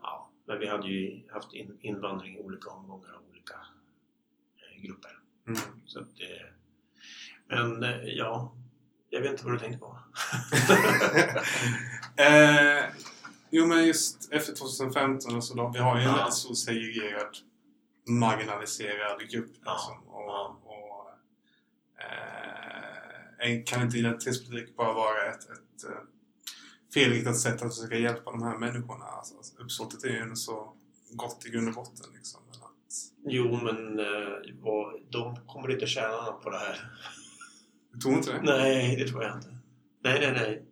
Ja, 0.01 0.29
Men 0.47 0.59
vi 0.59 0.67
hade 0.67 0.87
ju 0.87 1.21
haft 1.31 1.53
in, 1.53 1.77
invandring 1.81 2.37
i 2.37 2.39
olika 2.39 2.69
omgångar 2.69 3.09
av 3.09 3.21
olika 3.31 3.53
eh, 4.57 4.81
grupper. 4.83 5.11
Mm. 5.47 5.59
Så 5.85 5.99
att, 5.99 6.07
eh, 6.19 6.47
men 7.47 7.83
eh, 7.83 8.03
ja, 8.03 8.53
jag 9.09 9.21
vet 9.21 9.31
inte 9.31 9.43
vad 9.45 9.53
du 9.53 9.59
tänkte 9.59 9.79
på. 9.79 9.97
eh, 12.23 12.83
jo 13.49 13.65
men 13.65 13.85
just 13.87 14.33
efter 14.33 14.55
2015 14.55 15.35
och 15.35 15.43
så 15.43 15.53
då, 15.53 15.71
vi 15.73 15.79
har 15.79 15.95
ju 15.97 16.01
en 16.03 16.09
Ja. 16.09 16.15
väldigt 16.15 16.33
stor 16.33 16.53
segregerad 16.53 17.37
marginaliserad 18.07 19.19
grupp. 19.29 19.51
Liksom, 19.51 20.03
och, 20.07 20.21
Ja. 20.21 20.57
och, 20.63 20.68
kan 23.65 23.81
inte 23.81 23.97
identitetspolitik 23.97 24.75
bara 24.75 24.93
vara 24.93 25.25
ett, 25.25 25.43
ett 25.43 25.83
eh, 25.89 26.01
felriktat 26.93 27.37
sätt 27.37 27.61
att 27.61 27.75
försöka 27.75 27.97
hjälpa 27.97 28.31
de 28.31 28.43
här 28.43 28.57
människorna? 28.57 29.05
Alltså, 29.05 29.37
alltså, 29.37 29.57
uppsåtet 29.57 30.03
är 30.03 30.09
ju 30.09 30.35
så 30.35 30.73
gott 31.11 31.45
i 31.45 31.49
grund 31.49 31.67
och 31.67 31.73
botten. 31.73 32.13
Liksom, 32.15 32.41
men 32.51 32.61
att, 32.61 32.93
Jo, 33.25 33.59
men 33.63 33.99
eh, 33.99 34.53
vad, 34.61 35.01
de 35.09 35.35
kommer 35.47 35.71
inte 35.71 35.87
tjäna 35.87 36.21
något 36.21 36.43
på 36.43 36.49
det 36.49 36.57
här. 36.57 36.91
du 37.93 37.99
tror 37.99 38.13
inte 38.13 38.31
det? 38.31 38.41
Nej, 38.43 38.95
det 38.95 39.07
tror 39.07 39.23
jag 39.23 39.37
inte. 39.37 39.57
Nej, 40.03 40.19
nej, 40.19 40.31
nej. 40.31 40.65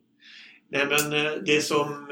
Nej, 0.70 0.88
men 0.88 1.26
eh, 1.26 1.32
det 1.46 1.62
som 1.62 2.08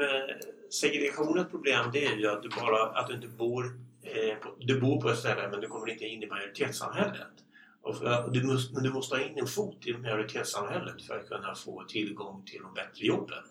segregationens 0.70 1.50
problem 1.50 1.90
det 1.92 2.06
är 2.06 2.16
ju 2.16 2.28
att 2.28 2.42
du 2.42 2.48
bara 2.48 2.86
att 2.86 3.08
du 3.08 3.14
inte 3.14 3.28
bor 3.28 3.80
eh, 4.02 4.36
på, 4.36 4.54
du 4.60 4.80
bor 4.80 5.00
på 5.00 5.10
ett 5.10 5.18
ställe 5.18 5.48
men 5.50 5.60
du 5.60 5.68
kommer 5.68 5.90
inte 5.90 6.04
in 6.04 6.22
i 6.22 6.26
majoritetssamhället. 6.26 7.45
För, 7.94 8.30
du, 8.30 8.42
måste, 8.42 8.74
men 8.74 8.82
du 8.82 8.92
måste 8.92 9.16
ha 9.16 9.22
in 9.22 9.38
en 9.38 9.46
fot 9.46 9.86
i 9.86 9.92
majoritetssamhället 9.92 11.02
för 11.02 11.18
att 11.18 11.28
kunna 11.28 11.54
få 11.54 11.84
tillgång 11.84 12.44
till 12.44 12.62
de 12.62 12.74
bättre 12.74 13.06
jobben 13.06 13.44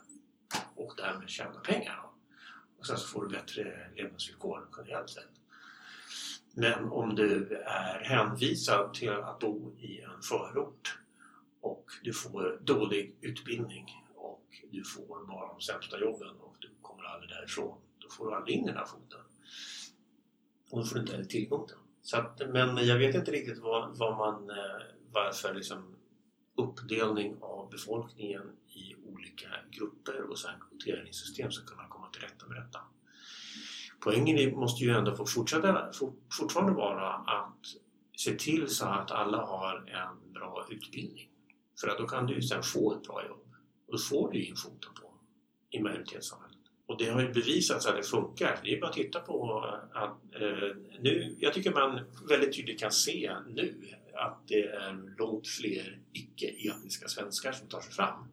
och 0.75 0.93
därmed 0.97 1.29
tjäna 1.29 1.59
pengar. 1.59 1.99
Och 2.79 2.85
sen 2.85 2.97
så 2.97 3.07
får 3.07 3.25
du 3.25 3.29
bättre 3.29 3.89
levnadsvillkor 3.95 4.67
generellt 4.77 5.09
sett. 5.09 5.29
Men 6.53 6.85
om 6.85 7.15
du 7.15 7.55
är 7.65 8.03
hänvisad 8.03 8.93
till 8.93 9.09
att 9.09 9.39
bo 9.39 9.75
i 9.79 10.01
en 10.01 10.21
förort 10.21 10.99
och 11.61 11.85
du 12.03 12.13
får 12.13 12.59
dålig 12.63 13.15
utbildning 13.21 13.85
och 14.15 14.45
du 14.71 14.83
får 14.83 15.25
bara 15.27 15.47
de 15.47 15.61
sämsta 15.61 15.99
jobben 15.99 16.35
och 16.39 16.55
du 16.59 16.69
kommer 16.81 17.03
aldrig 17.03 17.29
därifrån. 17.29 17.77
Då 17.99 18.09
får 18.09 18.29
du 18.29 18.35
aldrig 18.35 18.57
in 18.57 18.65
den 18.65 18.77
här 18.77 18.85
foten. 18.85 19.19
Och 20.69 20.79
då 20.79 20.85
får 20.85 20.95
du 20.95 21.01
inte 21.01 21.13
heller 21.13 21.25
tillgång 21.25 21.67
till 21.67 21.75
den. 21.75 21.84
Så 22.05 22.17
att, 22.17 22.41
men 22.49 22.87
jag 22.87 22.97
vet 22.97 23.15
inte 23.15 23.31
riktigt 23.31 23.59
vad, 23.59 23.97
vad 23.97 24.17
man, 24.17 24.49
eh, 24.49 24.81
varför 25.11 25.53
liksom 25.53 25.95
uppdelning 26.57 27.35
av 27.41 27.69
befolkningen 27.69 28.41
i 28.67 28.95
olika 28.95 29.47
grupper 29.71 30.29
och 30.29 30.39
sen 30.39 30.51
kvoteringssystem 30.69 31.51
ska 31.51 31.65
kunna 31.65 31.87
komma 31.87 32.09
till 32.09 32.21
rätta 32.21 32.47
med 32.47 32.57
detta. 32.57 32.79
Poängen 33.99 34.59
måste 34.59 34.83
ju 34.83 34.91
ändå 34.91 35.15
få 35.15 35.25
fortsätta, 35.25 35.93
fort, 35.93 36.19
fortfarande 36.39 36.73
vara 36.73 37.13
att 37.13 37.65
se 38.17 38.35
till 38.35 38.67
så 38.67 38.85
att 38.85 39.11
alla 39.11 39.45
har 39.45 39.77
en 39.77 40.33
bra 40.33 40.67
utbildning. 40.69 41.29
För 41.81 41.87
att 41.87 41.97
då 41.97 42.07
kan 42.07 42.25
du 42.27 42.35
ju 42.35 42.41
sen 42.41 42.63
få 42.63 42.93
ett 42.93 43.03
bra 43.03 43.25
jobb. 43.27 43.55
Och 43.87 43.91
då 43.91 43.97
får 43.97 44.31
du 44.31 44.39
ju 44.39 44.45
in 44.45 44.55
foten 44.55 44.93
på 45.01 45.13
i 45.69 45.81
majoritetssamhället. 45.81 46.44
Och 46.87 46.97
det 46.97 47.09
har 47.09 47.21
ju 47.21 47.33
bevisats 47.33 47.85
att 47.85 47.95
det 47.95 48.03
funkar. 48.03 48.59
Det 48.63 48.73
är 48.73 48.81
bara 48.81 48.89
att 48.89 48.95
titta 48.95 49.19
på 49.19 49.65
eh, 49.67 50.01
att 50.01 50.41
eh, 50.41 50.75
nu, 50.99 51.35
jag 51.39 51.53
tycker 51.53 51.71
man 51.71 51.99
väldigt 52.29 52.55
tydligt 52.55 52.79
kan 52.79 52.91
se 52.91 53.31
nu 53.47 53.75
att 54.13 54.47
det 54.47 54.63
är 54.63 55.17
långt 55.17 55.47
fler 55.47 55.99
icke-etniska 56.13 57.07
svenskar 57.07 57.51
som 57.51 57.67
tar 57.67 57.81
sig 57.81 57.93
fram. 57.93 58.31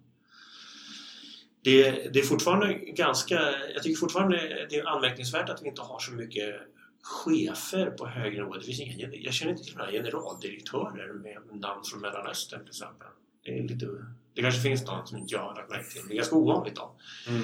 Det, 1.65 1.91
det 2.13 2.19
är 2.19 2.25
fortfarande 2.25 2.75
ganska, 2.75 3.35
jag 3.75 3.83
tycker 3.83 4.01
fortfarande 4.01 4.67
det 4.71 4.77
är 4.77 4.87
anmärkningsvärt 4.87 5.49
att 5.49 5.63
vi 5.63 5.69
inte 5.69 5.83
har 5.83 5.99
så 5.99 6.13
mycket 6.13 6.55
chefer 7.03 7.91
på 7.91 8.07
högre 8.07 8.43
nivå. 8.43 8.55
Det 8.55 8.65
finns 8.65 8.81
inga, 8.81 9.09
jag 9.13 9.35
känner 9.35 9.53
inte 9.53 9.65
till 9.65 9.77
några 9.77 9.91
generaldirektörer 9.91 11.13
med 11.13 11.61
namn 11.61 11.85
från 11.85 12.01
Mellanöstern 12.01 12.61
till 12.61 12.69
exempel. 12.69 13.09
Det, 13.45 13.59
är 13.59 13.63
lite, 13.63 13.87
det 14.35 14.43
kanske 14.43 14.61
finns 14.61 14.87
någon 14.87 15.07
som 15.07 15.19
inte 15.19 15.35
jag 15.35 15.41
har 15.41 15.55
lagt 15.55 15.71
märke 15.71 15.91
till. 15.91 16.03
Det 16.09 16.15
är 16.15 16.17
ganska 16.17 16.37
ovanligt 16.37 16.77
då. 16.77 16.95
Mm. 17.29 17.43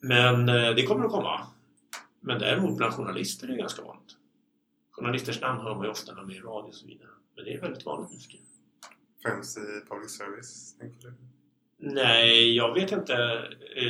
Men 0.00 0.48
eh, 0.48 0.70
det 0.74 0.82
kommer 0.86 1.04
att 1.04 1.10
komma. 1.10 1.46
Men 2.20 2.38
däremot 2.38 2.76
bland 2.76 2.94
journalister 2.94 3.48
är 3.48 3.52
det 3.52 3.58
ganska 3.58 3.82
vanligt. 3.82 4.16
Journalisters 4.90 5.40
namn 5.40 5.60
hör 5.60 5.74
man 5.74 5.84
ju 5.84 5.90
ofta 5.90 6.14
när 6.14 6.20
de 6.20 6.30
är 6.30 6.34
i 6.34 6.40
radio 6.40 6.68
och 6.68 6.74
så 6.74 6.86
vidare. 6.86 7.08
Men 7.36 7.44
det 7.44 7.54
är 7.54 7.60
väldigt 7.60 7.86
vanligt 7.86 8.10
nu 8.12 8.18
för 8.18 8.30
tiden. 8.30 8.46
Främst 9.22 9.58
i 9.58 9.60
public 9.88 10.10
service, 10.18 10.76
tänker 10.80 11.00
du? 11.08 11.14
Nej, 11.78 12.56
jag 12.56 12.74
vet 12.74 12.92
inte. 12.92 13.14
Eh, 13.76 13.84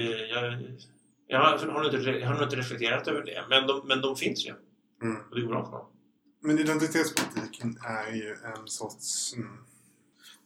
Jag, 1.31 1.61
jag, 1.63 1.71
har, 1.71 1.85
inte, 1.95 2.11
jag 2.11 2.29
har 2.29 2.43
inte 2.45 2.57
reflekterat 2.57 3.09
över 3.09 3.23
det. 3.25 3.45
Men 3.49 3.67
de, 3.67 3.87
men 3.87 4.01
de 4.01 4.17
finns 4.17 4.47
ju. 4.47 4.55
Mm. 5.03 5.17
Och 5.31 5.37
det 5.37 5.41
går 5.43 5.49
bra 5.49 5.65
för 5.65 5.73
dem. 5.73 5.87
Men 6.41 6.59
identitetspolitiken 6.59 7.79
är 7.85 8.13
ju 8.13 8.37
en 8.45 8.69
sorts... 8.69 9.35
Mm, 9.35 9.59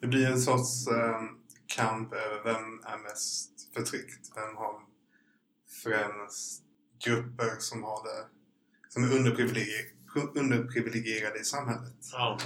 det 0.00 0.06
blir 0.06 0.26
en 0.26 0.40
sorts 0.40 0.88
eh, 0.88 1.22
kamp 1.66 2.12
över 2.12 2.42
vem 2.44 2.80
är 2.84 2.98
mest 3.02 3.74
förtryckt. 3.74 4.32
Vem 4.36 4.56
har 4.56 4.80
främst 5.82 6.62
grupper 7.04 7.56
som 7.58 7.82
har 7.82 8.04
det 8.04 8.26
som 8.88 9.04
är 9.04 9.16
underprivilegierade, 9.16 9.88
underprivilegierade 10.34 11.38
i 11.38 11.44
samhället. 11.44 11.94
Ja. 12.12 12.38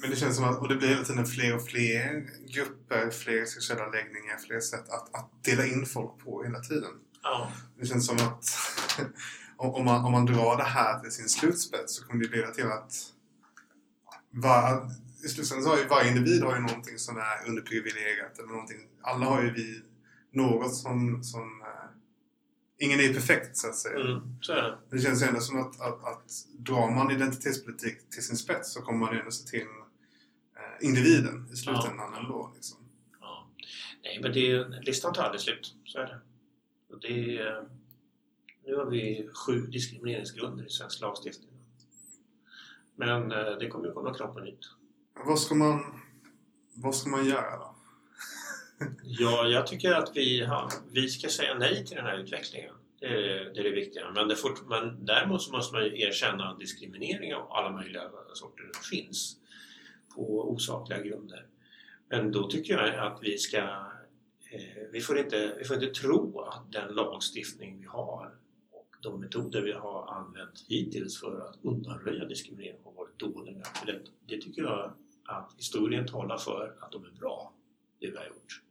Men 0.00 0.10
det 0.10 0.16
känns 0.16 0.36
som 0.36 0.44
att, 0.44 0.58
och 0.58 0.68
det 0.68 0.76
blir 0.76 0.88
hela 0.88 1.04
tiden 1.04 1.26
fler 1.26 1.56
och 1.56 1.66
fler 1.66 2.30
grupper, 2.54 3.10
fler 3.10 3.44
sexuella 3.44 3.86
läggningar, 3.86 4.38
fler 4.46 4.60
sätt 4.60 4.88
att, 4.88 5.14
att 5.14 5.44
dela 5.44 5.66
in 5.66 5.86
folk 5.86 6.24
på 6.24 6.42
hela 6.42 6.60
tiden. 6.60 6.90
ja. 7.22 7.52
Det 7.78 7.86
känns 7.86 8.06
som 8.06 8.16
att 8.16 8.44
om 9.56 9.84
man, 9.84 10.04
om 10.04 10.12
man 10.12 10.26
drar 10.26 10.56
det 10.56 10.64
här 10.64 11.00
till 11.00 11.10
sin 11.10 11.28
slutspets 11.28 11.94
så 11.94 12.04
kommer 12.04 12.24
det 12.24 12.36
leda 12.36 12.50
till 12.50 12.66
att 12.66 12.92
var, 14.30 14.90
i 15.24 15.28
slutändan 15.28 15.64
så 15.64 15.70
har 15.70 15.78
ju 15.78 15.88
varje 15.88 16.08
individ 16.08 16.42
har 16.42 16.54
ju 16.54 16.60
någonting 16.60 16.98
som 16.98 17.16
är 17.16 17.48
underprivilegierat 17.48 18.38
eller 18.38 18.48
någonting. 18.48 18.88
Alla 19.02 19.26
har 19.26 19.42
ju 19.42 19.52
vi 19.52 19.82
något 20.32 20.74
som, 20.74 21.24
som 21.24 21.57
ingen 22.78 23.00
är 23.00 23.12
perfekt 23.14 23.56
så 23.56 23.68
att 23.68 23.76
säga. 23.76 24.00
Mm, 24.00 24.20
så 24.40 24.54
det. 24.54 24.78
Det 24.90 24.98
känns 24.98 25.22
ändå 25.22 25.40
som 25.40 25.60
att, 25.60 25.80
att, 25.80 26.04
att 26.04 26.30
drar 26.58 26.90
man 26.90 27.10
identitetspolitik 27.10 28.10
till 28.10 28.22
sin 28.22 28.36
spets 28.36 28.72
så 28.72 28.82
kommer 28.82 28.98
man 28.98 29.16
ändå 29.18 29.30
se 29.30 29.48
till 29.48 29.66
eh, 30.56 30.86
individen 30.88 31.48
i 31.52 31.56
slutändan 31.56 32.10
Ja. 32.12 32.18
ändå. 32.18 32.52
Liksom. 32.54 32.78
Ja. 33.20 33.48
Nej, 34.04 34.18
men 34.22 34.32
det 34.32 34.50
är, 34.52 34.82
listan 34.82 35.12
tar 35.14 35.22
aldrig 35.22 35.40
slut. 35.40 35.74
Så 35.84 35.98
är 35.98 36.06
det. 36.06 36.20
Och 36.94 37.00
det 37.00 37.38
är, 37.38 37.68
nu 38.66 38.76
har 38.76 38.86
vi 38.86 39.28
sju 39.46 39.60
diskrimineringsgrunder 39.66 40.66
i 40.66 40.70
svensk 40.70 41.00
lagstiftning. 41.00 41.50
Men 42.96 43.32
eh, 43.32 43.56
det 43.60 43.68
kommer 43.68 43.86
ju 43.86 43.92
komma 43.92 44.14
krav 44.14 44.32
på 44.34 44.40
nytt. 44.40 44.60
Vad 45.26 45.38
ska 45.40 45.54
man, 45.54 46.00
vad 46.74 46.94
ska 46.94 47.10
man 47.10 47.26
göra 47.26 47.56
då? 47.58 47.74
Ja, 49.02 49.48
jag 49.48 49.66
tycker 49.66 49.92
att 49.92 50.10
vi, 50.14 50.44
har, 50.44 50.72
vi 50.92 51.08
ska 51.08 51.28
säga 51.28 51.54
nej 51.54 51.86
till 51.86 51.96
den 51.96 52.06
här 52.06 52.18
utvecklingen. 52.18 52.74
Det 53.00 53.06
är 53.06 53.52
det, 53.54 53.60
är 53.60 53.64
det 53.64 53.70
viktiga. 53.70 54.10
Men, 54.10 54.28
det 54.28 54.36
fort, 54.36 54.62
men 54.68 55.04
däremot 55.04 55.42
så 55.42 55.52
måste 55.52 55.74
man 55.74 55.84
ju 55.84 56.00
erkänna 56.00 56.48
att 56.48 56.58
diskriminering 56.58 57.34
av 57.34 57.52
alla 57.52 57.70
möjliga 57.70 58.02
sorter 58.34 58.70
finns 58.90 59.36
på 60.14 60.50
osakliga 60.50 61.02
grunder. 61.02 61.46
Men 62.08 62.32
då 62.32 62.50
tycker 62.50 62.74
jag 62.74 63.06
att 63.06 63.18
vi 63.22 63.38
ska 63.38 63.58
eh, 63.58 64.88
vi, 64.92 65.00
får 65.00 65.18
inte, 65.18 65.54
vi 65.58 65.64
får 65.64 65.76
inte 65.76 66.00
tro 66.00 66.40
att 66.40 66.72
den 66.72 66.94
lagstiftning 66.94 67.80
vi 67.80 67.86
har 67.86 68.34
och 68.70 68.96
de 69.02 69.20
metoder 69.20 69.62
vi 69.62 69.72
har 69.72 70.14
använt 70.14 70.64
hittills 70.68 71.20
för 71.20 71.40
att 71.40 71.58
undanröja 71.62 72.24
diskriminering 72.24 72.80
har 72.84 72.92
varit 72.92 73.18
dåliga. 73.18 73.64
För 73.64 73.86
det, 73.86 74.00
det 74.26 74.40
tycker 74.40 74.62
jag 74.62 74.92
att 75.24 75.54
historien 75.56 76.06
talar 76.06 76.38
för 76.38 76.76
att 76.80 76.92
de 76.92 77.04
är 77.04 77.10
bra, 77.10 77.52
det 78.00 78.10
vi 78.10 78.16
har 78.16 78.26
gjort. 78.26 78.62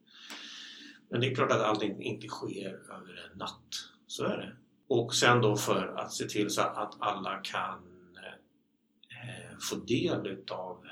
Men 1.10 1.22
det 1.22 1.28
är 1.28 1.36
klart 1.36 1.52
att 1.52 1.62
allting 1.62 2.02
inte 2.02 2.28
sker 2.28 2.68
över 2.68 3.30
en 3.32 3.38
natt. 3.38 3.90
Så 4.08 4.24
är 4.24 4.38
det. 4.38 4.56
Och 4.88 5.16
sen 5.16 5.42
då 5.42 5.56
för 5.56 5.88
att 5.88 6.14
se 6.14 6.26
till 6.26 6.50
så 6.50 6.62
att 6.62 6.96
alla 7.00 7.38
kan 7.38 7.80
eh, 9.10 9.58
få 9.70 9.76
del 9.76 10.28
utav 10.28 10.86
eh, 10.86 10.92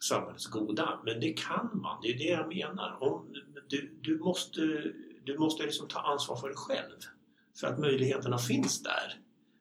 samhällets 0.00 0.46
goda. 0.46 1.00
Men 1.04 1.20
det 1.20 1.32
kan 1.32 1.70
man, 1.82 2.02
det 2.02 2.08
är 2.08 2.18
det 2.18 2.24
jag 2.24 2.48
menar. 2.48 3.02
Om, 3.02 3.34
du, 3.68 3.98
du 4.00 4.18
måste, 4.18 4.60
du 5.24 5.38
måste 5.38 5.62
liksom 5.62 5.88
ta 5.88 6.00
ansvar 6.00 6.36
för 6.36 6.48
dig 6.48 6.56
själv. 6.56 6.98
För 7.60 7.66
att 7.66 7.78
möjligheterna 7.78 8.38
finns 8.38 8.82
där. 8.82 9.20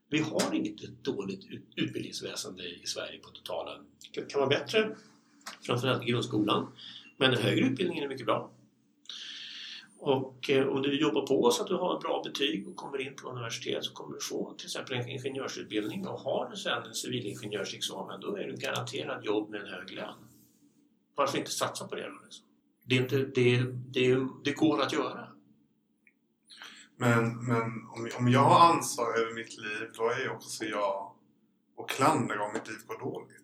Vi 0.09 0.19
har 0.19 0.53
inget 0.53 1.03
dåligt 1.03 1.47
utbildningsväsende 1.75 2.63
i 2.63 2.85
Sverige 2.85 3.19
på 3.19 3.29
totalen. 3.29 3.85
Det 4.13 4.21
kan 4.21 4.39
vara 4.39 4.49
bättre, 4.49 4.95
framförallt 5.61 6.03
i 6.03 6.05
grundskolan. 6.05 6.71
Men 7.17 7.31
den 7.31 7.41
högre 7.41 7.65
utbildningen 7.65 8.03
är 8.03 8.07
mycket 8.07 8.25
bra. 8.25 8.51
Och 9.99 10.49
eh, 10.49 10.67
om 10.67 10.81
du 10.81 10.99
jobbar 10.99 11.25
på 11.25 11.51
så 11.51 11.63
att 11.63 11.67
du 11.67 11.75
har 11.75 11.99
bra 11.99 12.21
betyg 12.23 12.67
och 12.67 12.75
kommer 12.75 13.01
in 13.01 13.15
på 13.15 13.29
universitet 13.29 13.83
så 13.83 13.93
kommer 13.93 14.13
du 14.13 14.19
få 14.21 14.53
till 14.57 14.65
exempel 14.65 14.97
en 14.97 15.09
ingenjörsutbildning 15.09 16.07
och 16.07 16.19
har 16.19 16.49
du 16.49 16.57
sen 16.57 16.83
en 16.83 16.93
civilingenjörsexamen 16.93 18.21
då 18.21 18.35
är 18.37 18.43
du 18.43 18.55
garanterad 18.55 19.25
jobb 19.25 19.49
med 19.49 19.61
en 19.61 19.67
hög 19.67 19.91
lön. 19.91 20.15
Varför 21.15 21.37
inte 21.37 21.51
satsa 21.51 21.87
på 21.87 21.95
det 21.95 22.09
då? 22.09 22.19
Liksom? 22.23 22.45
Det, 22.83 22.97
är 22.97 23.01
inte, 23.01 23.17
det, 23.17 23.63
det, 23.87 24.27
det 24.43 24.51
går 24.51 24.81
att 24.81 24.93
göra. 24.93 25.27
Men, 26.97 27.45
men 27.45 27.61
om, 27.89 28.09
om 28.17 28.27
jag 28.27 28.43
har 28.43 28.73
ansvar 28.73 29.19
över 29.19 29.33
mitt 29.33 29.57
liv 29.57 29.91
då 29.97 30.03
är 30.03 30.31
också 30.31 30.65
jag 30.65 31.11
och 31.75 31.89
klandra 31.89 32.43
om 32.43 32.53
mitt 32.53 32.67
liv 32.67 32.77
går 32.87 32.99
dåligt. 32.99 33.37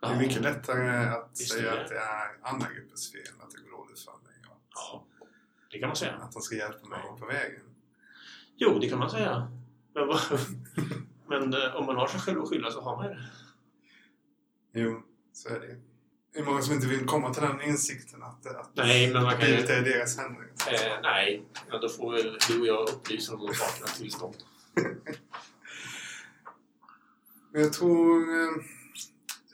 Det 0.00 0.06
är 0.06 0.18
mycket 0.18 0.42
lättare 0.42 1.08
att 1.08 1.30
Visst 1.30 1.52
säga 1.52 1.74
det. 1.74 1.82
att 1.82 1.88
det 1.88 1.98
är 1.98 2.38
andra 2.42 2.66
gruppers 2.74 3.12
fel 3.12 3.34
att 3.40 3.50
det 3.50 3.58
går 3.58 3.78
dåligt 3.78 4.00
för 4.00 4.12
mig. 4.12 4.32
Ja, 4.74 5.06
det 5.72 5.78
kan 5.78 5.88
man 5.88 5.96
säga. 5.96 6.12
att 6.12 6.32
de 6.32 6.42
ska 6.42 6.54
hjälpa 6.56 6.88
mig 6.88 7.00
på 7.20 7.26
vägen. 7.26 7.62
Jo, 8.56 8.78
det 8.78 8.88
kan 8.88 8.98
man 8.98 9.10
säga. 9.10 9.52
Men, 9.94 10.08
men 11.28 11.62
eh, 11.62 11.76
om 11.76 11.86
man 11.86 11.96
har 11.96 12.06
sig 12.06 12.20
själv 12.20 12.42
att 12.42 12.48
skylla 12.48 12.70
så 12.70 12.80
har 12.80 12.96
man 12.96 13.08
ju 13.08 13.14
det. 13.14 13.22
Jo, 14.74 15.02
så 15.32 15.48
är 15.48 15.60
det 15.60 15.66
ju. 15.66 15.80
Det 16.32 16.38
är 16.38 16.44
många 16.44 16.62
som 16.62 16.74
inte 16.74 16.86
vill 16.86 17.06
komma 17.06 17.34
till 17.34 17.42
den 17.42 17.62
insikten 17.62 18.22
att, 18.22 18.46
att 18.46 18.70
Nej, 18.74 19.12
men 19.12 19.22
man 19.22 19.36
kan 19.36 19.50
livet 19.50 19.70
är 19.70 19.82
deras 19.82 20.18
händer. 20.18 20.42
Eh, 20.42 21.00
nej, 21.02 21.42
ja, 21.70 21.78
då 21.78 21.88
får 21.88 22.12
väl 22.12 22.38
du 22.48 22.60
och 22.60 22.66
jag 22.66 22.88
upplysa 22.88 23.34
om 23.34 23.40
vårt 23.40 23.60
vakna 23.60 23.86
tillstånd. 23.86 24.36
Men 27.52 27.62
jag 27.62 27.72
tror 27.72 28.20
eh, 28.20 28.50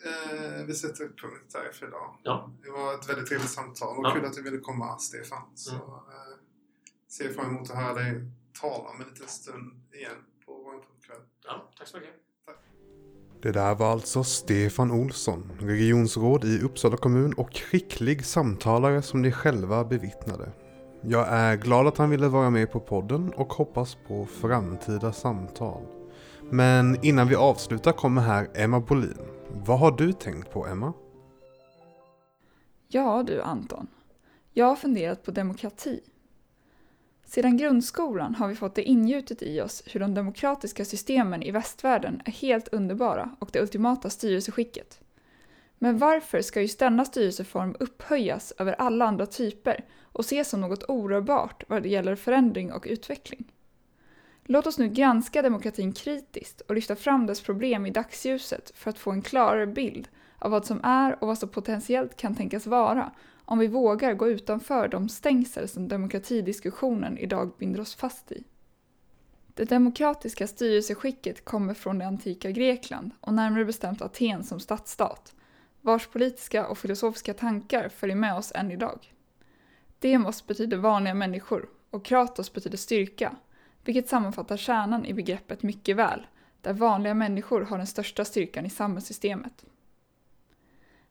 eh, 0.04 0.64
vi 0.66 0.74
sätter 0.74 1.04
upp 1.04 1.20
punkt 1.20 1.44
där 1.52 1.72
för 1.72 1.86
idag. 1.86 2.16
Ja. 2.22 2.50
Det 2.62 2.70
var 2.70 2.94
ett 2.94 3.08
väldigt 3.08 3.26
trevligt 3.26 3.50
samtal 3.50 3.98
och 3.98 4.04
Ja. 4.06 4.10
kul 4.14 4.24
att 4.24 4.32
du 4.32 4.42
ville 4.42 4.58
komma 4.58 4.98
Stefan. 4.98 5.42
Så 5.54 5.70
Mm. 5.74 5.84
eh, 5.86 6.36
ser 7.08 7.32
fram 7.32 7.46
emot 7.46 7.70
att 7.70 7.76
höra 7.76 7.94
dig 7.94 8.14
tala 8.60 8.88
om 8.88 9.00
en 9.00 9.08
liten 9.08 9.28
stund 9.28 9.72
igen 9.92 10.12
på 10.46 10.52
vår 10.52 10.72
punktkväll. 10.72 11.18
Ja, 11.46 11.68
tack 11.78 11.88
så 11.88 11.96
mycket. 11.96 12.12
Det 13.42 13.52
där 13.52 13.74
var 13.74 13.92
alltså 13.92 14.24
Stefan 14.24 14.90
Olsson, 14.90 15.52
regionsråd 15.60 16.44
i 16.44 16.60
Uppsala 16.62 16.96
kommun 16.96 17.32
och 17.32 17.50
skicklig 17.56 18.24
samtalare 18.26 19.02
som 19.02 19.22
ni 19.22 19.32
själva 19.32 19.84
bevittnade. 19.84 20.52
Jag 21.02 21.28
är 21.28 21.56
glad 21.56 21.86
att 21.86 21.98
han 21.98 22.10
ville 22.10 22.28
vara 22.28 22.50
med 22.50 22.72
på 22.72 22.80
podden 22.80 23.32
och 23.32 23.52
hoppas 23.52 23.96
på 24.08 24.26
framtida 24.26 25.12
samtal. 25.12 25.82
Men 26.50 27.04
innan 27.04 27.28
vi 27.28 27.34
avslutar 27.34 27.92
kommer 27.92 28.22
här 28.22 28.48
Emma 28.54 28.80
Bolin. 28.80 29.18
Vad 29.52 29.78
har 29.78 29.90
du 29.90 30.12
tänkt 30.12 30.50
på 30.50 30.66
Emma? 30.66 30.92
Ja 32.88 33.22
du 33.22 33.42
Anton, 33.42 33.86
jag 34.52 34.66
har 34.66 34.76
funderat 34.76 35.22
på 35.22 35.30
demokrati. 35.30 36.00
Sedan 37.24 37.56
grundskolan 37.56 38.34
har 38.34 38.48
vi 38.48 38.54
fått 38.54 38.74
det 38.74 38.82
ingjutet 38.82 39.42
i 39.42 39.60
oss 39.60 39.82
hur 39.86 40.00
de 40.00 40.14
demokratiska 40.14 40.84
systemen 40.84 41.42
i 41.42 41.50
västvärlden 41.50 42.22
är 42.24 42.32
helt 42.32 42.68
underbara 42.68 43.36
och 43.38 43.50
det 43.52 43.60
ultimata 43.60 44.10
styrelseskicket. 44.10 45.00
Men 45.78 45.98
varför 45.98 46.42
ska 46.42 46.60
just 46.60 46.78
denna 46.78 47.04
styrelseform 47.04 47.76
upphöjas 47.80 48.52
över 48.58 48.72
alla 48.72 49.04
andra 49.04 49.26
typer 49.26 49.84
och 50.02 50.20
ses 50.24 50.48
som 50.48 50.60
något 50.60 50.84
orörbart 50.88 51.64
vad 51.68 51.82
det 51.82 51.88
gäller 51.88 52.16
förändring 52.16 52.72
och 52.72 52.86
utveckling? 52.88 53.52
Låt 54.50 54.66
oss 54.66 54.78
nu 54.78 54.88
granska 54.88 55.42
demokratin 55.42 55.92
kritiskt 55.92 56.60
och 56.60 56.74
lyfta 56.74 56.96
fram 56.96 57.26
dess 57.26 57.40
problem 57.40 57.86
i 57.86 57.90
dagsljuset 57.90 58.72
för 58.74 58.90
att 58.90 58.98
få 58.98 59.10
en 59.10 59.22
klarare 59.22 59.66
bild 59.66 60.08
av 60.38 60.50
vad 60.50 60.66
som 60.66 60.80
är 60.84 61.22
och 61.22 61.28
vad 61.28 61.38
som 61.38 61.48
potentiellt 61.48 62.16
kan 62.16 62.34
tänkas 62.34 62.66
vara 62.66 63.12
om 63.44 63.58
vi 63.58 63.66
vågar 63.66 64.14
gå 64.14 64.28
utanför 64.28 64.88
de 64.88 65.08
stängsel 65.08 65.68
som 65.68 65.88
demokratidiskussionen 65.88 67.18
idag 67.18 67.52
binder 67.58 67.80
oss 67.80 67.94
fast 67.94 68.32
i. 68.32 68.44
Det 69.54 69.64
demokratiska 69.64 70.46
styrelseskicket 70.46 71.44
kommer 71.44 71.74
från 71.74 71.98
det 71.98 72.06
antika 72.06 72.50
Grekland 72.50 73.10
och 73.20 73.34
närmare 73.34 73.64
bestämt 73.64 74.02
Aten 74.02 74.44
som 74.44 74.60
stadsstat, 74.60 75.34
vars 75.80 76.06
politiska 76.06 76.66
och 76.66 76.78
filosofiska 76.78 77.34
tankar 77.34 77.88
följer 77.88 78.16
med 78.16 78.34
oss 78.34 78.52
än 78.54 78.70
idag. 78.70 79.14
Demos 79.98 80.46
betyder 80.46 80.76
vanliga 80.76 81.14
människor 81.14 81.68
och 81.90 82.04
kratos 82.04 82.52
betyder 82.52 82.78
styrka, 82.78 83.36
vilket 83.88 84.08
sammanfattar 84.08 84.56
kärnan 84.56 85.04
i 85.04 85.14
begreppet 85.14 85.62
mycket 85.62 85.96
väl, 85.96 86.26
där 86.60 86.72
vanliga 86.72 87.14
människor 87.14 87.60
har 87.60 87.78
den 87.78 87.86
största 87.86 88.24
styrkan 88.24 88.66
i 88.66 88.70
samhällssystemet. 88.70 89.64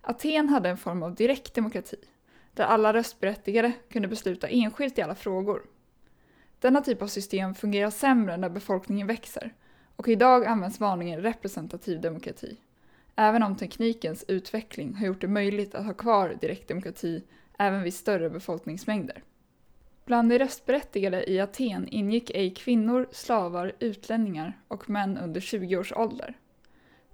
Aten 0.02 0.50
hade 0.50 0.70
en 0.70 0.78
form 0.78 1.04
av 1.04 1.16
direkt 1.16 1.54
demokrati, 1.54 1.98
där 2.54 2.64
alla 2.64 2.94
röstberättigade 2.94 3.72
kunde 3.90 4.08
besluta 4.08 4.48
enskilt 4.48 4.98
i 4.98 5.02
alla 5.02 5.16
frågor. 5.16 5.62
Denna 6.60 6.82
typ 6.82 7.02
av 7.02 7.08
system 7.08 7.56
fungerar 7.56 7.90
sämre 7.90 8.38
när 8.38 8.50
befolkningen 8.50 9.08
växer 9.08 9.54
och 9.96 10.08
idag 10.08 10.46
används 10.46 10.80
vanligen 10.80 11.22
representativ 11.22 12.02
demokrati, 12.02 12.58
även 13.16 13.44
om 13.44 13.56
teknikens 13.56 14.26
utveckling 14.28 14.96
har 14.96 15.06
gjort 15.06 15.22
det 15.22 15.28
möjligt 15.28 15.76
att 15.76 15.86
ha 15.86 15.94
kvar 15.94 16.38
direktdemokrati 16.42 17.24
även 17.60 17.84
vid 17.84 17.94
större 17.94 18.30
befolkningsmängder. 18.30 19.24
Bland 20.08 20.30
de 20.30 20.39
röstberättigade 20.39 21.32
i 21.32 21.39
Aten 21.39 21.88
ingick 21.88 22.30
ej 22.30 22.53
kvinnor, 22.53 23.08
slavar, 23.12 23.72
utlänningar 23.80 24.60
och 24.68 24.89
män 24.89 25.18
under 25.18 25.41
20 25.41 25.78
års 25.78 25.93
ålder. 25.93 26.34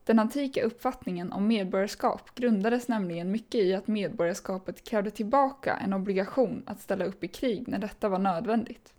Den 0.06 0.20
antika 0.20 0.64
uppfattningen 0.64 1.32
om 1.32 1.48
medborgarskap 1.48 2.36
grundades 2.36 2.88
nämligen 2.88 3.32
mycket 3.32 3.62
i 3.62 3.74
att 3.74 3.88
medborgarskapet 3.88 4.84
krävde 4.84 5.12
tillbaka 5.12 5.78
en 5.78 5.94
obligation 5.94 6.64
att 6.66 6.82
ställa 6.82 7.06
upp 7.06 7.24
i 7.24 7.28
krig 7.28 7.68
när 7.68 7.80
detta 7.80 8.10
var 8.10 8.20
nödvändigt. 8.20 8.94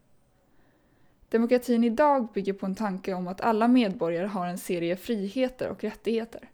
Demokratin 1.28 1.84
idag 1.84 2.28
bygger 2.34 2.52
på 2.52 2.66
en 2.66 2.74
tanke 2.74 3.14
om 3.14 3.28
att 3.28 3.40
alla 3.40 3.68
medborgare 3.68 4.26
har 4.26 4.46
en 4.46 4.58
serie 4.58 4.96
friheter 4.96 5.68
och 5.68 5.84
rättigheter. 5.84 6.50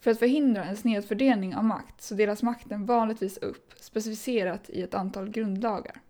För 0.00 0.10
att 0.10 0.18
förhindra 0.18 0.64
en 0.64 0.76
snedfördelning 0.76 1.56
av 1.56 1.64
makt 1.64 2.02
så 2.02 2.14
delas 2.14 2.42
makten 2.42 2.86
vanligtvis 2.86 3.38
upp, 3.38 3.72
specificerat 3.76 4.70
i 4.70 4.82
ett 4.82 4.94
antal 4.94 5.28
grundlagar. 5.30 6.00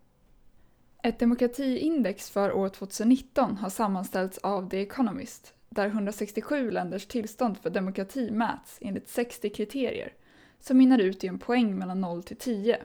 Ett 1.05 1.19
demokratiindex 1.19 2.29
för 2.29 2.53
år 2.53 2.69
2019 2.69 3.57
har 3.57 3.69
sammanställts 3.69 4.37
av 4.37 4.69
The 4.69 4.81
Economist 4.81 5.53
där 5.69 5.87
167 5.87 6.71
länders 6.71 7.05
tillstånd 7.05 7.57
för 7.57 7.69
demokrati 7.69 8.31
mäts 8.31 8.77
enligt 8.81 9.09
60 9.09 9.49
kriterier 9.49 10.13
som 10.59 10.77
mynnar 10.77 10.99
ut 10.99 11.23
i 11.23 11.27
en 11.27 11.39
poäng 11.39 11.77
mellan 11.77 12.01
0 12.01 12.23
till 12.23 12.37
10. 12.37 12.81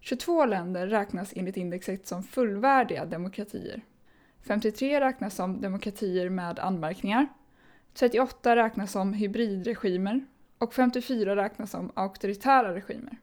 22 0.00 0.44
länder 0.44 0.86
räknas 0.86 1.32
enligt 1.36 1.56
indexet 1.56 2.06
som 2.06 2.22
fullvärdiga 2.22 3.04
demokratier. 3.04 3.82
53 4.42 5.00
räknas 5.00 5.34
som 5.34 5.60
demokratier 5.60 6.30
med 6.30 6.58
anmärkningar. 6.58 7.26
38 7.94 8.56
räknas 8.56 8.92
som 8.92 9.12
hybridregimer 9.12 10.24
och 10.58 10.74
54 10.74 11.36
räknas 11.36 11.70
som 11.70 11.92
auktoritära 11.94 12.74
regimer. 12.74 13.16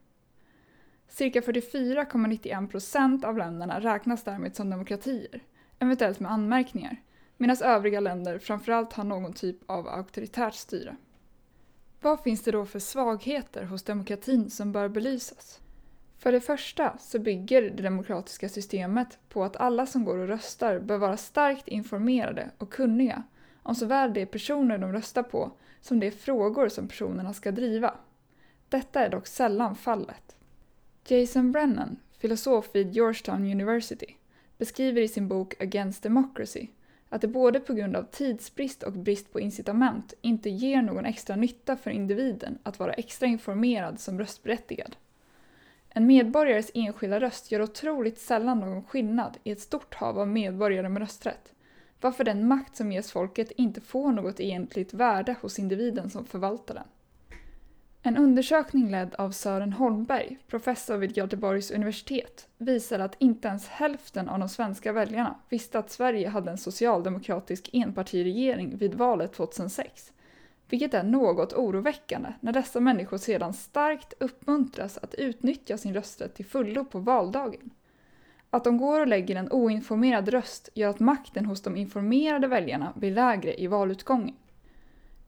Cirka 1.08 1.40
44,91 1.40 2.68
procent 2.68 3.24
av 3.24 3.38
länderna 3.38 3.80
räknas 3.80 4.24
därmed 4.24 4.56
som 4.56 4.70
demokratier, 4.70 5.42
eventuellt 5.78 6.20
med 6.20 6.32
anmärkningar, 6.32 6.96
medan 7.36 7.56
övriga 7.62 8.00
länder 8.00 8.38
framförallt 8.38 8.92
har 8.92 9.04
någon 9.04 9.32
typ 9.32 9.56
av 9.66 9.88
auktoritärt 9.88 10.54
styre. 10.54 10.96
Vad 12.00 12.20
finns 12.20 12.42
det 12.42 12.50
då 12.50 12.66
för 12.66 12.78
svagheter 12.78 13.64
hos 13.64 13.82
demokratin 13.82 14.50
som 14.50 14.72
bör 14.72 14.88
belysas? 14.88 15.60
För 16.18 16.32
det 16.32 16.40
första 16.40 16.98
så 16.98 17.18
bygger 17.18 17.62
det 17.62 17.82
demokratiska 17.82 18.48
systemet 18.48 19.18
på 19.28 19.44
att 19.44 19.56
alla 19.56 19.86
som 19.86 20.04
går 20.04 20.18
och 20.18 20.28
röstar 20.28 20.78
bör 20.78 20.98
vara 20.98 21.16
starkt 21.16 21.68
informerade 21.68 22.50
och 22.58 22.72
kunniga 22.72 23.22
om 23.62 23.74
såväl 23.74 24.14
de 24.14 24.26
personer 24.26 24.78
de 24.78 24.92
röstar 24.92 25.22
på 25.22 25.52
som 25.80 26.00
de 26.00 26.10
frågor 26.10 26.68
som 26.68 26.88
personerna 26.88 27.34
ska 27.34 27.50
driva. 27.50 27.94
Detta 28.68 29.00
är 29.04 29.10
dock 29.10 29.26
sällan 29.26 29.76
fallet. 29.76 30.35
Jason 31.10 31.52
Brennan, 31.52 31.96
filosof 32.18 32.68
vid 32.72 32.92
Georgetown 32.92 33.44
University, 33.44 34.14
beskriver 34.58 35.02
i 35.02 35.08
sin 35.08 35.28
bok 35.28 35.62
Against 35.62 36.02
Democracy 36.02 36.68
att 37.08 37.20
det 37.20 37.28
både 37.28 37.60
på 37.60 37.74
grund 37.74 37.96
av 37.96 38.02
tidsbrist 38.02 38.82
och 38.82 38.92
brist 38.92 39.32
på 39.32 39.40
incitament 39.40 40.14
inte 40.20 40.50
ger 40.50 40.82
någon 40.82 41.04
extra 41.04 41.36
nytta 41.36 41.76
för 41.76 41.90
individen 41.90 42.58
att 42.62 42.78
vara 42.78 42.92
extra 42.92 43.26
informerad 43.26 44.00
som 44.00 44.18
röstberättigad. 44.18 44.96
En 45.88 46.06
medborgares 46.06 46.70
enskilda 46.74 47.20
röst 47.20 47.50
gör 47.50 47.62
otroligt 47.62 48.18
sällan 48.18 48.60
någon 48.60 48.84
skillnad 48.84 49.38
i 49.44 49.50
ett 49.50 49.60
stort 49.60 49.94
hav 49.94 50.18
av 50.18 50.28
medborgare 50.28 50.88
med 50.88 51.02
rösträtt, 51.02 51.52
varför 52.00 52.24
den 52.24 52.48
makt 52.48 52.76
som 52.76 52.92
ges 52.92 53.12
folket 53.12 53.50
inte 53.50 53.80
får 53.80 54.12
något 54.12 54.40
egentligt 54.40 54.94
värde 54.94 55.36
hos 55.40 55.58
individen 55.58 56.10
som 56.10 56.26
förvaltar 56.26 56.74
den. 56.74 56.86
En 58.06 58.16
undersökning 58.16 58.90
ledd 58.90 59.14
av 59.14 59.30
Sören 59.30 59.72
Holmberg, 59.72 60.38
professor 60.46 60.96
vid 60.96 61.16
Göteborgs 61.16 61.70
universitet, 61.70 62.48
visar 62.58 62.98
att 62.98 63.16
inte 63.18 63.48
ens 63.48 63.68
hälften 63.68 64.28
av 64.28 64.38
de 64.38 64.48
svenska 64.48 64.92
väljarna 64.92 65.34
visste 65.48 65.78
att 65.78 65.90
Sverige 65.90 66.28
hade 66.28 66.50
en 66.50 66.58
socialdemokratisk 66.58 67.70
enpartiregering 67.72 68.76
vid 68.76 68.94
valet 68.94 69.32
2006. 69.32 70.12
Vilket 70.68 70.94
är 70.94 71.02
något 71.02 71.52
oroväckande 71.52 72.32
när 72.40 72.52
dessa 72.52 72.80
människor 72.80 73.18
sedan 73.18 73.52
starkt 73.52 74.12
uppmuntras 74.20 74.98
att 74.98 75.14
utnyttja 75.14 75.78
sin 75.78 75.94
rösträtt 75.94 76.34
till 76.34 76.46
fullo 76.46 76.84
på 76.84 76.98
valdagen. 76.98 77.70
Att 78.50 78.64
de 78.64 78.78
går 78.78 79.00
och 79.00 79.08
lägger 79.08 79.36
en 79.36 79.52
oinformerad 79.52 80.28
röst 80.28 80.68
gör 80.74 80.90
att 80.90 81.00
makten 81.00 81.46
hos 81.46 81.62
de 81.62 81.76
informerade 81.76 82.46
väljarna 82.46 82.92
blir 82.96 83.10
lägre 83.10 83.60
i 83.60 83.66
valutgången. 83.66 84.34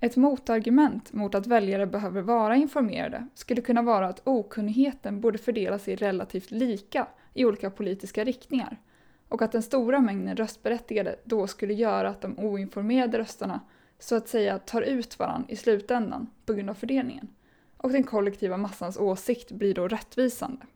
Ett 0.01 0.17
motargument 0.17 1.13
mot 1.13 1.35
att 1.35 1.47
väljare 1.47 1.87
behöver 1.87 2.23
vara 2.23 2.57
informerade 2.57 3.27
skulle 3.35 3.61
kunna 3.61 3.83
vara 3.83 4.09
att 4.09 4.23
okunnigheten 4.25 5.21
borde 5.21 5.39
fördela 5.39 5.79
sig 5.79 5.97
relativt 5.97 6.51
lika 6.51 7.07
i 7.35 7.45
olika 7.45 7.71
politiska 7.71 8.25
riktningar 8.25 8.77
och 9.29 9.43
att 9.43 9.53
den 9.53 9.63
stora 9.63 10.01
mängden 10.01 10.37
röstberättigade 10.37 11.17
då 11.25 11.47
skulle 11.47 11.75
göra 11.75 12.09
att 12.09 12.21
de 12.21 12.39
oinformerade 12.39 13.19
röstarna 13.19 13.61
så 13.99 14.17
att 14.17 14.29
säga 14.29 14.59
tar 14.59 14.83
ut 14.83 15.19
varann 15.19 15.45
i 15.49 15.57
slutändan 15.57 16.27
på 16.47 16.55
grund 16.55 16.71
av 16.71 16.75
fördelningen 16.75 17.29
och 17.77 17.91
den 17.91 18.05
kollektiva 18.05 18.57
massans 18.57 18.97
åsikt 18.97 19.53
blir 19.53 19.75
då 19.75 19.89
rättvisande. 19.89 20.67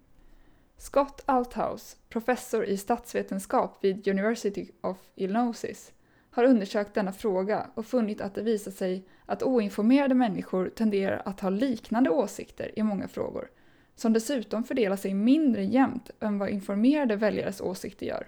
Scott 0.76 1.22
Althouse, 1.26 1.96
professor 2.08 2.64
i 2.64 2.76
statsvetenskap 2.76 3.84
vid 3.84 4.08
University 4.08 4.70
of 4.80 4.96
Illinois, 5.14 5.92
har 6.32 6.44
undersökt 6.44 6.94
denna 6.94 7.12
fråga 7.12 7.66
och 7.74 7.86
funnit 7.86 8.20
att 8.20 8.34
det 8.34 8.42
visar 8.42 8.70
sig 8.70 9.04
att 9.26 9.42
oinformerade 9.42 10.14
människor 10.14 10.68
tenderar 10.68 11.22
att 11.24 11.40
ha 11.40 11.50
liknande 11.50 12.10
åsikter 12.10 12.78
i 12.78 12.82
många 12.82 13.08
frågor, 13.08 13.50
som 13.96 14.12
dessutom 14.12 14.64
fördelar 14.64 14.96
sig 14.96 15.14
mindre 15.14 15.64
jämnt 15.64 16.10
än 16.20 16.38
vad 16.38 16.48
informerade 16.48 17.16
väljares 17.16 17.60
åsikter 17.60 18.06
gör. 18.06 18.26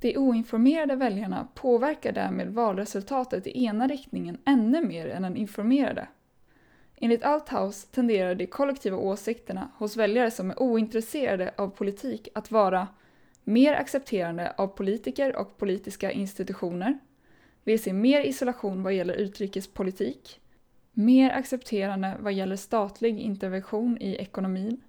De 0.00 0.16
oinformerade 0.16 0.96
väljarna 0.96 1.48
påverkar 1.54 2.12
därmed 2.12 2.48
valresultatet 2.48 3.46
i 3.46 3.64
ena 3.64 3.86
riktningen 3.86 4.38
ännu 4.44 4.84
mer 4.84 5.08
än 5.08 5.22
den 5.22 5.36
informerade. 5.36 6.08
Enligt 6.96 7.24
Althaus 7.24 7.84
tenderar 7.84 8.34
de 8.34 8.46
kollektiva 8.46 8.96
åsikterna 8.96 9.70
hos 9.78 9.96
väljare 9.96 10.30
som 10.30 10.50
är 10.50 10.62
ointresserade 10.62 11.54
av 11.56 11.68
politik 11.68 12.28
att 12.34 12.50
vara 12.50 12.88
mer 13.48 13.74
accepterande 13.74 14.52
av 14.56 14.66
politiker 14.66 15.36
och 15.36 15.58
politiska 15.58 16.12
institutioner, 16.12 16.98
vill 17.64 17.82
se 17.82 17.92
mer 17.92 18.20
isolation 18.20 18.82
vad 18.82 18.92
gäller 18.92 19.14
utrikespolitik, 19.14 20.40
mer 20.92 21.30
accepterande 21.30 22.16
vad 22.20 22.32
gäller 22.32 22.56
statlig 22.56 23.20
intervention 23.20 23.98
i 24.00 24.16
ekonomin, 24.16 24.80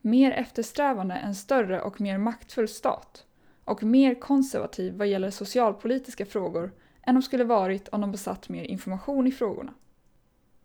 mer 0.00 0.32
eftersträvande 0.32 1.14
en 1.14 1.34
större 1.34 1.80
och 1.80 2.00
mer 2.00 2.18
maktfull 2.18 2.68
stat. 2.68 3.26
Och 3.64 3.82
mer 3.82 4.14
konservativ 4.14 4.94
vad 4.94 5.06
gäller 5.06 5.30
socialpolitiska 5.30 6.26
frågor 6.26 6.72
än 7.02 7.14
de 7.14 7.22
skulle 7.22 7.44
varit 7.44 7.88
om 7.88 8.00
de 8.00 8.12
besatt 8.12 8.48
mer 8.48 8.64
information 8.64 9.26
i 9.26 9.32
frågorna. 9.32 9.74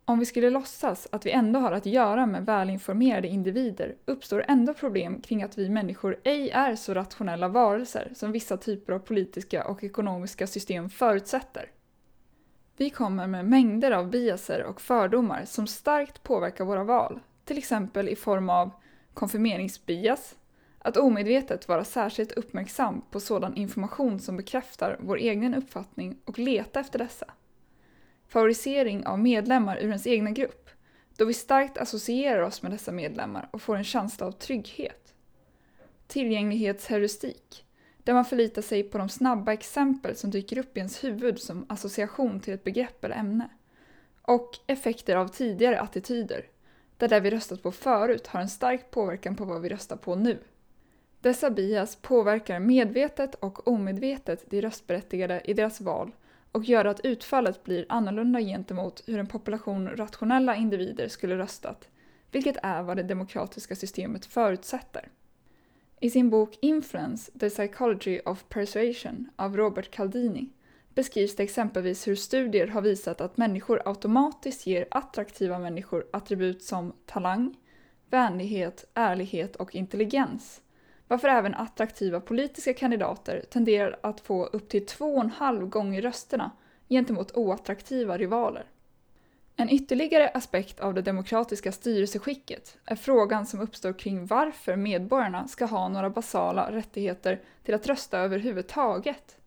Om 0.09 0.19
vi 0.19 0.25
skulle 0.25 0.49
låtsas 0.49 1.07
att 1.11 1.25
vi 1.25 1.31
ändå 1.31 1.59
har 1.59 1.71
att 1.71 1.85
göra 1.85 2.25
med 2.25 2.45
välinformerade 2.45 3.27
individer 3.27 3.95
uppstår 4.05 4.45
ändå 4.47 4.73
problem 4.73 5.21
kring 5.21 5.43
att 5.43 5.57
vi 5.57 5.69
människor 5.69 6.19
ej 6.23 6.49
är 6.49 6.75
så 6.75 6.93
rationella 6.93 7.47
varelser 7.47 8.11
som 8.15 8.31
vissa 8.31 8.57
typer 8.57 8.93
av 8.93 8.99
politiska 8.99 9.67
och 9.67 9.83
ekonomiska 9.83 10.47
system 10.47 10.89
förutsätter. 10.89 11.71
Vi 12.77 12.89
kommer 12.89 13.27
med 13.27 13.45
mängder 13.45 13.91
av 13.91 14.09
biaser 14.09 14.63
och 14.63 14.81
fördomar 14.81 15.45
som 15.45 15.67
starkt 15.67 16.23
påverkar 16.23 16.65
våra 16.65 16.83
val, 16.83 17.19
till 17.45 17.57
exempel 17.57 18.09
i 18.09 18.15
form 18.15 18.49
av 18.49 18.71
konfirmeringsbias, 19.13 20.35
att 20.79 20.97
omedvetet 20.97 21.67
vara 21.67 21.83
särskilt 21.83 22.31
uppmärksam 22.31 23.01
på 23.11 23.19
sådan 23.19 23.55
information 23.55 24.19
som 24.19 24.37
bekräftar 24.37 24.97
vår 24.99 25.17
egen 25.17 25.55
uppfattning 25.55 26.17
och 26.25 26.39
leta 26.39 26.79
efter 26.79 26.99
dessa 26.99 27.25
favorisering 28.27 29.05
av 29.05 29.19
medlemmar 29.19 29.77
ur 29.77 29.87
ens 29.87 30.07
egna 30.07 30.31
grupp, 30.31 30.69
då 31.17 31.25
vi 31.25 31.33
starkt 31.33 31.77
associerar 31.77 32.41
oss 32.41 32.61
med 32.61 32.71
dessa 32.71 32.91
medlemmar 32.91 33.49
och 33.51 33.61
får 33.61 33.75
en 33.75 33.83
känsla 33.83 34.27
av 34.27 34.31
trygghet. 34.31 35.13
Tillgänglighetsheuristik, 36.07 37.65
där 38.03 38.13
man 38.13 38.25
förlitar 38.25 38.61
sig 38.61 38.83
på 38.83 38.97
de 38.97 39.09
snabba 39.09 39.53
exempel 39.53 40.15
som 40.15 40.31
dyker 40.31 40.57
upp 40.57 40.77
i 40.77 40.79
ens 40.79 41.03
huvud 41.03 41.39
som 41.39 41.65
association 41.69 42.39
till 42.39 42.53
ett 42.53 42.63
begrepp 42.63 43.03
eller 43.03 43.15
ämne. 43.15 43.49
Och 44.21 44.59
effekter 44.67 45.15
av 45.15 45.27
tidigare 45.27 45.81
attityder, 45.81 46.45
där 46.97 47.07
det 47.07 47.19
vi 47.19 47.29
röstat 47.29 47.63
på 47.63 47.71
förut 47.71 48.27
har 48.27 48.41
en 48.41 48.49
stark 48.49 48.91
påverkan 48.91 49.35
på 49.35 49.45
vad 49.45 49.61
vi 49.61 49.69
röstar 49.69 49.95
på 49.95 50.15
nu. 50.15 50.39
Dessa 51.21 51.49
bias 51.49 51.95
påverkar 51.95 52.59
medvetet 52.59 53.35
och 53.35 53.67
omedvetet 53.67 54.43
de 54.49 54.61
röstberättigade 54.61 55.41
i 55.45 55.53
deras 55.53 55.81
val 55.81 56.11
och 56.57 56.63
göra 56.63 56.89
att 56.89 57.05
utfallet 57.05 57.63
blir 57.63 57.85
annorlunda 57.89 58.39
gentemot 58.39 59.03
hur 59.05 59.19
en 59.19 59.27
population 59.27 59.87
rationella 59.87 60.55
individer 60.55 61.07
skulle 61.07 61.37
röstat, 61.37 61.89
vilket 62.31 62.57
är 62.63 62.83
vad 62.83 62.97
det 62.97 63.03
demokratiska 63.03 63.75
systemet 63.75 64.25
förutsätter. 64.25 65.09
I 65.99 66.09
sin 66.09 66.29
bok 66.29 66.57
Influence, 66.61 67.31
The 67.39 67.49
Psychology 67.49 68.19
of 68.25 68.45
Persuasion 68.49 69.29
av 69.35 69.57
Robert 69.57 69.91
Caldini 69.91 70.49
beskrivs 70.95 71.35
det 71.35 71.43
exempelvis 71.43 72.07
hur 72.07 72.15
studier 72.15 72.67
har 72.67 72.81
visat 72.81 73.21
att 73.21 73.37
människor 73.37 73.81
automatiskt 73.85 74.67
ger 74.67 74.87
attraktiva 74.91 75.59
människor 75.59 76.05
attribut 76.13 76.63
som 76.63 76.93
talang, 77.05 77.55
vänlighet, 78.09 78.85
ärlighet 78.93 79.55
och 79.55 79.75
intelligens 79.75 80.61
varför 81.07 81.27
även 81.27 81.55
attraktiva 81.55 82.19
politiska 82.19 82.73
kandidater 82.73 83.43
tenderar 83.49 83.99
att 84.03 84.21
få 84.21 84.45
upp 84.45 84.69
till 84.69 84.85
två 84.85 85.15
och 85.15 85.23
en 85.23 85.29
halv 85.29 85.67
gånger 85.67 86.01
rösterna 86.01 86.51
gentemot 86.89 87.37
oattraktiva 87.37 88.17
rivaler. 88.17 88.65
En 89.59 89.69
ytterligare 89.69 90.29
aspekt 90.29 90.79
av 90.79 90.93
det 90.93 91.01
demokratiska 91.01 91.71
styrelseskicket 91.71 92.77
är 92.85 92.95
frågan 92.95 93.45
som 93.45 93.59
uppstår 93.59 93.93
kring 93.93 94.25
varför 94.25 94.75
medborgarna 94.75 95.47
ska 95.47 95.65
ha 95.65 95.89
några 95.89 96.09
basala 96.09 96.71
rättigheter 96.71 97.41
till 97.63 97.73
att 97.73 97.87
rösta 97.87 98.19
överhuvudtaget. 98.19 99.37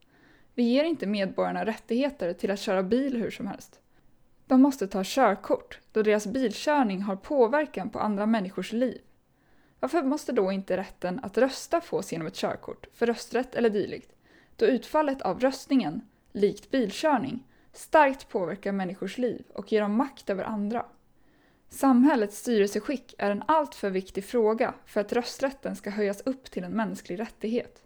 Vi 0.55 0.63
ger 0.63 0.85
inte 0.85 1.07
medborgarna 1.07 1.67
rättigheter 1.67 2.33
till 2.33 2.51
att 2.51 2.61
köra 2.61 2.83
bil 2.83 3.17
hur 3.17 3.31
som 3.31 3.47
helst. 3.47 3.81
De 4.47 4.63
måste 4.63 4.87
ta 4.89 5.03
körkort 5.05 5.79
då 5.93 6.03
deras 6.03 6.27
bilkörning 6.27 7.03
har 7.03 7.17
påverkan 7.17 7.91
på 7.91 7.99
andra 7.99 8.27
människors 8.27 8.73
liv. 8.73 9.01
Varför 9.81 10.03
måste 10.03 10.33
då 10.33 10.53
inte 10.53 10.77
rätten 10.77 11.21
att 11.23 11.39
rösta 11.39 11.81
fås 11.81 12.13
genom 12.13 12.27
ett 12.27 12.35
körkort 12.35 12.87
för 12.93 13.07
rösträtt 13.07 13.55
eller 13.55 13.71
dylikt, 13.71 14.13
då 14.57 14.67
utfallet 14.67 15.23
av 15.23 15.41
röstningen, 15.41 16.01
likt 16.33 16.71
bilkörning, 16.71 17.47
starkt 17.73 18.29
påverkar 18.29 18.73
människors 18.73 19.19
liv 19.19 19.45
och 19.55 19.73
ger 19.73 19.81
dem 19.81 19.95
makt 19.97 20.31
över 20.31 20.45
andra? 20.45 20.87
Samhällets 21.69 22.39
styrelseskick 22.39 23.15
är 23.19 23.31
en 23.31 23.43
alltför 23.49 23.91
viktig 23.91 24.25
fråga 24.25 24.75
för 24.87 25.01
att 25.01 25.13
rösträtten 25.13 25.77
ska 25.77 25.91
höjas 25.91 26.21
upp 26.21 26.51
till 26.51 26.65
en 26.65 26.73
mänsklig 26.73 27.19
rättighet. 27.19 27.83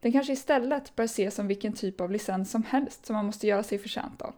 Den 0.00 0.12
kanske 0.12 0.32
istället 0.32 0.96
bör 0.96 1.04
ses 1.04 1.34
som 1.34 1.46
vilken 1.46 1.72
typ 1.72 2.00
av 2.00 2.10
licens 2.10 2.50
som 2.50 2.62
helst 2.62 3.06
som 3.06 3.16
man 3.16 3.26
måste 3.26 3.46
göra 3.46 3.62
sig 3.62 3.78
förtjänt 3.78 4.22
av. 4.22 4.34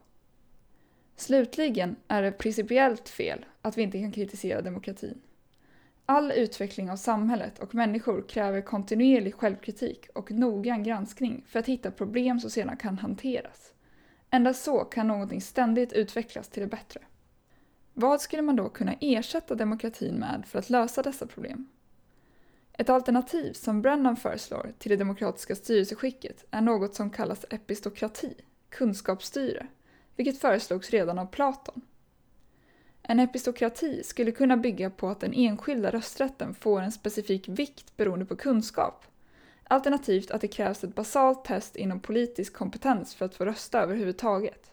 Slutligen 1.16 1.96
är 2.08 2.22
det 2.22 2.32
principiellt 2.32 3.08
fel 3.08 3.44
att 3.62 3.78
vi 3.78 3.82
inte 3.82 3.98
kan 3.98 4.12
kritisera 4.12 4.62
demokratin. 4.62 5.20
All 6.10 6.32
utveckling 6.32 6.90
av 6.90 6.96
samhället 6.96 7.58
och 7.58 7.74
människor 7.74 8.24
kräver 8.28 8.60
kontinuerlig 8.60 9.34
självkritik 9.34 10.08
och 10.14 10.30
noggrann 10.30 10.82
granskning 10.82 11.44
för 11.48 11.58
att 11.58 11.66
hitta 11.66 11.90
problem 11.90 12.40
som 12.40 12.50
sedan 12.50 12.76
kan 12.76 12.98
hanteras. 12.98 13.72
Endast 14.30 14.64
så 14.64 14.84
kan 14.84 15.08
någonting 15.08 15.40
ständigt 15.40 15.92
utvecklas 15.92 16.48
till 16.48 16.62
det 16.62 16.66
bättre. 16.66 17.00
Vad 17.94 18.20
skulle 18.20 18.42
man 18.42 18.56
då 18.56 18.68
kunna 18.68 18.94
ersätta 19.00 19.54
demokratin 19.54 20.14
med 20.14 20.44
för 20.46 20.58
att 20.58 20.70
lösa 20.70 21.02
dessa 21.02 21.26
problem? 21.26 21.68
Ett 22.72 22.90
alternativ 22.90 23.52
som 23.52 23.82
Brennan 23.82 24.16
föreslår 24.16 24.72
till 24.78 24.90
det 24.90 24.96
demokratiska 24.96 25.54
styrelseskicket 25.54 26.44
är 26.50 26.60
något 26.60 26.94
som 26.94 27.10
kallas 27.10 27.44
epistokrati, 27.50 28.34
kunskapsstyre, 28.68 29.66
vilket 30.16 30.40
föreslogs 30.40 30.90
redan 30.90 31.18
av 31.18 31.26
Platon. 31.26 31.82
En 33.10 33.20
epistokrati 33.20 34.02
skulle 34.04 34.32
kunna 34.32 34.56
bygga 34.56 34.90
på 34.90 35.08
att 35.08 35.20
den 35.20 35.32
enskilda 35.34 35.90
rösträtten 35.90 36.54
får 36.54 36.80
en 36.80 36.92
specifik 36.92 37.48
vikt 37.48 37.96
beroende 37.96 38.24
på 38.24 38.36
kunskap. 38.36 39.04
Alternativt 39.64 40.30
att 40.30 40.40
det 40.40 40.48
krävs 40.48 40.84
ett 40.84 40.94
basalt 40.94 41.44
test 41.44 41.76
inom 41.76 42.00
politisk 42.00 42.52
kompetens 42.52 43.14
för 43.14 43.24
att 43.24 43.34
få 43.34 43.44
rösta 43.44 43.80
överhuvudtaget. 43.80 44.70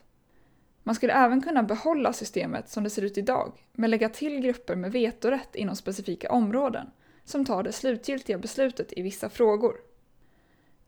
Man 0.82 0.94
skulle 0.94 1.12
även 1.12 1.42
kunna 1.42 1.62
behålla 1.62 2.12
systemet 2.12 2.68
som 2.68 2.84
det 2.84 2.90
ser 2.90 3.02
ut 3.02 3.18
idag, 3.18 3.52
men 3.72 3.90
lägga 3.90 4.08
till 4.08 4.40
grupper 4.40 4.76
med 4.76 4.92
vetorätt 4.92 5.54
inom 5.54 5.76
specifika 5.76 6.32
områden, 6.32 6.90
som 7.24 7.44
tar 7.44 7.62
det 7.62 7.72
slutgiltiga 7.72 8.38
beslutet 8.38 8.92
i 8.98 9.02
vissa 9.02 9.28
frågor. 9.28 9.76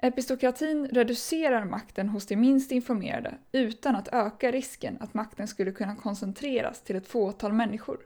Epistokratin 0.02 0.88
reducerar 0.88 1.64
makten 1.64 2.08
hos 2.08 2.26
de 2.26 2.36
minst 2.36 2.72
informerade 2.72 3.34
utan 3.52 3.96
att 3.96 4.08
öka 4.12 4.50
risken 4.50 4.96
att 5.00 5.14
makten 5.14 5.48
skulle 5.48 5.72
kunna 5.72 5.96
koncentreras 5.96 6.80
till 6.80 6.96
ett 6.96 7.08
fåtal 7.08 7.52
människor. 7.52 8.00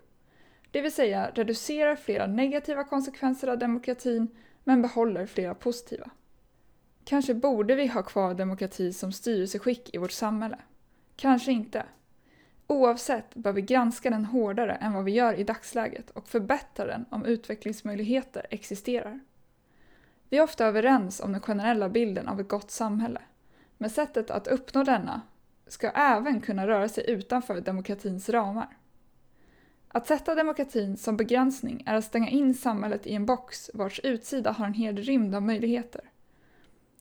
Det 0.71 0.81
vill 0.81 0.93
säga 0.93 1.31
reducerar 1.35 1.97
flera 1.97 2.27
negativa 2.27 2.85
konsekvenser 2.85 3.49
av 3.49 3.59
demokratin 3.59 4.29
men 4.65 4.83
behåller 4.83 5.27
flera 5.27 5.55
positiva. 5.55 6.11
Kanske 7.05 7.35
borde 7.35 7.75
vi 7.75 7.87
ha 7.87 8.03
kvar 8.03 8.35
demokrati 8.35 8.93
som 8.93 9.13
styrelseskick 9.13 9.95
i 9.95 9.99
vårt 9.99 10.13
samhälle. 10.13 10.59
Kanske 11.17 11.53
inte. 11.53 11.85
Oavsett 12.67 13.35
bör 13.35 13.53
vi 13.53 13.63
granska 13.63 14.11
den 14.11 14.25
hårdare 14.25 14.73
än 14.73 14.93
vad 14.93 15.05
vi 15.05 15.13
gör 15.13 15.35
i 15.35 15.45
dagsläget 15.45 16.11
och 16.11 16.29
förbättra 16.29 16.87
den 16.87 17.05
om 17.11 17.25
utvecklingsmöjligheter 17.25 18.47
existerar. 18.51 19.21
Vi 20.29 20.39
är 20.39 20.43
ofta 20.43 20.67
överens 20.67 21.21
om 21.21 21.33
den 21.33 21.41
generella 21.41 21.89
bilden 21.89 22.29
av 22.29 22.41
ett 22.41 22.49
gott 22.49 22.71
samhälle, 22.71 23.21
men 23.79 23.91
sättet 23.91 24.31
att 24.31 24.47
uppnå 24.47 24.85
denna 24.85 25.23
ska 25.67 25.91
även 25.91 26.41
kunna 26.41 26.67
röra 26.67 26.89
sig 26.89 27.11
utanför 27.11 27.61
demokratins 27.61 28.29
ramar. 28.29 28.77
Att 29.89 30.07
sätta 30.07 30.35
demokratin 30.35 30.97
som 30.97 31.17
begränsning 31.17 31.83
är 31.87 31.95
att 31.95 32.05
stänga 32.05 32.29
in 32.29 32.55
samhället 32.55 33.07
i 33.07 33.15
en 33.15 33.27
box 33.27 33.71
vars 33.75 34.01
utsida 34.05 34.51
har 34.51 34.67
en 34.67 34.75
hel 34.75 34.97
rymd 34.97 35.35
av 35.35 35.43
möjligheter. 35.43 36.11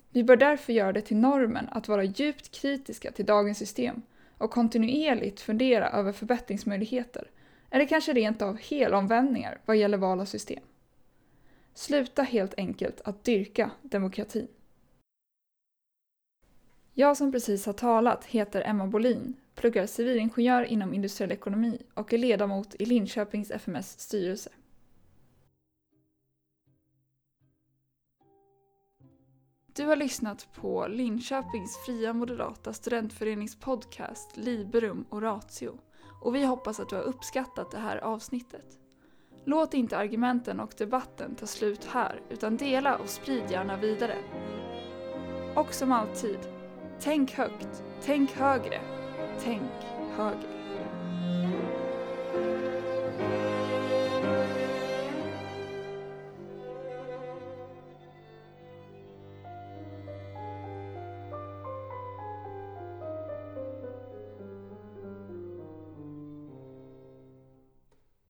Vi 0.10 0.24
bör 0.24 0.38
därför 0.38 0.74
göra 0.74 0.94
det 0.94 1.02
till 1.02 1.18
normen 1.18 1.68
att 1.72 1.88
vara 1.88 2.04
djupt 2.04 2.52
kritiska 2.52 3.12
till 3.12 3.26
dagens 3.26 3.58
system 3.58 4.02
och 4.38 4.52
kontinuerligt 4.52 5.42
fundera 5.42 5.90
över 5.90 6.12
förbättringsmöjligheter 6.12 7.30
eller 7.70 7.86
kanske 7.86 8.14
rent 8.14 8.42
av 8.42 8.58
helomvändningar 8.58 9.58
vad 9.66 9.78
gäller 9.78 9.98
val 9.98 10.22
av 10.22 10.26
system. 10.26 10.64
Sluta 11.74 12.24
helt 12.24 12.54
enkelt 12.58 13.02
att 13.02 13.24
dyrka 13.24 13.72
demokratin. 13.82 14.48
Jag 16.94 17.18
som 17.18 17.32
precis 17.32 17.66
har 17.66 17.74
talat 17.74 18.26
heter 18.26 18.62
Emma 18.62 18.88
Bolin, 18.88 19.34
pluggar 19.56 19.86
civilingenjör 19.86 20.64
inom 20.64 20.94
industriell 20.94 21.32
ekonomi 21.32 21.82
och 21.94 22.14
är 22.14 22.18
ledamot 22.18 22.76
i 22.80 22.86
Linköpings 22.86 23.52
FMS 23.52 24.00
styrelse. 24.00 24.50
Du 29.76 29.86
har 29.86 29.96
lyssnat 29.96 30.48
på 30.56 30.88
Linköpings 30.88 31.78
fria 31.86 32.14
moderata 32.14 32.74
studentförenings 32.74 33.60
podcast 33.60 34.38
Liberum 34.38 35.06
och 35.10 35.22
Ratio 35.22 35.78
och 36.22 36.36
vi 36.36 36.46
hoppas 36.46 36.80
att 36.80 36.90
du 36.90 36.96
har 36.96 37.04
uppskattat 37.04 37.72
det 37.72 37.80
här 37.80 37.98
avsnittet. 37.98 38.83
Låt 39.46 39.74
inte 39.74 39.98
argumenten 39.98 40.60
och 40.60 40.74
debatten 40.78 41.36
ta 41.36 41.46
slut 41.46 41.86
här 41.86 42.22
utan 42.30 42.58
dela 42.58 42.98
och 42.98 43.10
sprid 43.10 43.44
gärna 43.50 43.78
vidare. 43.78 44.18
Och 45.56 45.74
som 45.74 45.92
alltid, 45.92 46.40
tänk 47.00 47.32
högt, 47.32 47.84
tänk 48.06 48.32
högre, 48.32 48.82
tänk 49.40 49.72
högre. 50.18 50.54